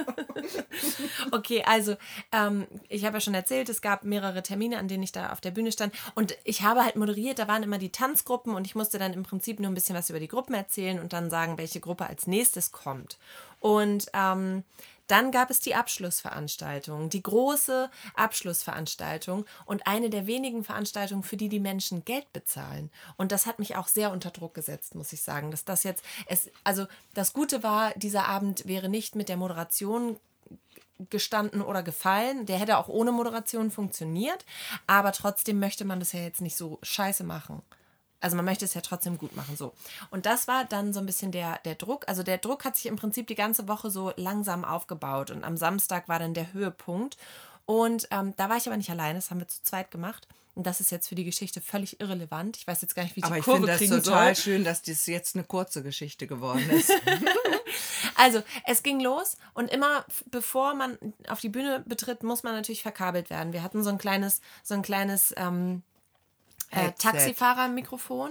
okay, 1.32 1.62
also 1.64 1.96
ähm, 2.32 2.66
ich 2.88 3.04
habe 3.04 3.16
ja 3.16 3.20
schon 3.20 3.34
erzählt, 3.34 3.68
es 3.68 3.80
gab 3.80 4.04
mehrere 4.04 4.42
Termine, 4.42 4.78
an 4.78 4.88
denen 4.88 5.02
ich 5.02 5.12
da 5.12 5.32
auf 5.32 5.40
der 5.40 5.50
Bühne 5.50 5.72
stand. 5.72 5.94
Und 6.14 6.36
ich 6.44 6.62
habe 6.62 6.84
halt 6.84 6.96
moderiert, 6.96 7.38
da 7.38 7.48
waren 7.48 7.62
immer 7.62 7.78
die 7.78 7.92
Tanzgruppen 7.92 8.54
und 8.54 8.66
ich 8.66 8.74
musste 8.74 8.98
dann 8.98 9.12
im 9.12 9.22
Prinzip 9.22 9.60
nur 9.60 9.70
ein 9.70 9.74
bisschen 9.74 9.96
was 9.96 10.10
über 10.10 10.20
die 10.20 10.28
Gruppen 10.28 10.54
erzählen 10.54 10.98
und 10.98 11.12
dann 11.12 11.30
sagen, 11.30 11.58
welche 11.58 11.80
Gruppe 11.80 12.06
als 12.06 12.26
nächstes 12.26 12.72
kommt. 12.72 13.18
Und 13.60 14.06
ähm, 14.12 14.64
dann 15.08 15.32
gab 15.32 15.50
es 15.50 15.58
die 15.58 15.74
Abschlussveranstaltung, 15.74 17.08
die 17.08 17.22
große 17.22 17.90
Abschlussveranstaltung 18.14 19.46
und 19.64 19.86
eine 19.86 20.10
der 20.10 20.26
wenigen 20.26 20.64
Veranstaltungen, 20.64 21.22
für 21.22 21.38
die 21.38 21.48
die 21.48 21.60
Menschen 21.60 22.04
Geld 22.04 22.30
bezahlen. 22.34 22.90
Und 23.16 23.32
das 23.32 23.46
hat 23.46 23.58
mich 23.58 23.74
auch 23.74 23.88
sehr 23.88 24.12
unter 24.12 24.30
Druck 24.30 24.54
gesetzt, 24.54 24.94
muss 24.94 25.14
ich 25.14 25.22
sagen, 25.22 25.50
dass 25.50 25.64
das 25.64 25.82
jetzt, 25.82 26.04
es, 26.26 26.50
also 26.62 26.86
das 27.14 27.32
Gute 27.32 27.62
war, 27.62 27.92
dieser 27.94 28.26
Abend 28.26 28.66
wäre 28.66 28.90
nicht 28.90 29.16
mit 29.16 29.30
der 29.30 29.38
Moderation 29.38 30.20
gestanden 31.10 31.62
oder 31.62 31.82
gefallen. 31.82 32.46
Der 32.46 32.58
hätte 32.58 32.78
auch 32.78 32.88
ohne 32.88 33.12
Moderation 33.12 33.70
funktioniert, 33.70 34.44
aber 34.86 35.12
trotzdem 35.12 35.58
möchte 35.58 35.84
man 35.84 36.00
das 36.00 36.12
ja 36.12 36.20
jetzt 36.20 36.40
nicht 36.40 36.56
so 36.56 36.78
scheiße 36.82 37.24
machen. 37.24 37.62
Also 38.20 38.34
man 38.34 38.44
möchte 38.44 38.64
es 38.64 38.74
ja 38.74 38.80
trotzdem 38.80 39.16
gut 39.16 39.36
machen, 39.36 39.56
so. 39.56 39.72
Und 40.10 40.26
das 40.26 40.48
war 40.48 40.64
dann 40.64 40.92
so 40.92 40.98
ein 40.98 41.06
bisschen 41.06 41.30
der, 41.30 41.58
der 41.64 41.76
Druck. 41.76 42.08
Also 42.08 42.24
der 42.24 42.38
Druck 42.38 42.64
hat 42.64 42.76
sich 42.76 42.86
im 42.86 42.96
Prinzip 42.96 43.28
die 43.28 43.36
ganze 43.36 43.68
Woche 43.68 43.90
so 43.90 44.12
langsam 44.16 44.64
aufgebaut 44.64 45.30
und 45.30 45.44
am 45.44 45.56
Samstag 45.56 46.08
war 46.08 46.18
dann 46.18 46.34
der 46.34 46.52
Höhepunkt. 46.52 47.16
Und 47.68 48.08
ähm, 48.12 48.32
da 48.38 48.48
war 48.48 48.56
ich 48.56 48.66
aber 48.66 48.78
nicht 48.78 48.88
alleine, 48.88 49.18
das 49.18 49.30
haben 49.30 49.40
wir 49.40 49.46
zu 49.46 49.62
zweit 49.62 49.90
gemacht. 49.90 50.26
Und 50.54 50.66
das 50.66 50.80
ist 50.80 50.90
jetzt 50.90 51.06
für 51.06 51.14
die 51.14 51.24
Geschichte 51.24 51.60
völlig 51.60 52.00
irrelevant. 52.00 52.56
Ich 52.56 52.66
weiß 52.66 52.80
jetzt 52.80 52.94
gar 52.94 53.02
nicht, 53.02 53.14
wie 53.14 53.20
ich 53.20 53.26
Aber 53.26 53.34
die 53.34 53.40
ich 53.40 53.44
Kurve 53.44 53.70
finde 53.76 53.96
das 53.96 54.04
total 54.04 54.34
soll. 54.34 54.42
schön, 54.42 54.64
dass 54.64 54.80
das 54.80 55.04
jetzt 55.04 55.36
eine 55.36 55.44
kurze 55.44 55.82
Geschichte 55.82 56.26
geworden 56.26 56.68
ist. 56.70 56.90
Also, 58.14 58.42
es 58.64 58.82
ging 58.82 59.00
los 59.00 59.36
und 59.52 59.70
immer 59.70 60.06
bevor 60.30 60.72
man 60.72 60.96
auf 61.28 61.40
die 61.40 61.50
Bühne 61.50 61.84
betritt, 61.86 62.22
muss 62.22 62.42
man 62.42 62.54
natürlich 62.54 62.80
verkabelt 62.80 63.28
werden. 63.28 63.52
Wir 63.52 63.62
hatten 63.62 63.84
so 63.84 63.90
ein 63.90 63.98
kleines, 63.98 64.40
so 64.62 64.72
ein 64.72 64.82
kleines 64.82 65.34
ähm, 65.36 65.82
äh. 66.70 66.92
Taxifahrermikrofon, 66.92 68.30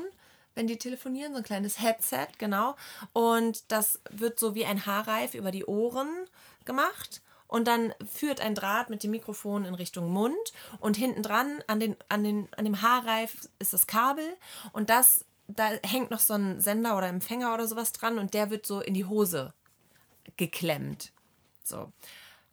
wenn 0.56 0.66
die 0.66 0.78
telefonieren, 0.78 1.34
so 1.34 1.38
ein 1.38 1.44
kleines 1.44 1.80
Headset, 1.80 2.28
genau. 2.40 2.76
Und 3.14 3.72
das 3.72 4.00
wird 4.10 4.40
so 4.40 4.56
wie 4.56 4.66
ein 4.66 4.88
Haarreif 4.88 5.36
über 5.36 5.52
die 5.52 5.66
Ohren 5.66 6.10
gemacht. 6.66 7.22
Und 7.48 7.68
dann 7.68 7.94
führt 8.10 8.42
ein 8.42 8.56
Draht 8.56 8.90
mit 8.90 9.04
dem 9.04 9.12
Mikrofon 9.12 9.66
in 9.66 9.74
Richtung 9.74 10.12
Mund 10.12 10.36
und 10.80 10.98
hinten 10.98 11.24
dran 11.24 11.64
an, 11.68 11.80
den, 11.80 11.96
an, 12.10 12.24
den, 12.24 12.50
an 12.56 12.66
dem 12.66 12.82
Haarreif 12.82 13.48
ist 13.60 13.74
das 13.74 13.88
Kabel 13.88 14.26
und 14.74 14.90
das, 14.90 15.26
da 15.48 15.70
hängt 15.84 16.12
noch 16.12 16.20
so 16.20 16.34
ein 16.34 16.60
Sender 16.60 16.98
oder 16.98 17.08
Empfänger 17.08 17.54
oder 17.54 17.68
sowas 17.68 17.94
dran 17.94 18.20
und 18.20 18.34
der 18.34 18.50
wird 18.50 18.66
so 18.66 18.82
in 18.82 18.94
die 18.94 19.06
Hose 19.06 19.54
geklemmt. 20.36 21.14
So, 21.64 21.92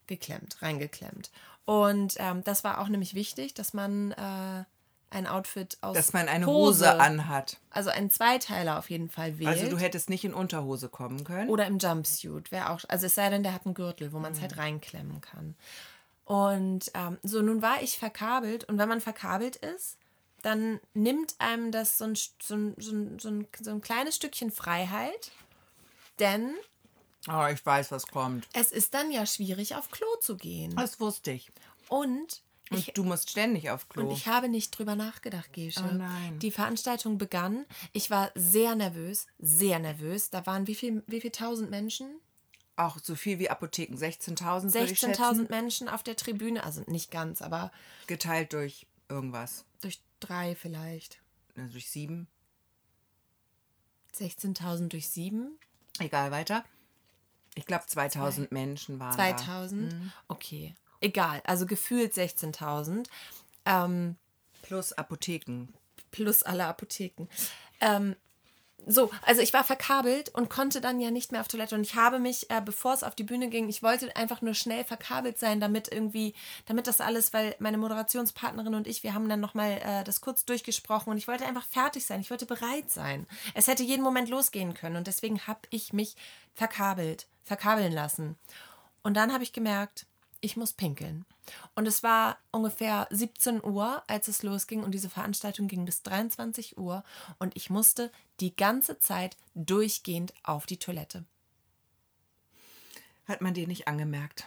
geklemmt, 0.07 0.61
reingeklemmt. 0.62 1.30
Und 1.64 2.14
ähm, 2.18 2.45
das 2.45 2.62
war 2.62 2.80
auch 2.80 2.88
nämlich 2.88 3.14
wichtig, 3.14 3.55
dass 3.55 3.74
man 3.74 4.12
äh, 4.12 4.64
ein 5.14 5.26
Outfit 5.26 5.78
aus 5.80 5.96
Dass 5.96 6.12
man 6.12 6.28
eine 6.28 6.46
Hose 6.46 7.00
anhat. 7.00 7.58
also 7.70 7.90
einen 7.90 8.10
Zweiteiler 8.10 8.78
auf 8.78 8.90
jeden 8.90 9.08
Fall 9.08 9.38
wählt. 9.38 9.48
Also 9.48 9.68
du 9.68 9.78
hättest 9.78 10.10
nicht 10.10 10.24
in 10.24 10.34
Unterhose 10.34 10.88
kommen 10.88 11.24
können. 11.24 11.48
Oder 11.48 11.66
im 11.66 11.78
Jumpsuit. 11.78 12.50
Wäre 12.52 12.70
auch. 12.70 12.80
Also 12.88 13.06
es 13.06 13.14
sei 13.14 13.30
denn, 13.30 13.42
der 13.42 13.52
hat 13.54 13.64
einen 13.64 13.74
Gürtel, 13.74 14.12
wo 14.12 14.18
man 14.18 14.32
es 14.32 14.40
halt 14.40 14.56
reinklemmen 14.58 15.20
kann. 15.20 15.54
Und 16.24 16.90
ähm, 16.94 17.18
so, 17.22 17.42
nun 17.42 17.60
war 17.62 17.82
ich 17.82 17.98
verkabelt 17.98 18.64
und 18.64 18.78
wenn 18.78 18.88
man 18.88 19.00
verkabelt 19.00 19.56
ist, 19.56 19.98
dann 20.42 20.80
nimmt 20.94 21.34
einem 21.38 21.70
das 21.70 21.96
so 21.98 22.04
ein, 22.04 22.14
so 22.14 22.54
ein, 22.54 22.74
so 22.78 22.92
ein, 22.92 23.18
so 23.18 23.28
ein, 23.28 23.46
so 23.60 23.70
ein 23.70 23.80
kleines 23.80 24.16
Stückchen 24.16 24.50
Freiheit. 24.50 25.32
Denn 26.18 26.54
Oh, 27.28 27.46
ich 27.50 27.64
weiß, 27.64 27.90
was 27.90 28.06
kommt. 28.06 28.46
es 28.52 28.70
ist 28.70 28.92
dann 28.92 29.10
ja 29.10 29.24
schwierig, 29.24 29.74
auf 29.76 29.90
Klo 29.90 30.06
zu 30.20 30.36
gehen. 30.36 30.76
Das 30.76 31.00
wusste 31.00 31.30
ich. 31.30 31.50
Und 31.88 32.42
Und 32.70 32.78
ich, 32.78 32.92
du 32.94 33.04
musst 33.04 33.30
ständig 33.30 33.70
auf 33.70 33.88
Klo. 33.88 34.04
und 34.04 34.10
ich 34.10 34.26
habe 34.26 34.48
nicht 34.48 34.70
drüber 34.70 34.96
nachgedacht, 34.96 35.52
Gesche. 35.52 35.84
Oh 35.88 35.94
nein. 35.94 36.38
Die 36.38 36.50
Veranstaltung 36.50 37.18
begann. 37.18 37.66
Ich 37.92 38.10
war 38.10 38.30
sehr 38.34 38.74
nervös, 38.74 39.26
sehr 39.38 39.78
nervös. 39.78 40.30
Da 40.30 40.46
waren 40.46 40.66
wie 40.66 40.74
viel, 40.74 41.02
wie 41.06 41.20
viel 41.20 41.30
tausend 41.30 41.70
Menschen? 41.70 42.20
auch 42.76 42.98
so 43.02 43.14
viel 43.14 43.38
wie 43.38 43.50
Apotheken. 43.50 43.94
16.000 43.94 44.74
würde 44.74 44.90
ich 44.90 44.98
schätzen. 44.98 45.22
16.000 45.22 45.50
Menschen 45.50 45.88
auf 45.88 46.02
der 46.02 46.16
Tribüne, 46.16 46.64
also 46.64 46.82
nicht 46.86 47.10
ganz, 47.10 47.42
aber 47.42 47.70
Geteilt 48.06 48.52
durch 48.52 48.86
irgendwas. 49.08 49.64
durch 49.80 50.00
drei 50.20 50.54
vielleicht. 50.54 51.20
Also 51.56 51.72
durch 51.72 51.88
sieben. 51.88 52.26
16.000 54.14 54.88
durch 54.88 55.08
sieben? 55.08 55.58
Egal, 55.98 56.30
weiter. 56.30 56.64
Ich 57.54 57.66
glaube, 57.66 57.84
2000 57.86 58.50
Menschen 58.50 58.98
waren 58.98 59.12
2000? 59.12 59.92
Mhm. 59.92 60.12
Okay. 60.28 60.74
Egal, 61.05 61.42
also 61.44 61.66
gefühlt 61.66 62.14
16.000. 62.14 63.07
Ähm. 63.66 64.16
Plus 64.62 64.94
Apotheken. 64.94 65.68
plus 66.11 66.42
alle 66.42 66.64
Apotheken. 66.64 67.28
Ähm, 67.82 68.16
so, 68.86 69.11
also 69.22 69.42
ich 69.42 69.52
war 69.52 69.64
verkabelt 69.64 70.30
und 70.34 70.48
konnte 70.48 70.80
dann 70.80 71.00
ja 71.00 71.11
nicht 71.11 71.30
mehr 71.30 71.42
auf 71.42 71.48
Toilette. 71.48 71.74
Und 71.74 71.82
ich 71.82 71.94
habe 71.94 72.18
mich, 72.18 72.50
äh, 72.50 72.62
bevor 72.64 72.94
es 72.94 73.02
auf 73.02 73.14
die 73.14 73.22
Bühne 73.22 73.48
ging, 73.48 73.68
ich 73.68 73.82
wollte 73.82 74.16
einfach 74.16 74.40
nur 74.40 74.55
schnell 74.55 74.84
verkabelt 74.84 75.38
sein, 75.38 75.61
damit 75.61 75.92
irgendwie, 75.92 76.34
damit 76.64 76.86
das 76.86 77.02
alles, 77.02 77.34
weil 77.34 77.55
meine 77.59 77.76
Moderationspartnerin 77.76 78.74
und 78.74 78.86
ich, 78.86 79.02
wir 79.02 79.12
haben 79.12 79.28
dann 79.28 79.40
nochmal 79.40 79.80
äh, 79.84 80.05
das 80.05 80.22
kurz 80.22 80.46
durchgesprochen 80.46 81.11
und 81.11 81.18
ich 81.18 81.28
wollte 81.28 81.44
einfach 81.44 81.66
fertig 81.66 82.07
sein. 82.07 82.22
Ich 82.22 82.30
wollte 82.30 82.46
bereit 82.46 82.90
sein. 82.90 83.26
Es 83.52 83.68
hätte 83.68 83.82
jeden 83.82 84.02
Moment 84.02 84.30
losgehen 84.30 84.72
können 84.72 84.96
und 84.96 85.07
deswegen 85.07 85.46
habe 85.46 85.61
ich 85.68 85.92
mich 85.92 86.16
verkabelt, 86.55 87.26
verkabeln 87.42 87.92
lassen. 87.92 88.36
Und 89.02 89.14
dann 89.18 89.34
habe 89.34 89.44
ich 89.44 89.52
gemerkt, 89.52 90.07
ich 90.45 90.57
muss 90.57 90.72
pinkeln. 90.72 91.24
Und 91.74 91.86
es 91.86 92.03
war 92.03 92.38
ungefähr 92.51 93.07
17 93.11 93.62
Uhr, 93.64 94.03
als 94.07 94.28
es 94.28 94.42
losging 94.42 94.82
und 94.82 94.92
diese 94.92 95.11
Veranstaltung 95.11 95.68
ging 95.68 95.84
bis 95.84 96.03
23 96.03 96.78
Uhr 96.78 97.03
und 97.38 97.57
ich 97.57 97.70
musste 97.70 98.11
die 98.40 98.55
ganze 98.55 98.99
Zeit 98.99 99.36
durchgehend 99.55 100.32
auf 100.42 100.66
die 100.66 100.78
Toilette. 100.78 101.24
Hat 103.26 103.40
man 103.40 103.55
dir 103.55 103.66
nicht 103.66 103.88
angemerkt. 103.88 104.47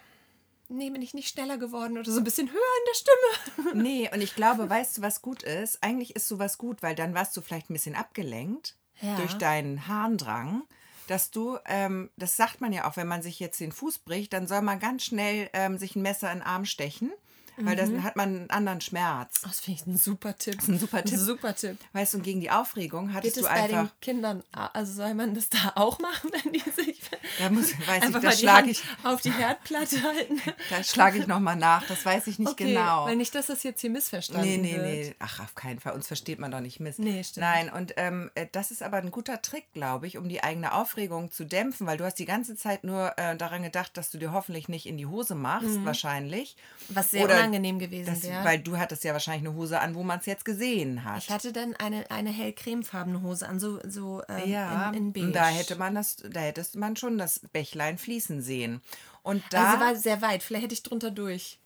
Nee, 0.70 0.90
bin 0.90 1.02
ich 1.02 1.14
nicht 1.14 1.30
schneller 1.30 1.58
geworden 1.58 1.98
oder 1.98 2.12
so 2.12 2.18
ein 2.20 2.24
bisschen 2.26 2.50
höher 2.52 2.56
in 2.56 2.86
der 2.88 2.94
Stimme. 2.94 3.84
Nee, 3.84 4.10
und 4.14 4.22
ich 4.22 4.36
glaube, 4.36 4.70
weißt 4.70 4.98
du, 4.98 5.02
was 5.02 5.22
gut 5.22 5.44
ist? 5.44 5.82
Eigentlich 5.82 6.16
ist 6.16 6.28
sowas 6.28 6.58
gut, 6.58 6.82
weil 6.84 6.94
dann 6.96 7.14
warst 7.14 7.36
du 7.38 7.42
vielleicht 7.42 7.70
ein 7.70 7.74
bisschen 7.74 7.96
abgelenkt 7.96 8.76
Ja. 9.02 9.16
durch 9.16 9.34
deinen 9.36 9.88
Harndrang, 9.88 10.64
dass 11.08 11.32
du, 11.32 11.58
ähm, 11.66 12.10
das 12.18 12.38
sagt 12.38 12.62
man 12.62 12.74
ja 12.74 12.88
auch, 12.88 12.98
wenn 12.98 13.08
man 13.08 13.22
sich 13.22 13.40
jetzt 13.40 13.60
den 13.60 13.72
Fuß 13.72 14.00
bricht, 14.00 14.34
dann 14.34 14.48
soll 14.48 14.62
man 14.62 14.80
ganz 14.80 15.04
schnell 15.04 15.50
ähm, 15.54 15.78
sich 15.78 15.96
ein 15.96 16.02
Messer 16.02 16.32
in 16.32 16.40
den 16.40 16.48
Arm 16.48 16.66
stechen, 16.66 17.12
weil 17.58 17.76
Mhm. 17.76 17.78
dann 17.96 18.04
hat 18.04 18.16
man 18.16 18.30
einen 18.36 18.50
anderen 18.50 18.82
Schmerz. 18.82 19.42
Das 19.42 19.60
finde 19.60 19.82
ich 19.82 19.88
ein 19.88 19.98
super 19.98 20.38
Tipp. 20.38 20.58
ein 20.68 20.80
super 20.80 21.04
Tipp. 21.04 21.18
Super 21.20 21.56
Tipp. 21.56 21.78
Weißt 21.94 22.14
du, 22.14 22.18
und 22.18 22.24
gegen 22.24 22.40
die 22.42 22.52
Aufregung 22.52 23.14
hattest 23.14 23.36
Geht 23.36 23.44
es 23.44 23.50
du 23.50 23.54
bei 23.56 23.64
einfach. 23.64 23.90
den 23.92 24.02
Kindern, 24.02 24.44
also 24.52 24.94
soll 24.94 25.14
man 25.14 25.34
das 25.34 25.50
da 25.50 25.74
auch 25.76 26.00
machen, 26.00 26.30
wenn 26.44 26.54
die 26.54 26.60
sich 26.60 27.00
Da 27.40 27.50
muss, 27.50 27.72
weiß 27.72 27.78
ich, 27.80 27.90
einfach 27.90 28.22
da 28.22 28.28
mal 28.28 28.36
die 28.36 28.38
schlage 28.42 28.70
ich, 28.72 28.84
auf 29.04 29.22
die 29.22 29.32
Herdplatte 29.34 30.02
halten? 30.04 30.42
da 30.70 30.84
schlage 30.84 31.20
ich 31.20 31.28
nochmal 31.28 31.56
nach. 31.56 31.86
Das 31.88 32.06
weiß 32.06 32.28
ich 32.28 32.40
nicht 32.40 32.50
Okay, 32.50 32.74
genau. 32.74 33.06
weil 33.06 33.16
nicht, 33.16 33.34
dass 33.36 33.48
das 33.48 33.64
jetzt 33.64 33.82
hier 33.82 33.90
missverstanden 33.90 34.48
Nee, 34.50 34.58
nee, 34.58 34.74
wird. 34.74 34.84
nee. 34.86 35.16
Ach, 35.20 35.40
auf 35.42 35.56
keinen 35.56 35.80
Fall. 35.80 35.94
Uns 35.94 36.08
versteht 36.08 36.40
man 36.40 36.52
doch 36.52 36.60
nicht 36.62 36.80
miss. 36.80 36.98
Nee, 37.00 37.24
stimmt. 37.24 37.46
Nein, 37.46 37.70
und 37.72 37.94
ähm, 37.98 38.30
äh, 38.36 38.46
das 38.52 38.72
ist 38.72 38.84
aber 38.84 38.98
ein 38.98 39.12
guter 39.12 39.42
Trick, 39.42 39.72
glaube 39.74 40.08
ich, 40.08 40.18
um 40.18 40.30
die 40.30 40.44
eigene 40.44 40.74
Aufregung 40.74 41.32
zu 41.32 41.46
dämpfen, 41.46 41.88
weil 41.88 41.98
du 41.98 42.06
hast 42.06 42.20
die 42.20 42.26
ganze 42.26 42.56
Zeit 42.56 42.84
nur 42.84 43.18
äh, 43.18 43.36
daran 43.36 43.64
gedacht, 43.64 43.98
dass 43.98 44.10
du 44.12 44.18
dir 44.18 44.32
hoffentlich 44.32 44.70
nicht 44.70 44.86
in 44.86 44.98
die 44.98 45.06
Hose 45.06 45.36
machst, 45.36 45.84
wahrscheinlich. 45.86 46.56
Was 46.90 47.12
sehr 47.12 47.26
Oder 47.26 47.47
unangenehm 47.48 47.80
gewesen 47.80 48.14
Das, 48.14 48.24
wäre. 48.24 48.44
weil 48.44 48.60
du 48.60 48.78
hattest 48.78 49.04
ja 49.04 49.14
wahrscheinlich 49.14 49.48
eine 49.48 49.58
Hose 49.58 49.80
an, 49.80 49.96
wo 49.96 50.04
man 50.04 50.20
es 50.20 50.26
jetzt 50.26 50.46
gesehen 50.46 51.04
hat. 51.04 51.24
Ich 51.24 51.30
hatte 51.30 51.54
dann 51.54 51.76
eine, 51.76 52.10
eine 52.12 52.30
hell 52.30 52.54
cremefarbene 52.54 53.22
Hose 53.22 53.48
an, 53.48 53.60
so, 53.60 53.80
so 53.88 54.22
ähm, 54.30 54.50
ja, 54.50 54.90
in, 54.90 54.96
in 54.96 55.14
beige. 55.14 55.26
und 55.28 55.34
da 55.34 55.48
hätte 55.48 55.76
man 55.76 55.96
das, 55.96 56.18
da 56.18 56.40
hättest 56.40 56.76
man 56.76 56.96
schon 56.96 57.18
das 57.18 57.40
Bächlein 57.54 57.98
fließen 57.98 58.42
sehen. 58.42 58.82
Und 59.24 59.44
da, 59.52 59.66
also 59.66 59.78
sie 59.78 59.84
war 59.86 59.96
sehr 59.96 60.22
weit. 60.22 60.44
Vielleicht 60.44 60.66
hätte 60.66 60.74
ich 60.74 60.84
drunter 60.84 61.12
durch. 61.12 61.60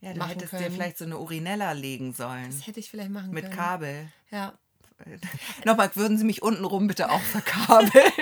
ja, 0.00 0.12
da 0.12 0.18
machen 0.18 0.28
hättest 0.30 0.52
du 0.52 0.56
können. 0.56 0.68
dir 0.70 0.74
vielleicht 0.74 0.98
so 0.98 1.04
eine 1.04 1.18
Urinella 1.18 1.72
legen 1.72 2.12
sollen. 2.12 2.50
Das 2.50 2.66
hätte 2.66 2.80
ich 2.80 2.90
vielleicht 2.90 3.10
machen 3.10 3.30
Mit 3.30 3.44
können. 3.44 3.56
Kabel. 3.56 4.08
Ja. 4.30 4.54
Nochmal, 5.64 5.90
würden 5.94 6.18
Sie 6.18 6.24
mich 6.24 6.42
untenrum 6.42 6.88
bitte 6.88 7.10
auch 7.10 7.20
verkabeln? 7.20 7.92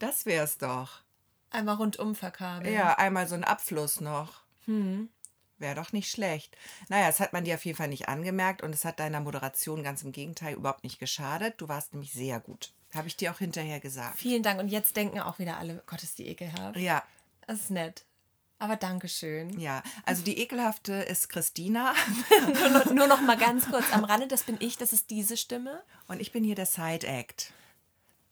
das 0.00 0.26
wär's 0.26 0.58
doch. 0.58 1.00
Einmal 1.52 1.76
rundum 1.76 2.14
verkabeln. 2.14 2.72
Ja, 2.72 2.94
einmal 2.98 3.28
so 3.28 3.34
ein 3.34 3.44
Abfluss 3.44 4.00
noch. 4.00 4.42
Hm. 4.64 5.08
Wäre 5.58 5.74
doch 5.76 5.92
nicht 5.92 6.10
schlecht. 6.10 6.56
Naja, 6.88 7.08
es 7.08 7.20
hat 7.20 7.32
man 7.32 7.44
dir 7.44 7.54
auf 7.54 7.64
jeden 7.64 7.76
Fall 7.78 7.88
nicht 7.88 8.08
angemerkt 8.08 8.62
und 8.62 8.74
es 8.74 8.84
hat 8.84 8.98
deiner 8.98 9.20
Moderation 9.20 9.82
ganz 9.82 10.02
im 10.02 10.10
Gegenteil 10.12 10.54
überhaupt 10.54 10.82
nicht 10.82 10.98
geschadet. 10.98 11.54
Du 11.58 11.68
warst 11.68 11.92
nämlich 11.92 12.12
sehr 12.12 12.40
gut. 12.40 12.72
Habe 12.94 13.06
ich 13.08 13.16
dir 13.16 13.30
auch 13.32 13.38
hinterher 13.38 13.78
gesagt. 13.80 14.18
Vielen 14.18 14.42
Dank. 14.42 14.60
Und 14.60 14.68
jetzt 14.68 14.96
denken 14.96 15.20
auch 15.20 15.38
wieder 15.38 15.58
alle, 15.58 15.82
Gott, 15.86 16.02
ist 16.02 16.18
die 16.18 16.26
ekelhaft. 16.28 16.76
Ja, 16.76 17.02
Das 17.46 17.60
ist 17.60 17.70
nett. 17.70 18.04
Aber 18.58 18.76
Dankeschön. 18.76 19.58
ja. 19.58 19.82
Also 20.04 20.22
die 20.22 20.38
ekelhafte 20.38 20.92
ist 20.94 21.28
Christina 21.28 21.94
nur, 22.72 22.94
nur 22.94 23.06
noch 23.08 23.20
mal 23.20 23.36
ganz 23.36 23.68
kurz 23.68 23.84
am 23.92 24.04
Rande, 24.04 24.28
das 24.28 24.44
bin 24.44 24.56
ich, 24.60 24.76
das 24.78 24.92
ist 24.92 25.10
diese 25.10 25.36
Stimme. 25.36 25.82
und 26.06 26.20
ich 26.20 26.30
bin 26.32 26.44
hier 26.44 26.54
der 26.54 26.66
Side-Act. 26.66 27.52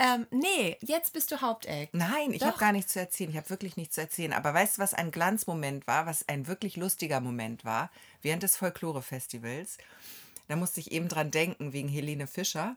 Ähm, 0.03 0.27
nee, 0.31 0.79
jetzt 0.81 1.13
bist 1.13 1.31
du 1.31 1.43
Haupteck. 1.43 1.91
Nein, 1.93 2.33
ich 2.33 2.43
habe 2.43 2.59
gar 2.59 2.73
nichts 2.73 2.95
zu 2.95 2.99
erzählen. 3.01 3.29
Ich 3.31 3.37
habe 3.37 3.51
wirklich 3.51 3.77
nichts 3.77 3.97
zu 3.97 4.01
erzählen. 4.01 4.33
Aber 4.33 4.55
weißt 4.55 4.79
du, 4.79 4.83
was 4.83 4.95
ein 4.95 5.11
Glanzmoment 5.11 5.87
war, 5.87 6.07
was 6.07 6.27
ein 6.27 6.47
wirklich 6.47 6.77
lustiger 6.77 7.21
Moment 7.21 7.67
war 7.67 7.91
während 8.23 8.43
des 8.43 8.57
Folklore-Festivals? 8.57 9.77
Da 10.49 10.57
musste 10.57 10.81
ich 10.81 10.91
eben 10.91 11.09
dran 11.09 11.31
denken, 11.31 11.75
wegen 11.75 11.89
Helene 11.89 12.27
Fischer. 12.27 12.77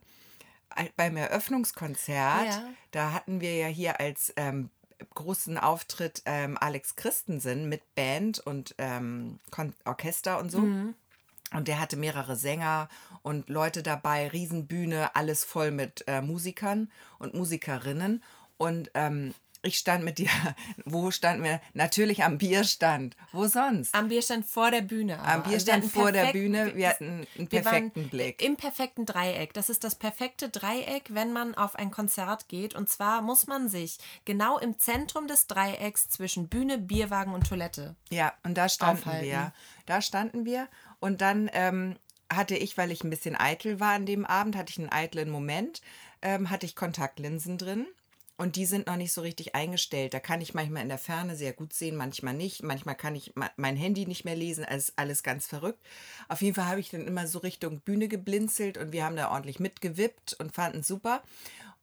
Beim 0.97 1.15
Eröffnungskonzert, 1.17 2.45
Ja. 2.47 2.63
da 2.91 3.13
hatten 3.13 3.39
wir 3.41 3.55
ja 3.55 3.67
hier 3.67 3.99
als 3.99 4.33
ähm, 4.35 4.69
großen 5.13 5.57
Auftritt 5.57 6.23
ähm, 6.25 6.57
Alex 6.59 6.95
Christensen 6.95 7.69
mit 7.69 7.81
Band 7.95 8.39
und 8.39 8.75
ähm, 8.79 9.39
Orchester 9.85 10.39
und 10.39 10.49
so. 10.51 10.59
Und 11.53 11.67
der 11.67 11.79
hatte 11.79 11.95
mehrere 11.97 12.35
Sänger 12.35 12.89
und 13.21 13.49
Leute 13.49 13.83
dabei, 13.83 14.27
Riesenbühne, 14.27 15.15
alles 15.15 15.43
voll 15.43 15.71
mit 15.71 16.03
äh, 16.07 16.21
Musikern 16.21 16.91
und 17.19 17.33
Musikerinnen. 17.33 18.23
Und 18.57 18.91
ähm, 18.93 19.33
ich 19.65 19.77
stand 19.77 20.03
mit 20.03 20.17
dir. 20.17 20.27
Wo 20.85 21.09
standen 21.09 21.43
wir? 21.45 21.61
Natürlich 21.73 22.23
am 22.25 22.37
Bierstand. 22.37 23.15
Wo 23.31 23.47
sonst? 23.47 23.95
Am 23.95 24.09
Bierstand 24.09 24.45
vor 24.45 24.71
der 24.71 24.81
Bühne. 24.81 25.17
aber. 25.19 25.27
Am 25.29 25.39
Also 25.39 25.49
Bierstand 25.51 25.85
vor 25.85 26.11
der 26.11 26.23
perfekt- 26.23 26.33
Bühne. 26.33 26.75
Wir 26.75 26.89
hatten 26.89 27.25
einen 27.37 27.47
perfekten 27.47 28.09
Blick. 28.09 28.41
Im 28.43 28.57
perfekten 28.57 29.05
Dreieck. 29.05 29.53
Das 29.53 29.69
ist 29.69 29.85
das 29.85 29.95
perfekte 29.95 30.49
Dreieck, 30.49 31.05
wenn 31.13 31.31
man 31.31 31.55
auf 31.55 31.75
ein 31.77 31.91
Konzert 31.91 32.49
geht. 32.49 32.75
Und 32.75 32.89
zwar 32.89 33.21
muss 33.21 33.47
man 33.47 33.69
sich 33.69 33.99
genau 34.25 34.57
im 34.59 34.77
Zentrum 34.79 35.27
des 35.27 35.47
Dreiecks 35.47 36.09
zwischen 36.09 36.49
Bühne, 36.49 36.77
Bierwagen 36.77 37.33
und 37.33 37.47
Toilette. 37.47 37.95
Ja, 38.09 38.33
und 38.43 38.57
da 38.57 38.67
standen 38.67 39.03
Aufhalten. 39.03 39.25
wir. 39.27 39.53
Da 39.85 40.01
standen 40.01 40.43
wir. 40.45 40.67
Und 41.03 41.19
dann 41.19 41.49
ähm, 41.51 41.97
hatte 42.31 42.55
ich, 42.55 42.77
weil 42.77 42.89
ich 42.89 43.03
ein 43.03 43.09
bisschen 43.09 43.35
eitel 43.35 43.81
war 43.81 43.91
an 43.91 44.05
dem 44.05 44.25
Abend, 44.25 44.55
hatte 44.55 44.71
ich 44.71 44.79
einen 44.79 44.87
eitlen 44.89 45.29
Moment, 45.29 45.81
ähm, 46.21 46.49
hatte 46.49 46.65
ich 46.65 46.77
Kontaktlinsen 46.77 47.57
drin. 47.57 47.87
Und 48.37 48.55
die 48.55 48.65
sind 48.65 48.87
noch 48.87 48.95
nicht 48.95 49.11
so 49.11 49.21
richtig 49.21 49.53
eingestellt. 49.53 50.13
Da 50.13 50.19
kann 50.19 50.41
ich 50.41 50.53
manchmal 50.53 50.81
in 50.81 50.89
der 50.89 50.97
Ferne 50.97 51.35
sehr 51.35 51.53
gut 51.53 51.73
sehen, 51.73 51.95
manchmal 51.95 52.33
nicht. 52.33 52.63
Manchmal 52.63 52.95
kann 52.95 53.15
ich 53.15 53.33
mein 53.57 53.75
Handy 53.75 54.07
nicht 54.07 54.25
mehr 54.25 54.35
lesen. 54.35 54.65
Alles, 54.65 54.93
alles 54.95 55.23
ganz 55.23 55.45
verrückt. 55.45 55.85
Auf 56.29 56.41
jeden 56.41 56.55
Fall 56.55 56.67
habe 56.67 56.79
ich 56.79 56.89
dann 56.89 57.05
immer 57.05 57.27
so 57.27 57.39
Richtung 57.39 57.81
Bühne 57.81 58.07
geblinzelt 58.07 58.77
und 58.77 58.91
wir 58.91 59.03
haben 59.03 59.15
da 59.15 59.29
ordentlich 59.29 59.59
mitgewippt 59.59 60.37
und 60.39 60.55
fanden 60.55 60.79
es 60.79 60.87
super. 60.87 61.21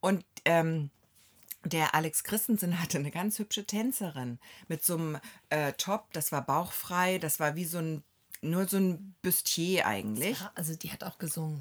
Und 0.00 0.24
ähm, 0.44 0.90
der 1.64 1.94
Alex 1.94 2.24
Christensen 2.24 2.80
hatte 2.80 2.98
eine 2.98 3.10
ganz 3.10 3.38
hübsche 3.38 3.66
Tänzerin 3.66 4.38
mit 4.66 4.82
so 4.82 4.94
einem 4.94 5.18
äh, 5.50 5.74
Top, 5.74 6.12
das 6.14 6.32
war 6.32 6.44
bauchfrei, 6.44 7.18
das 7.18 7.38
war 7.38 7.54
wie 7.54 7.66
so 7.66 7.78
ein, 7.78 8.02
nur 8.40 8.66
so 8.66 8.78
ein 8.78 9.09
Bustier 9.22 9.86
eigentlich. 9.86 10.38
Ja, 10.40 10.52
also 10.54 10.74
die 10.74 10.90
hat 10.92 11.04
auch 11.04 11.18
gesungen. 11.18 11.60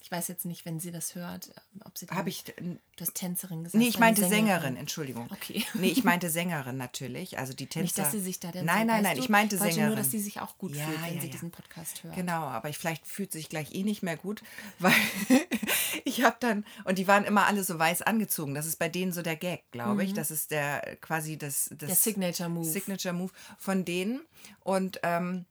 Ich 0.00 0.10
weiß 0.10 0.28
jetzt 0.28 0.46
nicht, 0.46 0.64
wenn 0.64 0.80
sie 0.80 0.90
das 0.90 1.14
hört, 1.14 1.50
ob 1.84 1.98
sie. 1.98 2.06
Habe 2.06 2.30
ich, 2.30 2.44
Du 2.44 2.78
hast 3.00 3.14
Tänzerin 3.14 3.62
gesagt. 3.64 3.78
nee, 3.82 3.88
ich 3.88 3.98
meinte 3.98 4.26
Sängerin, 4.26 4.76
Entschuldigung. 4.76 5.28
Okay. 5.30 5.62
Nee, 5.74 5.88
ich 5.88 6.02
meinte 6.02 6.30
Sängerin 6.30 6.78
natürlich, 6.78 7.38
also 7.38 7.52
die 7.52 7.66
Tänzer. 7.66 7.82
Nicht, 7.82 7.98
dass 7.98 8.12
sie 8.12 8.20
sich 8.20 8.40
da 8.40 8.50
denn 8.52 8.64
Nein, 8.64 8.86
nein, 8.86 9.02
nein, 9.02 9.18
ich 9.18 9.28
meinte 9.28 9.58
Sängerin. 9.58 9.86
nur, 9.88 9.96
dass 9.96 10.10
sie 10.10 10.20
sich 10.20 10.40
auch 10.40 10.56
gut 10.56 10.74
Ja, 10.74 10.86
fühlt, 10.86 11.02
wenn 11.02 11.14
ja, 11.16 11.20
sie 11.20 11.26
ja. 11.26 11.32
diesen 11.32 11.50
Podcast 11.50 12.02
hört. 12.04 12.14
Genau, 12.14 12.42
aber 12.44 12.70
ich, 12.70 12.78
vielleicht 12.78 13.06
fühlt 13.06 13.32
sich 13.32 13.50
gleich 13.50 13.74
eh 13.74 13.82
nicht 13.82 14.02
mehr 14.02 14.16
gut, 14.16 14.42
weil 14.78 14.94
ich 16.04 16.22
habe 16.22 16.36
dann, 16.40 16.64
und 16.84 16.96
die 16.98 17.06
waren 17.06 17.24
immer 17.24 17.46
alle 17.46 17.64
so 17.64 17.78
weiß 17.78 18.00
angezogen. 18.00 18.54
Das 18.54 18.64
ist 18.64 18.76
bei 18.78 18.88
denen 18.88 19.12
so 19.12 19.20
der 19.20 19.36
Gag, 19.36 19.70
glaube 19.72 20.04
ich. 20.04 20.14
Das 20.14 20.30
ist 20.30 20.52
der 20.52 20.96
quasi 21.02 21.36
das, 21.36 21.68
das 21.70 21.82
Mhm. 21.82 21.86
Der 21.86 21.96
Signature 21.96 22.48
Move. 22.48 22.64
Signature 22.70 23.14
Move 23.14 23.32
von 23.58 23.84
denen. 23.84 24.22
Und 24.60 25.00
ähm, 25.02 25.44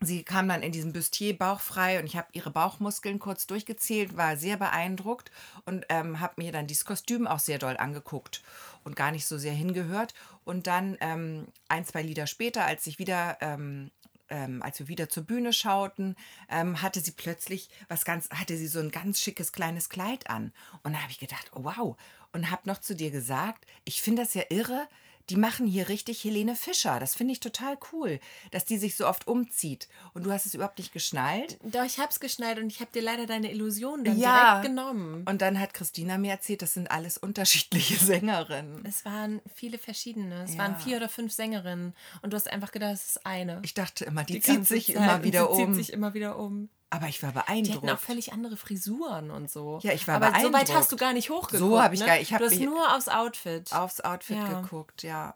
sie 0.00 0.22
kam 0.22 0.48
dann 0.48 0.62
in 0.62 0.72
diesem 0.72 0.92
Bustier 0.92 1.36
bauchfrei 1.36 1.98
und 1.98 2.06
ich 2.06 2.16
habe 2.16 2.28
ihre 2.32 2.50
Bauchmuskeln 2.50 3.18
kurz 3.18 3.46
durchgezählt, 3.46 4.16
war 4.16 4.36
sehr 4.36 4.56
beeindruckt 4.56 5.30
und 5.64 5.86
ähm, 5.88 6.20
habe 6.20 6.34
mir 6.36 6.52
dann 6.52 6.66
dieses 6.66 6.84
Kostüm 6.84 7.26
auch 7.26 7.40
sehr 7.40 7.58
doll 7.58 7.76
angeguckt 7.76 8.42
und 8.84 8.96
gar 8.96 9.10
nicht 9.10 9.26
so 9.26 9.38
sehr 9.38 9.52
hingehört. 9.52 10.14
Und 10.44 10.66
dann 10.66 10.96
ähm, 11.00 11.48
ein, 11.68 11.84
zwei 11.84 12.02
Lieder 12.02 12.26
später, 12.26 12.64
als 12.64 12.86
ich 12.86 12.98
wieder 12.98 13.38
ähm, 13.40 13.90
ähm, 14.30 14.62
als 14.62 14.78
wir 14.78 14.88
wieder 14.88 15.08
zur 15.08 15.24
Bühne 15.24 15.52
schauten, 15.52 16.16
ähm, 16.50 16.82
hatte 16.82 17.00
sie 17.00 17.12
plötzlich 17.12 17.68
was 17.88 18.04
ganz, 18.04 18.28
hatte 18.30 18.56
sie 18.56 18.66
so 18.66 18.80
ein 18.80 18.90
ganz 18.90 19.20
schickes 19.20 19.52
kleines 19.52 19.88
Kleid 19.88 20.28
an. 20.28 20.52
Und 20.82 20.92
da 20.92 21.00
habe 21.00 21.10
ich 21.10 21.18
gedacht, 21.18 21.50
oh, 21.54 21.64
wow. 21.64 21.96
Und 22.32 22.50
habe 22.50 22.68
noch 22.68 22.78
zu 22.78 22.94
dir 22.94 23.10
gesagt, 23.10 23.66
ich 23.84 24.02
finde 24.02 24.22
das 24.22 24.34
ja 24.34 24.42
irre. 24.50 24.86
Die 25.30 25.36
machen 25.36 25.66
hier 25.66 25.88
richtig 25.88 26.24
Helene 26.24 26.54
Fischer. 26.56 26.98
Das 27.00 27.14
finde 27.14 27.32
ich 27.32 27.40
total 27.40 27.76
cool, 27.92 28.18
dass 28.50 28.64
die 28.64 28.78
sich 28.78 28.96
so 28.96 29.06
oft 29.06 29.26
umzieht. 29.26 29.88
Und 30.14 30.24
du 30.24 30.32
hast 30.32 30.46
es 30.46 30.54
überhaupt 30.54 30.78
nicht 30.78 30.92
geschnallt. 30.92 31.58
Doch, 31.62 31.84
ich 31.84 31.98
hab's 31.98 32.20
geschnallt 32.20 32.58
und 32.58 32.68
ich 32.72 32.80
habe 32.80 32.90
dir 32.92 33.02
leider 33.02 33.26
deine 33.26 33.50
Illusion 33.52 34.04
dann 34.04 34.18
Ja. 34.18 34.60
direkt 34.60 34.68
genommen. 34.68 35.24
Und 35.28 35.42
dann 35.42 35.60
hat 35.60 35.74
Christina 35.74 36.16
mir 36.18 36.30
erzählt, 36.32 36.62
das 36.62 36.74
sind 36.74 36.90
alles 36.90 37.18
unterschiedliche 37.18 37.96
Sängerinnen. 38.04 38.84
Es 38.86 39.04
waren 39.04 39.40
viele 39.54 39.78
verschiedene. 39.78 40.44
Es 40.44 40.52
Ja. 40.52 40.58
waren 40.60 40.76
vier 40.76 40.96
oder 40.96 41.08
fünf 41.08 41.32
Sängerinnen. 41.32 41.94
Und 42.22 42.32
du 42.32 42.36
hast 42.36 42.48
einfach 42.48 42.72
gedacht, 42.72 42.94
es 42.94 43.04
ist 43.16 43.26
eine. 43.26 43.60
Ich 43.64 43.74
dachte 43.74 44.04
immer, 44.06 44.24
die, 44.24 44.34
Die 44.34 44.40
zieht 44.40 44.66
sich 44.66 44.86
Zeit 44.86 44.96
immer 44.96 45.22
wieder 45.24 45.50
um. 45.50 45.56
zieht 45.74 45.74
sich 45.86 45.92
immer 45.92 46.14
wieder 46.14 46.38
um. 46.38 46.68
Aber 46.90 47.06
ich 47.08 47.22
war 47.22 47.32
Die 47.32 47.38
hatten 47.38 47.48
auch 47.48 47.80
beeindruckt. 47.82 48.00
völlig 48.02 48.32
andere 48.32 48.56
Frisuren 48.56 49.30
und 49.30 49.50
so. 49.50 49.78
Ja, 49.82 49.92
ich 49.92 50.08
war 50.08 50.16
Aber 50.16 50.28
so 50.28 50.32
weit 50.32 50.42
beeindruckt. 50.52 50.74
hast 50.78 50.92
du 50.92 50.96
gar 50.96 51.12
nicht 51.12 51.28
hochgeguckt. 51.28 51.58
So 51.58 51.80
hab 51.82 51.92
ich 51.92 52.00
ne? 52.00 52.06
gar- 52.06 52.18
ich 52.18 52.32
hab 52.32 52.40
Du 52.40 52.46
hast 52.46 52.58
nur 52.60 52.96
aufs 52.96 53.08
Outfit. 53.08 53.72
Aufs 53.74 54.00
Outfit 54.00 54.36
Ja. 54.38 54.60
geguckt, 54.62 55.02
ja. 55.02 55.34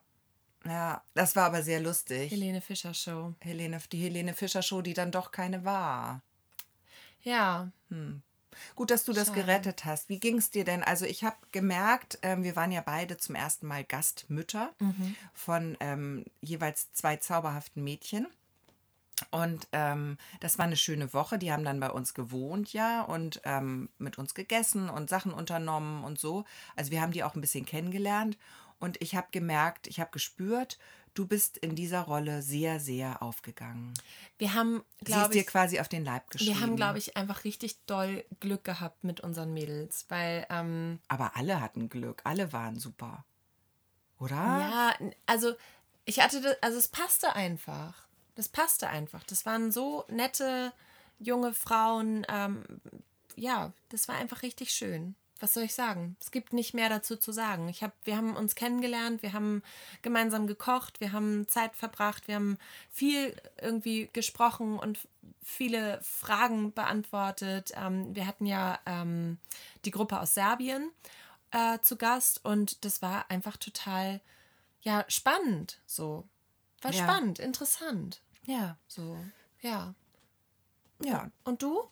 Ja, 0.65 1.03
das 1.15 1.35
war 1.37 1.45
aber 1.47 1.63
sehr 1.63 1.81
lustig. 1.81 2.31
Helene 2.31 2.61
Fischer 2.61 2.95
Show. 2.95 3.35
Helene, 3.41 3.81
die 3.91 3.99
Helene 4.01 4.33
Fischer 4.33 4.63
Show, 4.63 4.81
die 4.81 4.95
dann 4.95 5.11
doch 5.11 5.31
keine 5.33 5.65
war. 5.65 6.23
Ja, 7.23 7.71
Gut, 8.75 8.91
dass 8.91 9.05
du 9.05 9.13
das 9.13 9.29
Schade. 9.29 9.41
gerettet 9.41 9.85
hast. 9.87 10.09
Wie 10.09 10.21
ging 10.21 10.37
es 10.39 10.51
dir 10.51 10.65
denn? 10.65 10.83
Also 10.83 11.05
ich 11.07 11.25
habe 11.25 11.37
gemerkt, 11.53 12.19
ähm, 12.23 12.43
wir 12.45 12.55
waren 12.55 12.71
ja 12.71 12.81
beide 12.83 13.17
zum 13.17 13.35
ersten 13.35 13.67
Mal 13.67 13.83
Gastmütter 13.85 14.71
von 15.33 15.77
ähm, 15.81 16.25
jeweils 16.43 16.93
zwei 16.93 17.17
zauberhaften 17.17 17.83
Mädchen. 17.83 18.27
Und 19.33 19.67
ähm, 19.73 20.19
das 20.41 20.59
war 20.59 20.67
eine 20.67 20.77
schöne 20.77 21.13
Woche. 21.13 21.39
Die 21.39 21.51
haben 21.51 21.65
dann 21.65 21.81
bei 21.81 21.91
uns 21.91 22.15
gewohnt, 22.15 22.73
ja, 22.73 23.03
und 23.03 23.41
ähm, 23.45 23.89
mit 23.99 24.19
uns 24.19 24.35
gegessen 24.35 24.89
und 24.91 25.09
Sachen 25.09 25.33
unternommen 25.33 26.05
und 26.05 26.21
so. 26.21 26.45
Also 26.77 26.91
wir 26.91 27.01
haben 27.01 27.13
die 27.13 27.25
auch 27.25 27.35
ein 27.35 27.41
bisschen 27.41 27.65
kennengelernt. 27.65 28.37
Und 28.79 29.01
ich 29.01 29.15
habe 29.15 29.29
gemerkt, 29.31 29.87
ich 29.87 30.01
habe 30.01 30.11
gespürt, 30.11 30.79
du 31.15 31.27
bist 31.27 31.57
in 31.57 31.75
dieser 31.75 32.03
Rolle 32.03 32.43
sehr, 32.43 32.81
sehr 32.81 33.23
aufgegangen. 33.23 33.95
wir 34.39 34.55
haben, 34.55 34.83
glaube 35.01 35.33
dir 35.33 35.43
ich, 35.43 35.47
quasi 35.47 35.81
auf 35.81 35.89
den 35.89 36.05
Leib 36.05 36.29
geschrieben. 36.31 36.55
wir 36.55 36.61
haben, 36.61 36.77
glaube 36.77 36.99
ich, 36.99 37.17
einfach 37.17 37.45
richtig 37.45 37.85
doll 37.87 38.25
Glück 38.41 38.65
gehabt 38.65 39.05
mit 39.05 39.21
unseren 39.21 39.55
Mädels, 39.55 40.07
weil 40.09 40.47
ähm, 40.51 40.99
Aber 41.09 41.37
alle 41.37 41.61
hatten 41.61 41.89
Glück, 41.89 42.21
alle 42.25 42.53
waren 42.53 42.79
super. 42.79 43.25
Oder? 44.19 44.35
Ja, 44.35 44.95
also 45.27 45.55
ich 46.05 46.21
hatte 46.21 46.41
das, 46.41 46.57
also 46.63 46.79
es 46.79 46.89
passte 46.89 47.35
einfach. 47.35 48.09
Das 48.35 48.49
passte 48.49 48.89
einfach. 48.89 49.25
Das 49.25 49.45
waren 49.47 49.73
so 49.73 50.05
nette 50.09 50.73
junge 51.19 51.55
Frauen. 51.55 52.27
Ähm, 52.29 52.65
ja, 53.37 53.73
das 53.91 54.09
war 54.09 54.17
einfach 54.17 54.43
richtig 54.43 54.73
schön. 54.73 55.15
Was 55.43 55.55
soll 55.55 55.65
ich 55.65 55.75
sagen? 55.75 56.17
Es 56.21 56.31
gibt 56.31 56.53
nicht 56.53 56.73
mehr 56.73 56.89
dazu 56.89 57.17
zu 57.17 57.33
sagen. 57.33 57.69
Ich 57.69 57.83
hab, 57.83 57.93
wir 58.05 58.17
haben 58.17 58.37
uns 58.37 58.55
kennengelernt, 58.55 59.25
wir 59.25 59.33
haben 59.33 59.65
gemeinsam 60.01 60.47
gekocht, 60.47 61.01
wir 61.01 61.11
haben 61.11 61.49
Zeit 61.49 61.75
verbracht, 61.75 62.29
wir 62.29 62.37
haben 62.37 62.59
viel 62.91 63.35
irgendwie 63.61 64.09
gesprochen 64.13 64.79
und 64.79 65.01
viele 65.43 66.01
Fragen 66.03 66.73
beantwortet. 66.73 67.73
Ähm, 67.75 68.15
wir 68.15 68.29
hatten 68.29 68.47
ja 68.47 68.79
ähm, 68.87 69.39
die 69.85 69.91
Gruppe 69.91 70.21
aus 70.21 70.35
Serbien 70.35 70.93
äh, 71.51 71.81
zu 71.81 71.97
Gast 71.97 72.45
und 72.45 72.85
das 72.85 73.03
war 73.03 73.29
einfach 73.29 73.57
total 73.57 74.21
ja 74.83 75.05
spannend 75.09 75.81
so 75.87 76.25
war 76.83 76.93
Ja. 76.93 77.05
spannend 77.05 77.39
interessant 77.39 78.23
Ja. 78.45 78.77
so 78.87 79.17
ja 79.61 79.95
Ja. 81.01 81.31
und 81.45 81.63
du 81.63 81.83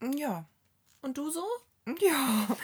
Ja. 0.00 0.46
und 1.02 1.16
du 1.18 1.30
so 1.30 1.44
Ja. 2.00 2.48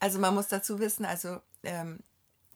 also 0.00 0.18
man 0.18 0.34
muss 0.34 0.48
dazu 0.48 0.78
wissen, 0.80 1.04
also 1.04 1.40
ähm, 1.62 2.00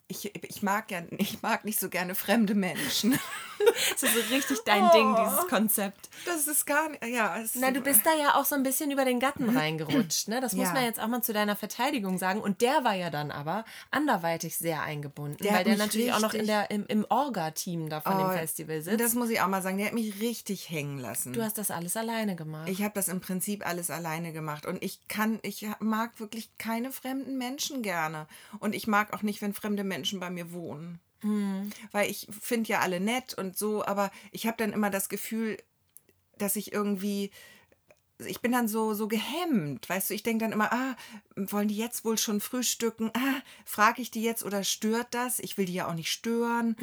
ich, 0.09 0.33
ich 0.45 0.63
mag 0.63 0.91
ja, 0.91 1.03
ich 1.19 1.43
mag 1.43 1.65
nicht 1.65 1.81
so 1.81 1.89
gerne 1.89 2.15
fremde 2.15 2.55
Menschen. 2.55 3.19
das 4.01 4.03
ist 4.03 4.15
so 4.29 4.35
richtig 4.35 4.59
dein 4.65 4.91
Ding 4.93 5.17
dieses 5.17 5.47
Konzept 5.49 6.11
Das 6.27 6.47
ist 6.47 6.67
gar 6.67 6.91
nicht, 6.91 7.05
ja. 7.07 7.37
Na 7.55 7.71
du 7.71 7.81
bist 7.81 8.05
da 8.05 8.11
ja 8.15 8.35
auch 8.35 8.45
so 8.45 8.55
ein 8.55 8.63
bisschen 8.63 8.91
über 8.91 9.05
den 9.07 9.19
Gatten 9.19 9.49
reingerutscht 9.57 10.29
ne 10.29 10.41
das 10.41 10.53
muss 10.53 10.67
Ja. 10.69 10.73
man 10.75 10.85
jetzt 10.85 11.01
auch 11.01 11.09
mal 11.09 11.23
zu 11.23 11.33
deiner 11.33 11.57
Verteidigung 11.57 12.19
sagen 12.19 12.41
und 12.43 12.61
der 12.61 12.85
war 12.85 12.95
ja 12.95 13.09
dann 13.11 13.31
aber 13.31 13.65
anderweitig 13.91 14.59
sehr 14.59 14.83
eingebunden 14.83 15.39
Der 15.43 15.55
weil 15.55 15.65
der 15.65 15.79
natürlich 15.79 16.13
auch 16.13 16.21
noch 16.21 16.35
in 16.35 16.47
der 16.47 16.71
im, 16.71 16.85
im 16.87 17.07
Orga-Team 17.09 17.89
da 17.89 18.01
von 18.03 18.15
Oh, 18.15 18.19
dem 18.19 18.31
Festival 18.39 18.83
sitzt 18.83 19.01
Das 19.01 19.15
muss 19.15 19.31
ich 19.31 19.41
auch 19.41 19.49
mal 19.49 19.63
sagen, 19.63 19.79
der 19.79 19.87
hat 19.87 19.95
mich 19.95 20.21
richtig 20.21 20.69
hängen 20.71 20.99
lassen. 20.99 21.33
du 21.33 21.43
hast 21.43 21.57
das 21.59 21.71
alles 21.71 21.97
alleine 21.97 22.37
gemacht 22.37 22.69
Ich 22.69 22.83
habe 22.83 22.93
das 22.95 23.09
im 23.09 23.21
Prinzip 23.21 23.67
alles 23.67 23.91
alleine 23.91 24.33
gemacht 24.35 24.67
und 24.67 24.83
ich 24.83 25.01
kann, 25.09 25.39
ich 25.43 25.67
mag 25.81 26.21
wirklich 26.21 26.51
keine 26.59 26.93
fremden 26.93 27.39
Menschen 27.39 27.81
gerne 27.83 28.27
und 28.59 28.75
ich 28.75 28.87
mag 28.87 29.15
auch 29.15 29.23
nicht, 29.23 29.41
wenn 29.41 29.55
fremde 29.55 29.83
Menschen 29.83 29.96
bei 30.21 30.31
mir 30.31 30.53
wohnen, 30.53 31.01
weil 31.93 32.11
ich 32.11 32.29
finde 32.41 32.69
ja 32.71 32.81
alle 32.81 33.01
nett 33.01 33.35
und 33.35 33.57
so, 33.57 33.85
aber 33.85 34.11
ich 34.33 34.47
habe 34.47 34.57
dann 34.59 34.73
immer 34.73 34.91
das 34.91 35.09
Gefühl, 35.09 35.57
dass 36.39 36.57
ich 36.57 36.73
irgendwie 36.73 37.31
ich 38.19 38.41
bin 38.41 38.53
dann 38.53 38.69
so, 38.69 38.95
so 38.95 39.09
gehemmt, 39.09 39.89
weißt 39.89 40.11
du, 40.11 40.15
ich 40.15 40.23
denke 40.23 40.45
dann 40.45 40.53
immer, 40.53 40.73
ah, 40.73 40.97
wollen 41.37 41.69
die 41.69 41.77
jetzt 41.77 42.05
wohl 42.05 42.17
schon 42.17 42.41
frühstücken? 42.41 43.11
Ah, 43.15 43.43
frage 43.65 44.01
ich 44.01 44.11
die 44.11 44.23
jetzt 44.23 44.45
oder 44.45 44.65
stört 44.65 45.09
das? 45.11 45.39
Ich 45.39 45.59
will 45.59 45.67
die 45.67 45.75
ja 45.75 45.89
auch 45.89 45.95
nicht 45.95 46.11
stören. 46.11 46.77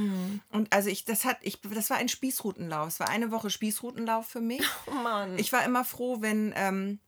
Und 0.52 0.72
also 0.72 0.90
ich, 0.90 1.06
das 1.06 1.26
hat, 1.26 1.38
ich, 1.42 1.60
das 1.62 1.90
war 1.90 1.98
ein 1.98 2.10
Spießrutenlauf. 2.10 2.88
Es 2.88 3.00
war 3.00 3.10
eine 3.10 3.32
Woche 3.32 3.50
Spießrutenlauf 3.50 4.28
für 4.28 4.42
mich. 4.42 4.62
oh 4.88 4.92
Mann 4.92 5.38
Ich 5.40 5.52
war 5.52 5.66
immer 5.66 5.86
froh, 5.86 6.18
wenn 6.22 6.54
ähm, 6.56 7.00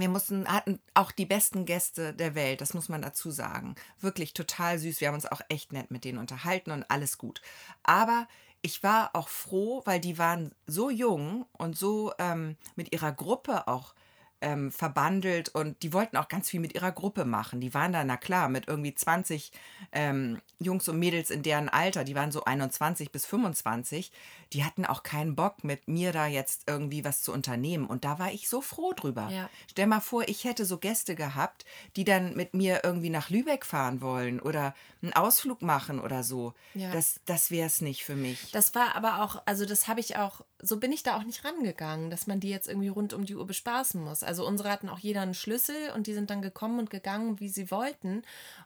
wir 0.00 0.08
mussten, 0.08 0.46
hatten 0.46 0.80
auch 0.94 1.10
die 1.10 1.26
besten 1.26 1.64
Gäste 1.64 2.12
der 2.12 2.34
Welt, 2.34 2.60
das 2.60 2.74
muss 2.74 2.88
man 2.88 3.02
dazu 3.02 3.30
sagen. 3.30 3.74
Wirklich 4.00 4.34
total 4.34 4.78
süß. 4.78 5.00
Wir 5.00 5.08
haben 5.08 5.14
uns 5.14 5.26
auch 5.26 5.40
echt 5.48 5.72
nett 5.72 5.90
mit 5.90 6.04
denen 6.04 6.18
unterhalten 6.18 6.70
und 6.70 6.90
alles 6.90 7.18
gut. 7.18 7.40
Aber 7.82 8.28
ich 8.62 8.82
war 8.82 9.10
auch 9.14 9.28
froh, 9.28 9.82
weil 9.84 10.00
die 10.00 10.18
waren 10.18 10.52
so 10.66 10.90
jung 10.90 11.46
und 11.52 11.76
so 11.76 12.12
ähm, 12.18 12.56
mit 12.74 12.92
ihrer 12.92 13.12
Gruppe 13.12 13.68
auch 13.68 13.94
ähm, 14.40 14.70
verbandelt 14.70 15.48
und 15.48 15.82
die 15.82 15.92
wollten 15.92 16.16
auch 16.16 16.28
ganz 16.28 16.50
viel 16.50 16.60
mit 16.60 16.74
ihrer 16.74 16.92
Gruppe 16.92 17.24
machen. 17.24 17.60
Die 17.60 17.74
waren 17.74 17.92
da, 17.92 18.04
na 18.04 18.16
klar, 18.16 18.48
mit 18.48 18.68
irgendwie 18.68 18.94
20 18.94 19.52
ähm, 19.92 20.40
Jungs 20.58 20.88
und 20.88 20.98
Mädels 20.98 21.30
in 21.30 21.42
deren 21.42 21.68
Alter, 21.68 22.04
die 22.04 22.14
waren 22.14 22.32
so 22.32 22.44
21 22.44 23.10
bis 23.10 23.26
25, 23.26 24.12
die 24.52 24.64
hatten 24.64 24.84
auch 24.84 25.02
keinen 25.02 25.34
Bock, 25.34 25.64
mit 25.64 25.88
mir 25.88 26.12
da 26.12 26.26
jetzt 26.26 26.64
irgendwie 26.66 27.04
was 27.04 27.22
zu 27.22 27.32
unternehmen. 27.32 27.86
Und 27.86 28.04
da 28.04 28.18
war 28.18 28.32
ich 28.32 28.48
so 28.48 28.60
froh 28.60 28.92
drüber. 28.92 29.28
Ja. 29.30 29.48
Stell 29.70 29.86
mal 29.86 30.00
vor, 30.00 30.28
ich 30.28 30.44
hätte 30.44 30.64
so 30.64 30.78
Gäste 30.78 31.14
gehabt, 31.14 31.64
die 31.96 32.04
dann 32.04 32.36
mit 32.36 32.54
mir 32.54 32.80
irgendwie 32.84 33.10
nach 33.10 33.30
Lübeck 33.30 33.64
fahren 33.64 34.00
wollen 34.00 34.40
oder 34.40 34.74
einen 35.02 35.12
Ausflug 35.12 35.62
machen 35.62 36.00
oder 36.00 36.22
so. 36.22 36.54
Ja. 36.74 36.90
Das, 36.92 37.20
das 37.26 37.50
wäre 37.50 37.66
es 37.66 37.80
nicht 37.80 38.04
für 38.04 38.16
mich. 38.16 38.50
Das 38.52 38.74
war 38.74 38.94
aber 38.94 39.22
auch, 39.22 39.42
also 39.46 39.66
das 39.66 39.88
habe 39.88 40.00
ich 40.00 40.16
auch, 40.16 40.42
so 40.60 40.78
bin 40.78 40.92
ich 40.92 41.02
da 41.02 41.16
auch 41.16 41.24
nicht 41.24 41.44
rangegangen, 41.44 42.10
dass 42.10 42.26
man 42.26 42.40
die 42.40 42.50
jetzt 42.50 42.68
irgendwie 42.68 42.88
rund 42.88 43.12
um 43.12 43.24
die 43.24 43.36
Uhr 43.36 43.46
bespaßen 43.46 44.02
muss. 44.02 44.22
Also 44.26 44.46
unsere 44.46 44.70
hatten 44.70 44.88
auch 44.88 44.98
jeder 44.98 45.22
einen 45.22 45.34
Schlüssel 45.34 45.90
und 45.94 46.06
die 46.06 46.14
sind 46.14 46.30
dann 46.30 46.42
gekommen 46.42 46.78
und 46.78 46.90
gegangen, 46.90 47.40
wie 47.40 47.48
sie 47.48 47.70
wollten. 47.70 48.22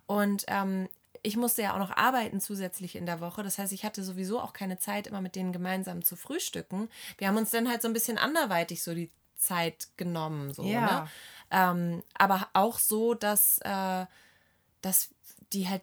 Und 0.06 0.44
ähm, 0.48 0.88
ich 1.22 1.36
musste 1.36 1.62
ja 1.62 1.74
auch 1.74 1.78
noch 1.78 1.96
arbeiten 1.96 2.40
zusätzlich 2.40 2.96
in 2.96 3.06
der 3.06 3.20
Woche. 3.20 3.42
Das 3.42 3.58
heißt, 3.58 3.72
ich 3.72 3.84
hatte 3.84 4.02
sowieso 4.02 4.40
auch 4.40 4.52
keine 4.52 4.78
Zeit, 4.78 5.06
immer 5.06 5.20
mit 5.20 5.36
denen 5.36 5.52
gemeinsam 5.52 6.02
zu 6.02 6.16
frühstücken. 6.16 6.88
Wir 7.18 7.28
haben 7.28 7.36
uns 7.36 7.50
dann 7.50 7.68
halt 7.68 7.82
so 7.82 7.88
ein 7.88 7.94
bisschen 7.94 8.18
anderweitig 8.18 8.82
so 8.82 8.94
die 8.94 9.10
Zeit 9.36 9.88
genommen. 9.96 10.54
So, 10.54 10.64
Ja. 10.64 10.80
ne? 11.02 11.08
ähm, 11.50 12.02
aber 12.14 12.48
auch 12.52 12.78
so, 12.78 13.14
dass, 13.14 13.58
äh, 13.58 14.06
dass 14.82 15.10
die 15.52 15.68
halt, 15.68 15.82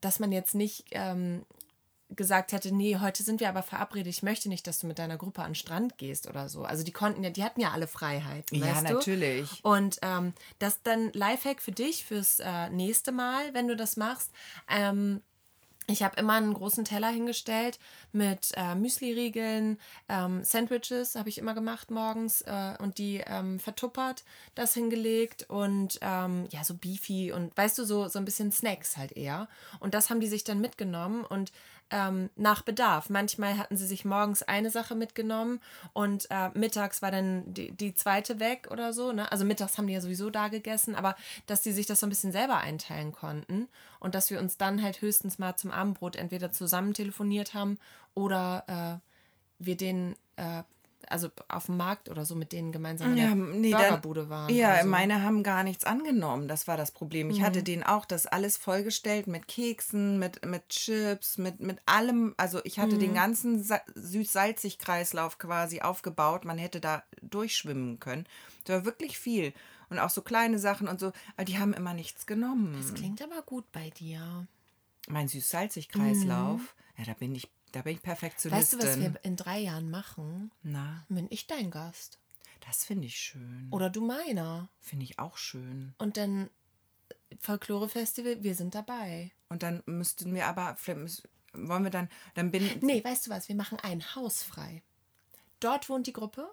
dass 0.00 0.18
man 0.18 0.32
jetzt 0.32 0.54
nicht 0.54 0.86
ähm, 0.92 1.44
gesagt 2.16 2.52
hätte, 2.52 2.74
nee, 2.74 2.98
heute 2.98 3.22
sind 3.22 3.40
wir 3.40 3.48
aber 3.48 3.62
verabredet, 3.62 4.08
ich 4.08 4.22
möchte 4.22 4.48
nicht, 4.48 4.66
dass 4.66 4.78
du 4.78 4.86
mit 4.86 4.98
deiner 4.98 5.16
Gruppe 5.16 5.42
an 5.42 5.50
den 5.50 5.54
Strand 5.54 5.98
gehst 5.98 6.28
oder 6.28 6.48
so. 6.48 6.64
Also 6.64 6.84
die 6.84 6.92
konnten 6.92 7.22
ja, 7.24 7.30
die 7.30 7.44
hatten 7.44 7.60
ja 7.60 7.70
alle 7.70 7.86
Freiheiten. 7.86 8.58
Ja, 8.58 8.66
weißt 8.66 8.88
du? 8.88 8.94
natürlich. 8.94 9.64
Und 9.64 9.98
ähm, 10.02 10.32
das 10.58 10.82
dann 10.82 11.12
Lifehack 11.12 11.60
für 11.60 11.72
dich 11.72 12.04
fürs 12.04 12.40
äh, 12.40 12.70
nächste 12.70 13.12
Mal, 13.12 13.54
wenn 13.54 13.68
du 13.68 13.76
das 13.76 13.96
machst. 13.96 14.30
Ähm, 14.68 15.22
ich 15.88 16.02
habe 16.02 16.18
immer 16.20 16.34
einen 16.34 16.54
großen 16.54 16.84
Teller 16.84 17.08
hingestellt 17.08 17.78
mit 18.12 18.52
äh, 18.56 18.74
Müsli-Riegeln, 18.74 19.78
ähm, 20.08 20.44
Sandwiches 20.44 21.16
habe 21.16 21.28
ich 21.28 21.38
immer 21.38 21.54
gemacht 21.54 21.90
morgens 21.90 22.42
äh, 22.42 22.74
und 22.78 22.98
die 22.98 23.22
ähm, 23.26 23.58
vertuppert, 23.58 24.24
das 24.54 24.74
hingelegt 24.74 25.46
und 25.48 25.98
ähm, 26.00 26.46
ja, 26.50 26.62
so 26.62 26.74
Beefy 26.74 27.32
und 27.32 27.56
weißt 27.56 27.78
du, 27.78 27.84
so, 27.84 28.06
so 28.06 28.18
ein 28.20 28.24
bisschen 28.24 28.52
Snacks 28.52 28.96
halt 28.96 29.12
eher. 29.12 29.48
Und 29.80 29.94
das 29.94 30.08
haben 30.08 30.20
die 30.20 30.28
sich 30.28 30.44
dann 30.44 30.60
mitgenommen 30.60 31.24
und 31.24 31.52
ähm, 31.92 32.30
nach 32.36 32.62
Bedarf. 32.62 33.10
Manchmal 33.10 33.58
hatten 33.58 33.76
sie 33.76 33.86
sich 33.86 34.04
morgens 34.04 34.42
eine 34.42 34.70
Sache 34.70 34.94
mitgenommen 34.94 35.60
und 35.92 36.26
äh, 36.30 36.48
mittags 36.54 37.02
war 37.02 37.10
dann 37.10 37.52
die, 37.52 37.70
die 37.70 37.94
zweite 37.94 38.40
weg 38.40 38.68
oder 38.70 38.92
so. 38.92 39.12
Ne? 39.12 39.30
Also 39.30 39.44
mittags 39.44 39.78
haben 39.78 39.86
die 39.86 39.92
ja 39.92 40.00
sowieso 40.00 40.30
da 40.30 40.48
gegessen, 40.48 40.96
aber 40.96 41.14
dass 41.46 41.60
die 41.60 41.72
sich 41.72 41.86
das 41.86 42.00
so 42.00 42.06
ein 42.06 42.08
bisschen 42.08 42.32
selber 42.32 42.58
einteilen 42.58 43.12
konnten 43.12 43.68
und 44.00 44.14
dass 44.14 44.30
wir 44.30 44.40
uns 44.40 44.56
dann 44.56 44.82
halt 44.82 45.02
höchstens 45.02 45.38
mal 45.38 45.54
zum 45.56 45.70
Abendbrot 45.70 46.16
entweder 46.16 46.50
zusammen 46.50 46.94
telefoniert 46.94 47.54
haben 47.54 47.78
oder 48.14 48.64
äh, 48.66 49.64
wir 49.64 49.76
den, 49.76 50.16
äh, 50.36 50.62
also 51.10 51.28
auf 51.48 51.66
dem 51.66 51.76
Markt 51.76 52.08
oder 52.08 52.24
so 52.24 52.34
mit 52.34 52.52
denen 52.52 52.72
gemeinsam 52.72 53.10
in 53.10 53.16
der 53.16 53.24
Ja, 53.30 53.34
nee, 53.34 53.70
Burgerbude 53.72 54.28
waren. 54.28 54.54
Ja, 54.54 54.82
so. 54.82 54.88
meine 54.88 55.22
haben 55.22 55.42
gar 55.42 55.62
nichts 55.64 55.84
angenommen. 55.84 56.48
Das 56.48 56.66
war 56.68 56.76
das 56.76 56.90
Problem. 56.90 57.30
Ich 57.30 57.38
Mhm. 57.40 57.44
hatte 57.44 57.62
denen 57.62 57.82
auch 57.82 58.04
das 58.04 58.26
alles 58.26 58.56
vollgestellt 58.56 59.26
mit 59.26 59.48
Keksen, 59.48 60.18
mit, 60.18 60.44
mit 60.44 60.68
Chips, 60.68 61.38
mit, 61.38 61.60
mit 61.60 61.78
allem. 61.86 62.34
Also 62.36 62.60
ich 62.64 62.78
hatte 62.78 62.96
Mhm. 62.96 63.00
den 63.00 63.14
ganzen 63.14 63.62
Sa- 63.62 63.80
süß-salzig-Kreislauf 63.94 65.38
quasi 65.38 65.80
aufgebaut. 65.80 66.44
Man 66.44 66.58
hätte 66.58 66.80
da 66.80 67.02
durchschwimmen 67.22 67.98
können. 68.00 68.26
Das 68.64 68.76
war 68.76 68.84
wirklich 68.84 69.18
viel. 69.18 69.52
Und 69.90 69.98
auch 69.98 70.10
so 70.10 70.22
kleine 70.22 70.58
Sachen 70.58 70.88
und 70.88 71.00
so. 71.00 71.12
Aber 71.36 71.44
die 71.44 71.58
haben 71.58 71.74
immer 71.74 71.94
nichts 71.94 72.26
genommen. 72.26 72.74
Das 72.76 72.94
klingt 72.94 73.20
aber 73.22 73.42
gut 73.42 73.70
bei 73.72 73.90
dir. 73.90 74.46
Mein 75.08 75.28
süß-salzig-Kreislauf, 75.28 76.74
ja, 76.96 77.04
da 77.04 77.14
bin 77.14 77.34
ich, 77.34 77.50
da 77.72 77.82
bin 77.82 77.94
ich 77.96 78.02
Perfektionistin. 78.02 78.78
Weißt 78.80 78.96
du, 78.96 79.02
was 79.02 79.12
wir 79.12 79.24
in 79.24 79.36
drei 79.36 79.58
Jahren 79.58 79.90
machen? 79.90 80.50
Na, 80.62 81.04
Bin 81.08 81.26
ich 81.30 81.46
dein 81.46 81.70
Gast. 81.70 82.18
das 82.66 82.84
finde 82.84 83.06
ich 83.06 83.16
schön. 83.16 83.68
Oder 83.70 83.90
du 83.90 84.00
meiner. 84.06 84.68
Finde 84.80 85.04
ich 85.04 85.18
auch 85.18 85.36
schön. 85.36 85.94
Und 85.98 86.16
dann 86.16 86.48
Folklore-Festival, 87.40 88.42
wir 88.42 88.54
sind 88.54 88.74
dabei. 88.74 89.32
Und 89.48 89.62
dann 89.62 89.82
müssten 89.86 90.34
wir 90.34 90.46
aber, 90.46 90.76
vielleicht 90.76 91.28
wollen 91.54 91.84
wir 91.84 91.90
dann, 91.90 92.08
dann 92.34 92.50
bin 92.50 92.68
Nee, 92.80 93.02
weißt 93.02 93.26
du 93.26 93.30
was? 93.30 93.48
Wir 93.48 93.56
machen 93.56 93.78
ein 93.82 94.14
Haus 94.14 94.42
frei. 94.42 94.82
Dort 95.60 95.88
wohnt 95.88 96.06
die 96.06 96.12
Gruppe, 96.12 96.50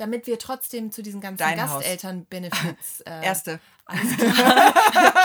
damit 0.00 0.26
wir 0.26 0.38
trotzdem 0.38 0.90
zu 0.92 1.02
diesen 1.02 1.20
ganzen. 1.20 1.44
Gasteltern-Benefits. 1.56 3.00
Äh, 3.06 3.24
Erste. 3.24 3.60
Alles 3.86 4.16
klar. 4.16 4.74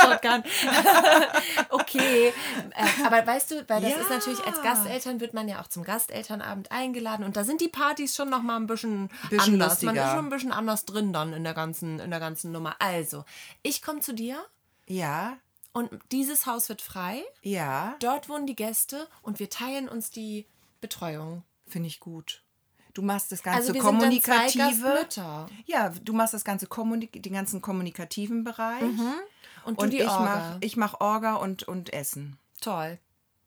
Shotgun. 0.01 0.43
okay. 1.69 2.33
Äh, 2.71 3.05
aber 3.05 3.25
weißt 3.25 3.51
du, 3.51 3.65
weil 3.69 3.81
das 3.81 3.91
Ja. 3.91 3.97
ist 3.97 4.09
natürlich, 4.09 4.43
als 4.45 4.61
Gasteltern 4.61 5.19
wird 5.19 5.33
man 5.33 5.47
ja 5.47 5.61
auch 5.61 5.67
zum 5.67 5.83
Gastelternabend 5.83 6.71
eingeladen 6.71 7.23
und 7.25 7.37
da 7.37 7.43
sind 7.43 7.61
die 7.61 7.67
Partys 7.67 8.15
schon 8.15 8.29
noch 8.29 8.41
mal 8.41 8.55
ein 8.57 8.67
bisschen, 8.67 9.09
Bisschen 9.29 9.53
anders. 9.53 9.81
Man 9.83 9.95
ist 9.95 10.01
lustiger. 10.01 10.15
schon 10.15 10.25
ein 10.25 10.29
bisschen 10.29 10.51
anders 10.51 10.85
drin 10.85 11.13
dann 11.13 11.33
in 11.33 11.43
der 11.43 11.53
ganzen, 11.53 11.99
in 11.99 12.09
der 12.09 12.19
ganzen 12.19 12.51
Nummer. 12.51 12.75
Also, 12.79 13.23
ich 13.61 13.81
komme 13.81 13.99
zu 13.99 14.13
dir 14.13 14.43
Ja, 14.87 15.37
und 15.73 15.89
dieses 16.11 16.45
Haus 16.45 16.69
wird 16.69 16.81
frei. 16.81 17.23
ja, 17.41 17.95
Dort 17.99 18.29
wohnen 18.29 18.47
die 18.47 18.55
Gäste 18.55 19.07
und 19.21 19.39
wir 19.39 19.49
teilen 19.49 19.89
uns 19.89 20.09
die 20.09 20.47
Betreuung. 20.81 21.43
finde 21.67 21.87
ich 21.87 21.99
gut. 21.99 22.41
Du 22.95 23.01
machst 23.01 23.29
das 23.31 23.43
ganze 23.43 23.59
Also 23.59 23.73
wir 23.73 23.81
sind 23.83 24.01
dann 24.01 24.21
zwei 24.21 24.49
kommunikative. 24.49 25.07
Ja, 25.65 25.89
du 25.89 26.13
machst 26.13 26.33
das 26.33 26.45
ganze 26.45 26.65
Kommunik 26.65 27.21
den 27.21 27.33
ganzen 27.33 27.61
kommunikativen 27.61 28.45
Bereich. 28.45 28.83
Und 29.65 29.79
du 29.79 29.83
Und 29.83 29.93
die 29.93 29.97
ich 29.97 30.05
mache 30.05 30.57
ich 30.61 30.77
mach 30.77 31.01
Orga 31.01 31.35
und, 31.35 31.63
und 31.63 31.91
Essen. 31.93 32.39
Toll. 32.61 32.97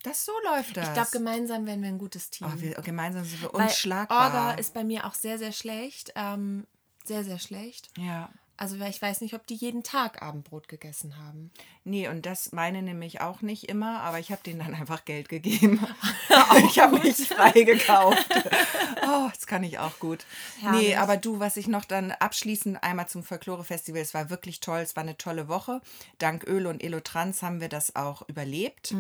Das 0.03 0.27
so 0.27 0.33
läuft 0.45 0.77
das. 0.77 0.89
Ich 0.89 0.95
glaube, 0.95 1.09
gemeinsam 1.13 1.65
werden 1.65 1.83
wir 1.83 1.89
ein 1.89 1.99
gutes 1.99 2.29
Team. 2.29 2.47
oh, 2.47 2.61
wir, 2.61 2.75
gemeinsam 2.75 3.25
sind 3.25 3.41
wir 3.41 3.53
Weil 3.55 3.63
unschlagbar. 3.63 4.27
Orga 4.27 4.53
ist 4.53 4.75
bei 4.75 4.85
mir 4.85 5.07
auch 5.07 5.15
sehr, 5.15 5.39
sehr 5.39 5.53
schlecht. 5.53 6.13
Ähm, 6.15 6.67
sehr, 7.05 7.25
sehr 7.25 7.39
schlecht. 7.39 7.89
ja. 7.97 8.31
Also 8.59 8.75
ich 8.75 9.01
weiß 9.01 9.21
nicht, 9.21 9.35
ob 9.35 9.47
die 9.47 9.55
jeden 9.55 9.85
Tag 9.85 10.21
Abendbrot 10.21 10.67
gegessen 10.67 11.17
haben. 11.17 11.53
Nee, 11.85 12.09
und 12.09 12.27
das 12.27 12.51
meine 12.51 12.83
nämlich 12.83 13.21
auch 13.21 13.41
nicht 13.41 13.69
immer, 13.69 14.01
aber 14.01 14.19
ich 14.19 14.33
habe 14.33 14.43
denen 14.45 14.59
dann 14.59 14.75
einfach 14.75 15.05
Geld 15.05 15.29
gegeben. 15.29 15.79
ich 16.69 16.81
habe 16.81 16.99
mich 16.99 17.17
frei 17.29 17.53
gekauft. 17.53 18.27
oh, 19.07 19.29
das 19.33 19.47
kann 19.47 19.63
ich 19.63 19.79
auch 19.79 20.01
gut. 20.01 20.27
Nee, 20.57 20.63
Herrlich. 20.63 20.99
aber 20.99 21.17
du, 21.17 21.39
was 21.39 21.57
ich 21.57 21.69
noch 21.69 21.85
dann 21.85 22.11
abschließend 22.11 22.83
einmal 22.83 23.09
zum 23.09 23.23
Folklore-Festival, 23.23 24.03
es 24.03 24.13
war 24.13 24.29
wirklich 24.29 24.59
toll, 24.59 24.81
es 24.81 24.97
war 24.97 25.05
eine 25.05 25.17
tolle 25.17 25.47
Woche. 25.47 25.81
Dank 26.19 26.45
Öl 26.45 26.67
und 26.67 26.83
Elotrans 26.83 27.43
haben 27.43 27.61
wir 27.61 27.69
das 27.69 27.95
auch 27.95 28.29
überlebt. 28.29 28.93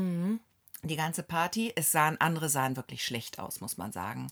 Die 0.84 0.96
ganze 0.96 1.24
Party. 1.24 1.72
Es 1.74 1.90
sahen, 1.90 2.20
andere 2.20 2.48
sahen 2.48 2.76
wirklich 2.76 3.04
schlecht 3.04 3.40
aus, 3.40 3.61
muss 3.61 3.76
man 3.76 3.90
sagen. 3.90 4.28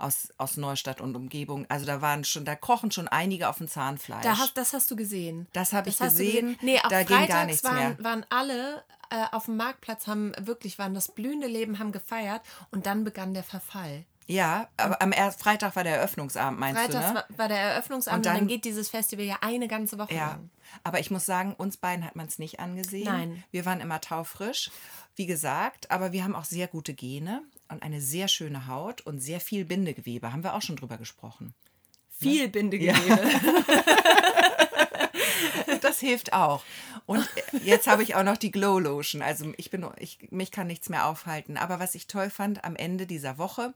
Aus, 0.00 0.28
aus 0.38 0.56
Neustadt 0.56 1.00
und 1.00 1.14
Umgebung. 1.16 1.66
Also 1.68 1.86
da 1.86 2.00
waren 2.00 2.24
schon, 2.24 2.44
da 2.44 2.56
krochen 2.56 2.90
schon 2.90 3.06
einige 3.08 3.48
auf 3.48 3.58
dem 3.58 3.68
Zahnfleisch. 3.68 4.22
Da 4.22 4.38
hast, 4.38 4.56
das 4.56 4.72
hast 4.72 4.90
du 4.90 4.96
gesehen. 4.96 5.46
Das 5.52 5.72
habe 5.72 5.88
ich 5.88 5.96
du 5.98 6.04
gesehen. 6.04 6.56
Nee, 6.62 6.78
auch 6.78 6.88
Da 6.88 7.02
ging 7.02 7.16
freitags 7.16 7.32
gar 7.34 7.44
nichts 7.46 7.64
waren, 7.64 7.76
mehr. 7.76 7.96
waren 8.04 8.26
alle 8.30 8.82
äh, 9.10 9.24
auf 9.32 9.44
dem 9.46 9.56
Marktplatz, 9.56 10.06
haben 10.06 10.32
wirklich, 10.40 10.78
waren 10.78 10.94
das 10.94 11.12
blühende 11.12 11.46
Leben, 11.48 11.78
haben 11.78 11.92
gefeiert 11.92 12.42
und 12.70 12.86
dann 12.86 13.04
begann 13.04 13.34
der 13.34 13.42
Verfall. 13.42 14.04
Ja, 14.26 14.68
aber 14.76 15.02
am 15.02 15.12
Freitag 15.36 15.74
war 15.74 15.82
der 15.82 15.96
Eröffnungsabend, 15.96 16.60
meinst 16.60 16.80
Freitags 16.80 17.06
du, 17.08 17.14
ne? 17.14 17.24
war, 17.36 17.48
der 17.48 17.58
Eröffnungsabend 17.58 18.24
Und 18.24 18.30
und 18.30 18.34
dann, 18.36 18.38
dann- 18.42 18.48
geht 18.48 18.64
dieses 18.64 18.88
Festival 18.88 19.24
ja 19.24 19.38
eine 19.40 19.66
ganze 19.66 19.98
Woche 19.98 20.14
Ja, 20.14 20.28
lang. 20.28 20.50
aber 20.84 21.00
ich 21.00 21.10
muss 21.10 21.26
sagen, 21.26 21.52
uns 21.54 21.76
beiden 21.78 22.04
hat 22.04 22.14
man 22.14 22.26
es 22.26 22.38
nicht 22.38 22.60
angesehen. 22.60 23.06
Nein. 23.06 23.42
Wir 23.50 23.64
waren 23.66 23.80
immer 23.80 24.00
taufrisch, 24.00 24.70
wie 25.16 25.26
gesagt, 25.26 25.90
aber 25.90 26.12
wir 26.12 26.22
haben 26.22 26.36
auch 26.36 26.44
sehr 26.44 26.68
gute 26.68 26.94
Gene 26.94 27.42
und 27.70 27.82
eine 27.82 28.00
sehr 28.00 28.28
schöne 28.28 28.66
Haut 28.66 29.00
und 29.02 29.20
sehr 29.20 29.40
viel 29.40 29.64
Bindegewebe. 29.64 30.32
Haben 30.32 30.44
wir 30.44 30.54
auch 30.54 30.62
schon 30.62 30.76
drüber 30.76 30.98
gesprochen. 30.98 31.54
Viel 32.08 32.48
Bindegewebe. 32.48 33.20
Das 35.80 36.00
hilft 36.00 36.32
auch. 36.32 36.62
Und 37.06 37.26
jetzt 37.64 37.86
habe 37.86 38.02
ich 38.02 38.14
auch 38.14 38.22
noch 38.22 38.36
die 38.36 38.50
Glow 38.50 38.78
Lotion. 38.78 39.22
Also 39.22 39.52
ich 39.56 39.70
bin, 39.70 39.86
ich, 39.98 40.18
mich 40.30 40.50
kann 40.50 40.66
nichts 40.66 40.88
mehr 40.88 41.06
aufhalten. 41.06 41.56
Aber 41.56 41.80
was 41.80 41.94
ich 41.94 42.06
toll 42.06 42.28
fand, 42.30 42.64
am 42.64 42.76
Ende 42.76 43.06
dieser 43.06 43.38
Woche 43.38 43.72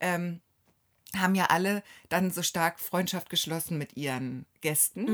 ähm, 0.00 0.40
haben 1.16 1.34
ja 1.34 1.46
alle 1.46 1.82
dann 2.08 2.30
so 2.30 2.42
stark 2.42 2.80
Freundschaft 2.80 3.30
geschlossen 3.30 3.78
mit 3.78 3.96
ihren 3.96 4.46
Gästen. 4.60 5.06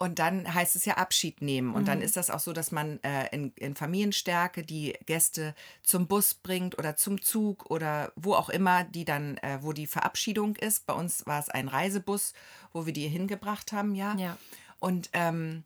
Und 0.00 0.20
dann 0.20 0.54
heißt 0.54 0.76
es 0.76 0.84
ja 0.84 0.96
Abschied 0.96 1.42
nehmen. 1.42 1.74
Und 1.74 1.88
dann 1.88 2.02
ist 2.02 2.16
das 2.16 2.30
auch 2.30 2.38
so, 2.38 2.52
dass 2.52 2.70
man 2.70 3.02
äh, 3.02 3.26
in, 3.34 3.52
in 3.56 3.74
Familienstärke 3.74 4.62
die 4.62 4.96
Gäste 5.06 5.56
zum 5.82 6.06
Bus 6.06 6.34
bringt 6.34 6.78
oder 6.78 6.94
zum 6.94 7.20
Zug 7.20 7.68
oder 7.68 8.12
wo 8.14 8.34
auch 8.34 8.48
immer, 8.48 8.84
die 8.84 9.04
dann, 9.04 9.38
äh, 9.38 9.58
wo 9.60 9.72
die 9.72 9.88
Verabschiedung 9.88 10.54
ist. 10.54 10.86
Bei 10.86 10.94
uns 10.94 11.26
war 11.26 11.40
es 11.40 11.48
ein 11.48 11.66
Reisebus, 11.66 12.32
wo 12.72 12.86
wir 12.86 12.92
die 12.92 13.08
hingebracht 13.08 13.72
haben, 13.72 13.96
ja. 13.96 14.14
Ja. 14.16 14.38
Und 14.78 15.10
ähm, 15.14 15.64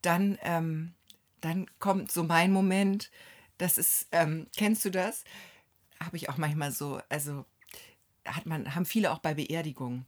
dann, 0.00 0.38
ähm, 0.42 0.94
dann 1.42 1.66
kommt 1.78 2.10
so 2.10 2.24
mein 2.24 2.52
Moment, 2.52 3.10
das 3.58 3.76
ist, 3.76 4.06
ähm, 4.10 4.46
kennst 4.56 4.86
du 4.86 4.90
das? 4.90 5.24
Habe 6.02 6.16
ich 6.16 6.30
auch 6.30 6.38
manchmal 6.38 6.72
so, 6.72 7.00
also 7.10 7.44
hat 8.24 8.46
man, 8.46 8.74
haben 8.74 8.86
viele 8.86 9.12
auch 9.12 9.18
bei 9.18 9.34
Beerdigungen. 9.34 10.06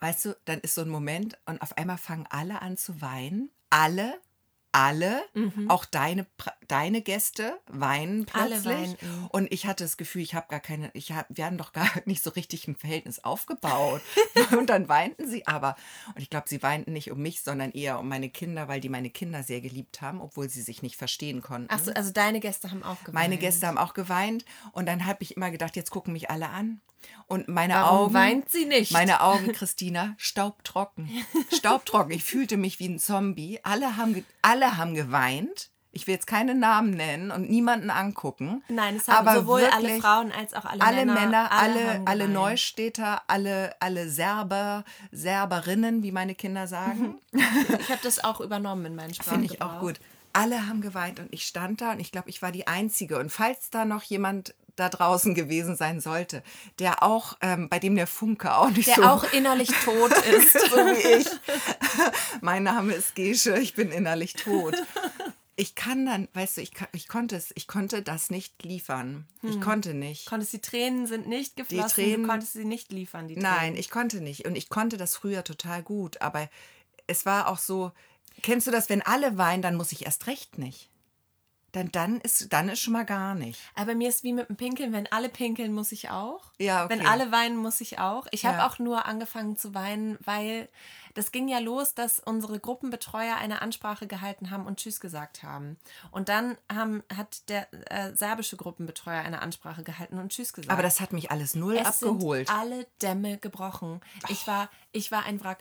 Weißt 0.00 0.24
du, 0.26 0.36
dann 0.44 0.60
ist 0.60 0.74
so 0.74 0.82
ein 0.82 0.88
Moment 0.88 1.38
und 1.46 1.60
auf 1.62 1.76
einmal 1.76 1.98
fangen 1.98 2.26
alle 2.30 2.60
an 2.62 2.76
zu 2.76 3.00
weinen. 3.00 3.50
Alle, 3.70 4.20
alle, 4.72 5.22
auch 5.68 5.84
deine, 5.86 6.26
deine 6.68 7.00
Gäste 7.00 7.58
weinen 7.68 8.20
Mhm. 8.20 8.26
Alle 8.34 8.60
plötzlich. 8.60 9.02
weinen. 9.02 9.28
Und 9.30 9.50
ich 9.52 9.66
hatte 9.66 9.84
das 9.84 9.96
Gefühl, 9.96 10.20
ich 10.22 10.34
habe 10.34 10.46
gar 10.48 10.60
keine, 10.60 10.90
ich 10.92 11.12
hab, 11.12 11.26
wir 11.30 11.46
haben 11.46 11.56
doch 11.56 11.72
gar 11.72 11.88
nicht 12.04 12.22
so 12.22 12.30
richtig 12.30 12.68
ein 12.68 12.76
Verhältnis 12.76 13.18
aufgebaut. 13.24 14.02
und 14.58 14.68
dann 14.68 14.88
weinten 14.88 15.26
sie 15.26 15.46
aber. 15.46 15.74
Und 16.14 16.20
ich 16.20 16.30
glaube, 16.30 16.48
sie 16.48 16.62
weinten 16.62 16.92
nicht 16.92 17.10
um 17.10 17.20
mich, 17.20 17.42
sondern 17.42 17.72
eher 17.72 17.98
um 17.98 18.08
meine 18.08 18.28
Kinder, 18.28 18.68
weil 18.68 18.80
die 18.80 18.90
meine 18.90 19.10
Kinder 19.10 19.42
sehr 19.42 19.60
geliebt 19.62 20.00
haben, 20.02 20.20
obwohl 20.20 20.48
sie 20.50 20.62
sich 20.62 20.82
nicht 20.82 20.96
verstehen 20.96 21.40
konnten. 21.42 21.68
Ach 21.70 21.78
so, 21.78 21.92
also 21.92 22.12
deine 22.12 22.40
Gäste 22.40 22.70
haben 22.70 22.82
auch 22.82 23.00
geweint. 23.00 23.14
Meine 23.14 23.38
Gäste 23.38 23.66
haben 23.66 23.78
auch 23.78 23.94
geweint 23.94 24.44
und 24.72 24.86
dann 24.86 25.06
habe 25.06 25.22
ich 25.22 25.36
immer 25.36 25.50
gedacht, 25.50 25.76
jetzt 25.76 25.90
gucken 25.90 26.12
mich 26.12 26.30
alle 26.30 26.50
an. 26.50 26.80
Und 27.26 27.48
meine 27.48 27.74
Warum 27.74 28.06
Augen. 28.06 28.14
weint 28.14 28.50
sie 28.50 28.64
nicht? 28.64 28.92
Meine 28.92 29.20
Augen, 29.20 29.52
Christina, 29.52 30.14
staubtrocken. 30.16 31.10
Staubtrocken. 31.52 32.12
Ich 32.12 32.24
fühlte 32.24 32.56
mich 32.56 32.78
wie 32.78 32.88
ein 32.88 32.98
Zombie. 32.98 33.60
Alle 33.62 33.96
haben, 33.96 34.24
alle 34.40 34.76
haben 34.78 34.94
geweint. 34.94 35.70
Ich 35.90 36.06
will 36.06 36.14
jetzt 36.14 36.26
keine 36.26 36.54
Namen 36.54 36.90
nennen 36.90 37.30
und 37.30 37.50
niemanden 37.50 37.90
angucken. 37.90 38.62
Nein, 38.68 38.96
es 38.96 39.08
haben 39.08 39.26
Aber 39.26 39.40
sowohl 39.40 39.64
alle 39.64 40.00
Frauen 40.00 40.32
als 40.32 40.54
auch 40.54 40.64
alle, 40.64 40.80
alle 40.80 41.06
Männer. 41.06 41.20
Männer, 41.20 41.52
alle, 41.52 42.02
alle 42.04 42.26
geweint. 42.26 42.32
Neustädter, 42.34 43.22
alle, 43.26 43.74
alle 43.80 44.08
Serber, 44.08 44.84
Serberinnen, 45.12 46.02
wie 46.02 46.12
meine 46.12 46.34
Kinder 46.34 46.66
sagen. 46.66 47.18
Ich 47.32 47.90
habe 47.90 48.00
das 48.02 48.22
auch 48.22 48.40
übernommen 48.40 48.84
in 48.86 48.94
meinen 48.94 49.14
Sprachgebrauch. 49.14 49.40
Finde 49.40 49.54
ich 49.54 49.62
auch 49.62 49.80
gut. 49.80 50.00
Alle 50.32 50.66
haben 50.66 50.82
geweint 50.82 51.20
und 51.20 51.32
ich 51.32 51.44
stand 51.44 51.80
da 51.80 51.92
und 51.92 52.00
ich 52.00 52.12
glaube, 52.12 52.28
ich 52.28 52.42
war 52.42 52.52
die 52.52 52.66
Einzige. 52.66 53.18
Und 53.18 53.30
falls 53.30 53.70
da 53.70 53.84
noch 53.84 54.02
jemand 54.02 54.54
da 54.78 54.88
draußen 54.88 55.34
gewesen 55.34 55.76
sein 55.76 56.00
sollte, 56.00 56.42
der 56.78 57.02
auch, 57.02 57.36
ähm, 57.40 57.68
bei 57.68 57.78
dem 57.78 57.96
der 57.96 58.06
Funke 58.06 58.54
auch 58.54 58.70
nicht 58.70 58.88
Der 58.88 58.94
so 58.96 59.02
auch 59.02 59.32
innerlich 59.32 59.70
tot 59.84 60.12
ist. 60.36 60.52
so 60.52 60.76
wie 60.76 61.20
ich. 61.20 61.28
mein 62.40 62.62
Name 62.62 62.92
ist 62.94 63.14
Gesche, 63.14 63.58
ich 63.58 63.74
bin 63.74 63.90
innerlich 63.90 64.34
tot. 64.34 64.74
Ich 65.56 65.74
kann 65.74 66.06
dann, 66.06 66.28
weißt 66.34 66.58
du, 66.58 66.60
ich, 66.60 66.70
ich 66.92 67.08
konnte 67.08 67.34
es, 67.34 67.50
ich 67.56 67.66
konnte 67.66 68.00
das 68.02 68.30
nicht 68.30 68.62
liefern. 68.62 69.26
Ich 69.42 69.60
konnte 69.60 69.92
nicht. 69.92 70.26
Konntest 70.26 70.52
die 70.52 70.60
Tränen 70.60 71.08
sind 71.08 71.26
nicht 71.26 71.56
geflossen, 71.56 71.88
Tränen- 72.04 72.22
du 72.22 72.28
konntest 72.28 72.52
sie 72.52 72.64
nicht 72.64 72.92
liefern, 72.92 73.26
die 73.26 73.34
Nein, 73.36 73.58
Tränen. 73.58 73.76
ich 73.76 73.90
konnte 73.90 74.20
nicht. 74.20 74.46
Und 74.46 74.56
ich 74.56 74.68
konnte 74.68 74.96
das 74.96 75.16
früher 75.16 75.42
total 75.42 75.82
gut. 75.82 76.20
Aber 76.22 76.48
es 77.08 77.26
war 77.26 77.48
auch 77.48 77.58
so, 77.58 77.90
kennst 78.42 78.68
du 78.68 78.70
das, 78.70 78.88
wenn 78.88 79.02
alle 79.02 79.36
weinen, 79.36 79.62
dann 79.62 79.74
muss 79.74 79.90
ich 79.90 80.06
erst 80.06 80.28
recht 80.28 80.58
nicht. 80.58 80.90
Dann, 81.72 81.92
dann, 81.92 82.20
ist, 82.22 82.50
dann 82.52 82.70
ist 82.70 82.80
schon 82.80 82.94
mal 82.94 83.04
gar 83.04 83.34
nicht. 83.34 83.60
Aber 83.74 83.94
mir 83.94 84.08
ist 84.08 84.24
wie 84.24 84.32
mit 84.32 84.48
dem 84.48 84.56
Pinkeln, 84.56 84.92
wenn 84.94 85.06
alle 85.12 85.28
pinkeln, 85.28 85.74
muss 85.74 85.92
ich 85.92 86.08
auch. 86.08 86.52
Ja, 86.58 86.84
okay. 86.86 86.98
Wenn 86.98 87.06
alle 87.06 87.30
weinen, 87.30 87.56
muss 87.58 87.80
ich 87.82 87.98
auch. 87.98 88.26
Ich 88.30 88.46
habe 88.46 88.58
Ja. 88.58 88.66
auch 88.66 88.78
nur 88.78 89.04
angefangen 89.04 89.58
zu 89.58 89.74
weinen, 89.74 90.16
weil 90.24 90.68
das 91.12 91.30
ging 91.30 91.46
ja 91.48 91.58
los, 91.58 91.94
dass 91.94 92.20
unsere 92.20 92.58
Gruppenbetreuer 92.58 93.36
eine 93.36 93.60
Ansprache 93.60 94.06
gehalten 94.06 94.50
haben 94.50 94.66
und 94.66 94.78
Tschüss 94.78 94.98
gesagt 95.00 95.42
haben. 95.42 95.76
Und 96.10 96.28
dann 96.30 96.56
haben, 96.72 97.02
hat 97.14 97.48
der 97.50 97.66
äh, 97.90 98.14
serbische 98.14 98.56
Gruppenbetreuer 98.56 99.20
eine 99.22 99.42
Ansprache 99.42 99.82
gehalten 99.82 100.18
und 100.18 100.30
Tschüss 100.32 100.54
gesagt. 100.54 100.72
Aber 100.72 100.82
das 100.82 101.00
hat 101.00 101.12
mich 101.12 101.30
alles 101.30 101.54
null 101.54 101.76
es 101.76 101.86
abgeholt. 102.02 102.48
sind 102.48 102.56
alle 102.56 102.86
Dämme 103.02 103.36
gebrochen. 103.36 104.00
Ich 104.28 104.46
war, 104.46 104.70
ich 104.92 105.12
war 105.12 105.24
ein 105.24 105.42
Wrack. 105.44 105.58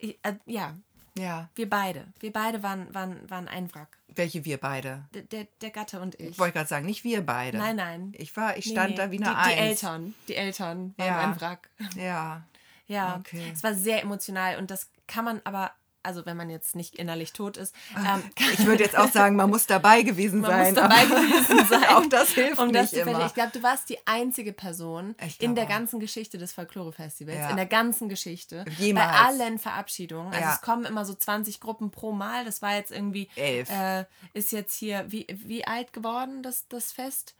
Äh, 0.00 0.14
äh, 0.22 0.34
ja, 0.46 0.74
Ja. 1.16 1.48
wir 1.54 1.70
beide. 1.70 2.06
Wir 2.20 2.32
beide 2.32 2.62
waren, 2.62 2.92
waren, 2.94 3.28
waren 3.30 3.46
ein 3.48 3.72
Wrack. 3.74 3.98
Welche 4.08 4.44
wir 4.44 4.58
beide? 4.58 5.04
Der, 5.14 5.22
der, 5.22 5.46
der 5.60 5.70
Gatte 5.70 6.00
und 6.00 6.14
ich. 6.20 6.30
Ich 6.30 6.38
wollte 6.38 6.54
gerade 6.54 6.68
sagen, 6.68 6.86
nicht 6.86 7.04
wir 7.04 7.24
beide. 7.24 7.58
Nein, 7.58 7.76
nein. 7.76 8.12
Ich 8.16 8.36
war, 8.36 8.56
ich 8.56 8.66
Nee, 8.66 8.72
stand 8.72 8.90
nee. 8.90 8.96
da 8.96 9.10
wie 9.10 9.16
eine 9.22 9.30
die, 9.30 9.34
Eins. 9.36 9.48
die 9.54 9.58
Eltern, 9.60 10.14
die 10.28 10.34
Eltern 10.36 10.94
waren 10.96 11.06
Ja. 11.06 11.20
ein 11.20 11.40
Wrack. 11.40 11.70
Ja. 11.96 12.42
Ja, 12.86 13.16
Okay. 13.18 13.50
es 13.52 13.62
war 13.62 13.74
sehr 13.74 14.02
emotional 14.02 14.58
und 14.58 14.70
das 14.70 14.90
kann 15.06 15.24
man 15.24 15.40
aber, 15.44 15.70
also 16.04 16.26
wenn 16.26 16.36
man 16.36 16.50
jetzt 16.50 16.76
nicht 16.76 16.96
innerlich 16.96 17.32
tot 17.32 17.56
ist, 17.56 17.74
ähm, 17.96 18.22
Ich 18.52 18.64
würde 18.66 18.82
jetzt 18.84 18.96
auch 18.96 19.10
sagen, 19.10 19.36
man 19.36 19.50
muss 19.50 19.66
dabei 19.66 20.02
gewesen 20.02 20.40
man 20.42 20.50
sein. 20.50 20.74
muss 20.74 20.82
dabei 20.82 21.04
gewesen 21.06 21.66
sein. 21.68 21.84
Auch 21.90 22.06
das 22.06 22.30
hilft 22.30 22.58
um 22.58 22.72
das 22.72 22.92
nicht 22.92 23.00
immer. 23.06 23.26
Ich 23.26 23.34
glaube, 23.34 23.50
du 23.52 23.62
warst 23.62 23.88
die 23.88 23.98
einzige 24.06 24.52
Person 24.52 25.14
in 25.38 25.54
der 25.54 25.66
ganzen 25.66 26.00
Geschichte 26.00 26.38
des 26.38 26.52
Folklore-Festivals, 26.52 27.38
Ja. 27.38 27.50
in 27.50 27.56
der 27.56 27.66
ganzen 27.66 28.08
Geschichte, 28.08 28.64
Jemals. 28.78 29.06
bei 29.10 29.18
allen 29.18 29.58
Verabschiedungen. 29.58 30.28
Also 30.32 30.40
Ja. 30.40 30.54
es 30.54 30.60
kommen 30.60 30.84
immer 30.84 31.04
so 31.04 31.14
20 31.14 31.60
Gruppen 31.60 31.90
pro 31.90 32.12
Mal. 32.12 32.44
Das 32.44 32.62
war 32.62 32.74
jetzt 32.74 32.90
irgendwie, 32.92 33.28
Elf. 33.36 33.68
Äh, 33.70 34.04
ist 34.32 34.52
jetzt 34.52 34.74
hier, 34.76 35.04
wie, 35.08 35.26
wie 35.30 35.66
alt 35.66 35.92
geworden 35.92 36.42
das, 36.42 36.66
das 36.68 36.92
Fest? 36.92 37.34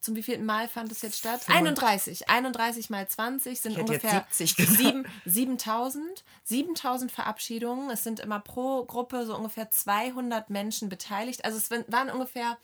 Zum 0.00 0.16
wievielten 0.16 0.46
Mal 0.46 0.66
fand 0.68 0.90
es 0.92 1.02
jetzt 1.02 1.18
statt? 1.18 1.42
31. 1.48 2.28
31 2.30 2.88
mal 2.88 3.06
20 3.06 3.60
sind 3.60 3.78
ungefähr 3.78 4.26
70 4.30 4.56
gesagt. 4.56 4.78
sieben- 4.78 5.06
7000. 5.26 6.24
7000 6.44 7.12
Verabschiedungen. 7.12 7.90
Es 7.90 8.02
sind 8.02 8.18
immer 8.20 8.40
pro 8.40 8.84
Gruppe 8.84 9.26
so 9.26 9.36
ungefähr 9.36 9.70
200 9.70 10.48
Menschen 10.48 10.88
beteiligt. 10.88 11.44
Also 11.44 11.58
es 11.58 11.70
waren 11.70 12.08
ungefähr, 12.10 12.56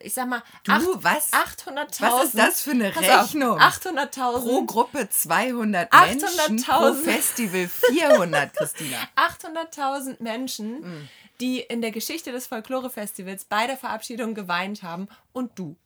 ich 0.00 0.12
sag 0.12 0.28
mal, 0.28 0.42
Du, 0.64 0.72
acht- 0.72 0.86
was? 1.02 1.32
800.000. 1.32 2.00
Was 2.02 2.24
ist 2.24 2.38
das 2.38 2.60
für 2.62 2.72
eine 2.72 2.94
Rechnung? 2.94 3.58
800.000. 3.58 4.40
Pro 4.40 4.64
Gruppe 4.64 5.08
200 5.08 5.90
Menschen, 5.92 6.62
pro 6.62 6.72
800.000. 6.74 7.04
Festival 7.04 7.68
400, 7.68 8.54
Christina. 8.54 8.96
800.000 9.16 10.22
Menschen, 10.22 10.80
Mm. 10.80 11.08
die 11.40 11.60
in 11.60 11.80
der 11.80 11.90
Geschichte 11.90 12.32
des 12.32 12.46
Folklore-Festivals 12.48 13.44
bei 13.46 13.66
der 13.66 13.76
Verabschiedung 13.78 14.34
geweint 14.34 14.82
haben 14.82 15.08
und 15.32 15.58
du. 15.58 15.76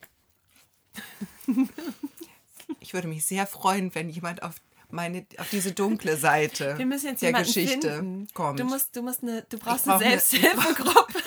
Ich 2.80 2.94
würde 2.94 3.08
mich 3.08 3.24
sehr 3.26 3.46
freuen, 3.46 3.94
wenn 3.94 4.08
jemand 4.08 4.42
auf 4.42 4.54
meine 4.90 5.26
auf 5.38 5.48
diese 5.50 5.72
dunkle 5.72 6.16
Seite 6.16 6.76
Wir 6.78 6.86
müssen 6.86 7.06
jetzt 7.06 7.22
der 7.22 7.32
Geschichte 7.32 7.96
finden. 7.96 8.28
kommt. 8.34 8.60
Du 8.60 8.64
musst, 8.64 8.94
du 8.96 9.02
musst 9.02 9.22
eine, 9.22 9.42
du 9.42 9.58
brauchst 9.58 9.84
brauch 9.86 10.00
eine 10.00 10.10
Selbsthilfegruppe. 10.10 11.18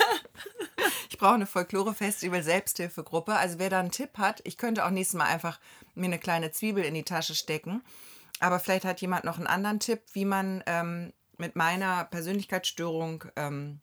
Ich 1.10 1.20
brauche 1.20 1.36
eine 1.36 1.46
Folklore-Festival 1.46 2.44
Selbsthilfegruppe. 2.44 3.36
Also 3.36 3.58
wer 3.58 3.70
da 3.70 3.80
einen 3.80 3.92
Tipp 3.92 4.18
hat, 4.18 4.42
ich 4.44 4.58
könnte 4.58 4.86
auch 4.86 4.90
nächstes 4.90 5.18
Mal 5.18 5.28
einfach 5.28 5.62
mir 5.94 6.08
eine 6.08 6.20
kleine 6.20 6.52
Zwiebel 6.52 6.84
in 6.84 6.94
die 6.94 7.04
Tasche 7.04 7.36
stecken. 7.36 7.82
Aber 8.42 8.60
vielleicht 8.60 8.84
hat 8.84 9.00
jemand 9.00 9.24
noch 9.24 9.38
einen 9.38 9.48
anderen 9.48 9.80
Tipp, 9.80 10.02
wie 10.12 10.26
man 10.26 10.62
ähm, 10.66 11.14
mit 11.38 11.56
meiner 11.56 12.04
Persönlichkeitsstörung 12.04 13.24
ähm, 13.38 13.80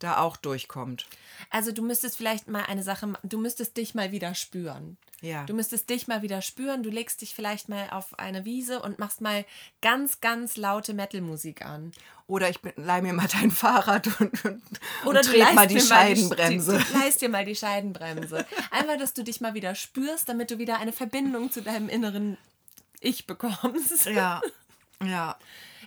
da 0.00 0.18
auch 0.18 0.36
durchkommt. 0.36 1.06
Also 1.50 1.72
du 1.72 1.82
müsstest 1.82 2.16
vielleicht 2.16 2.48
mal 2.48 2.64
eine 2.64 2.82
Sache, 2.82 3.12
du 3.22 3.38
müsstest 3.38 3.76
dich 3.76 3.94
mal 3.94 4.12
wieder 4.12 4.34
spüren. 4.34 4.96
Ja. 5.20 5.44
Du 5.44 5.54
müsstest 5.54 5.90
dich 5.90 6.08
mal 6.08 6.22
wieder 6.22 6.40
spüren. 6.40 6.82
Du 6.82 6.90
legst 6.90 7.20
dich 7.20 7.34
vielleicht 7.34 7.68
mal 7.68 7.90
auf 7.90 8.18
eine 8.18 8.44
Wiese 8.44 8.80
und 8.80 8.98
machst 8.98 9.20
mal 9.20 9.44
ganz, 9.82 10.20
ganz 10.20 10.56
laute 10.56 10.94
Metal-Musik 10.94 11.64
an. 11.64 11.92
Oder 12.26 12.48
ich 12.48 12.60
leih 12.76 13.02
mir 13.02 13.12
mal 13.12 13.28
dein 13.28 13.50
Fahrrad 13.50 14.06
und, 14.20 14.44
und, 14.44 14.62
Oder 15.04 15.20
und 15.20 15.26
tret 15.26 15.54
mal 15.54 15.66
die 15.66 15.74
mir 15.74 15.80
Scheibenbremse. 15.82 16.78
die, 16.78 16.92
du 16.92 16.98
leihst 16.98 17.20
dir 17.20 17.28
mal 17.28 17.44
die 17.44 17.56
Scheibenbremse. 17.56 18.46
Einfach, 18.70 18.96
dass 18.98 19.12
du 19.12 19.22
dich 19.22 19.40
mal 19.40 19.54
wieder 19.54 19.74
spürst, 19.74 20.28
damit 20.28 20.50
du 20.50 20.58
wieder 20.58 20.78
eine 20.78 20.92
Verbindung 20.92 21.50
zu 21.50 21.60
deinem 21.60 21.88
inneren 21.88 22.38
Ich 23.00 23.26
bekommst. 23.26 24.06
ja, 24.06 24.40
ja. 25.04 25.36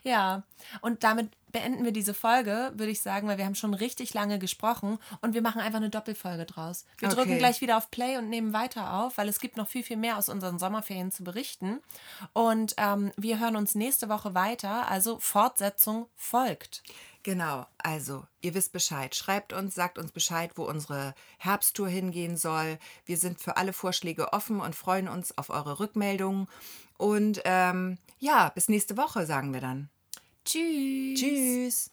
Ja, 0.03 0.43
und 0.82 1.03
damit 1.03 1.30
beenden 1.54 1.86
wir 1.86 1.93
diese 1.93 2.14
Folge, 2.14 2.74
würde 2.76 2.91
ich 2.91 3.01
sagen, 3.01 3.30
weil 3.30 3.38
wir 3.38 3.45
haben 3.45 3.56
schon 3.56 3.74
richtig 3.74 4.14
lange 4.14 4.39
gesprochen 4.39 4.99
und 5.22 5.34
wir 5.34 5.41
machen 5.41 5.62
einfach 5.62 5.78
eine 5.78 5.89
Doppelfolge 5.89 6.45
draus. 6.45 6.86
Wir 6.97 7.08
Okay. 7.08 7.16
drücken 7.16 7.38
gleich 7.38 7.62
wieder 7.62 7.78
auf 7.78 7.89
Play 7.89 8.18
und 8.18 8.30
nehmen 8.30 8.51
weiter 8.51 8.93
auf, 8.93 9.18
weil 9.18 9.30
es 9.30 9.39
gibt 9.39 9.56
noch 9.56 9.70
viel, 9.70 9.84
viel 9.84 9.95
mehr 9.95 10.18
aus 10.18 10.28
unseren 10.28 10.60
Sommerferien 10.60 11.12
zu 11.12 11.24
berichten. 11.24 11.80
Und 12.34 12.74
ähm, 12.78 13.14
wir 13.16 13.39
hören 13.39 13.56
uns 13.56 13.76
nächste 13.76 14.10
Woche 14.10 14.34
weiter, 14.34 14.89
also 14.89 15.20
Fortsetzung 15.20 16.08
folgt. 16.16 16.84
Genau, 17.22 17.66
also 17.78 18.26
ihr 18.41 18.54
wisst 18.54 18.74
Bescheid. 18.74 19.16
Schreibt 19.16 19.54
uns, 19.54 19.76
sagt 19.76 19.97
uns 19.97 20.12
Bescheid, 20.12 20.51
wo 20.56 20.64
unsere 20.66 21.16
Herbsttour 21.38 21.88
hingehen 21.88 22.36
soll. 22.36 22.78
Wir 23.06 23.16
sind 23.18 23.39
für 23.39 23.56
alle 23.56 23.72
Vorschläge 23.72 24.34
offen 24.34 24.60
und 24.60 24.76
freuen 24.76 25.08
uns 25.08 25.38
auf 25.38 25.49
eure 25.49 25.80
Rückmeldungen. 25.80 26.47
Und 26.97 27.41
ähm, 27.45 27.97
ja, 28.20 28.49
bis 28.49 28.68
nächste 28.68 28.97
Woche, 28.97 29.26
sagen 29.26 29.54
wir 29.54 29.62
dann. 29.62 29.89
Tschüss. 30.46 31.20
Tschüss. 31.20 31.93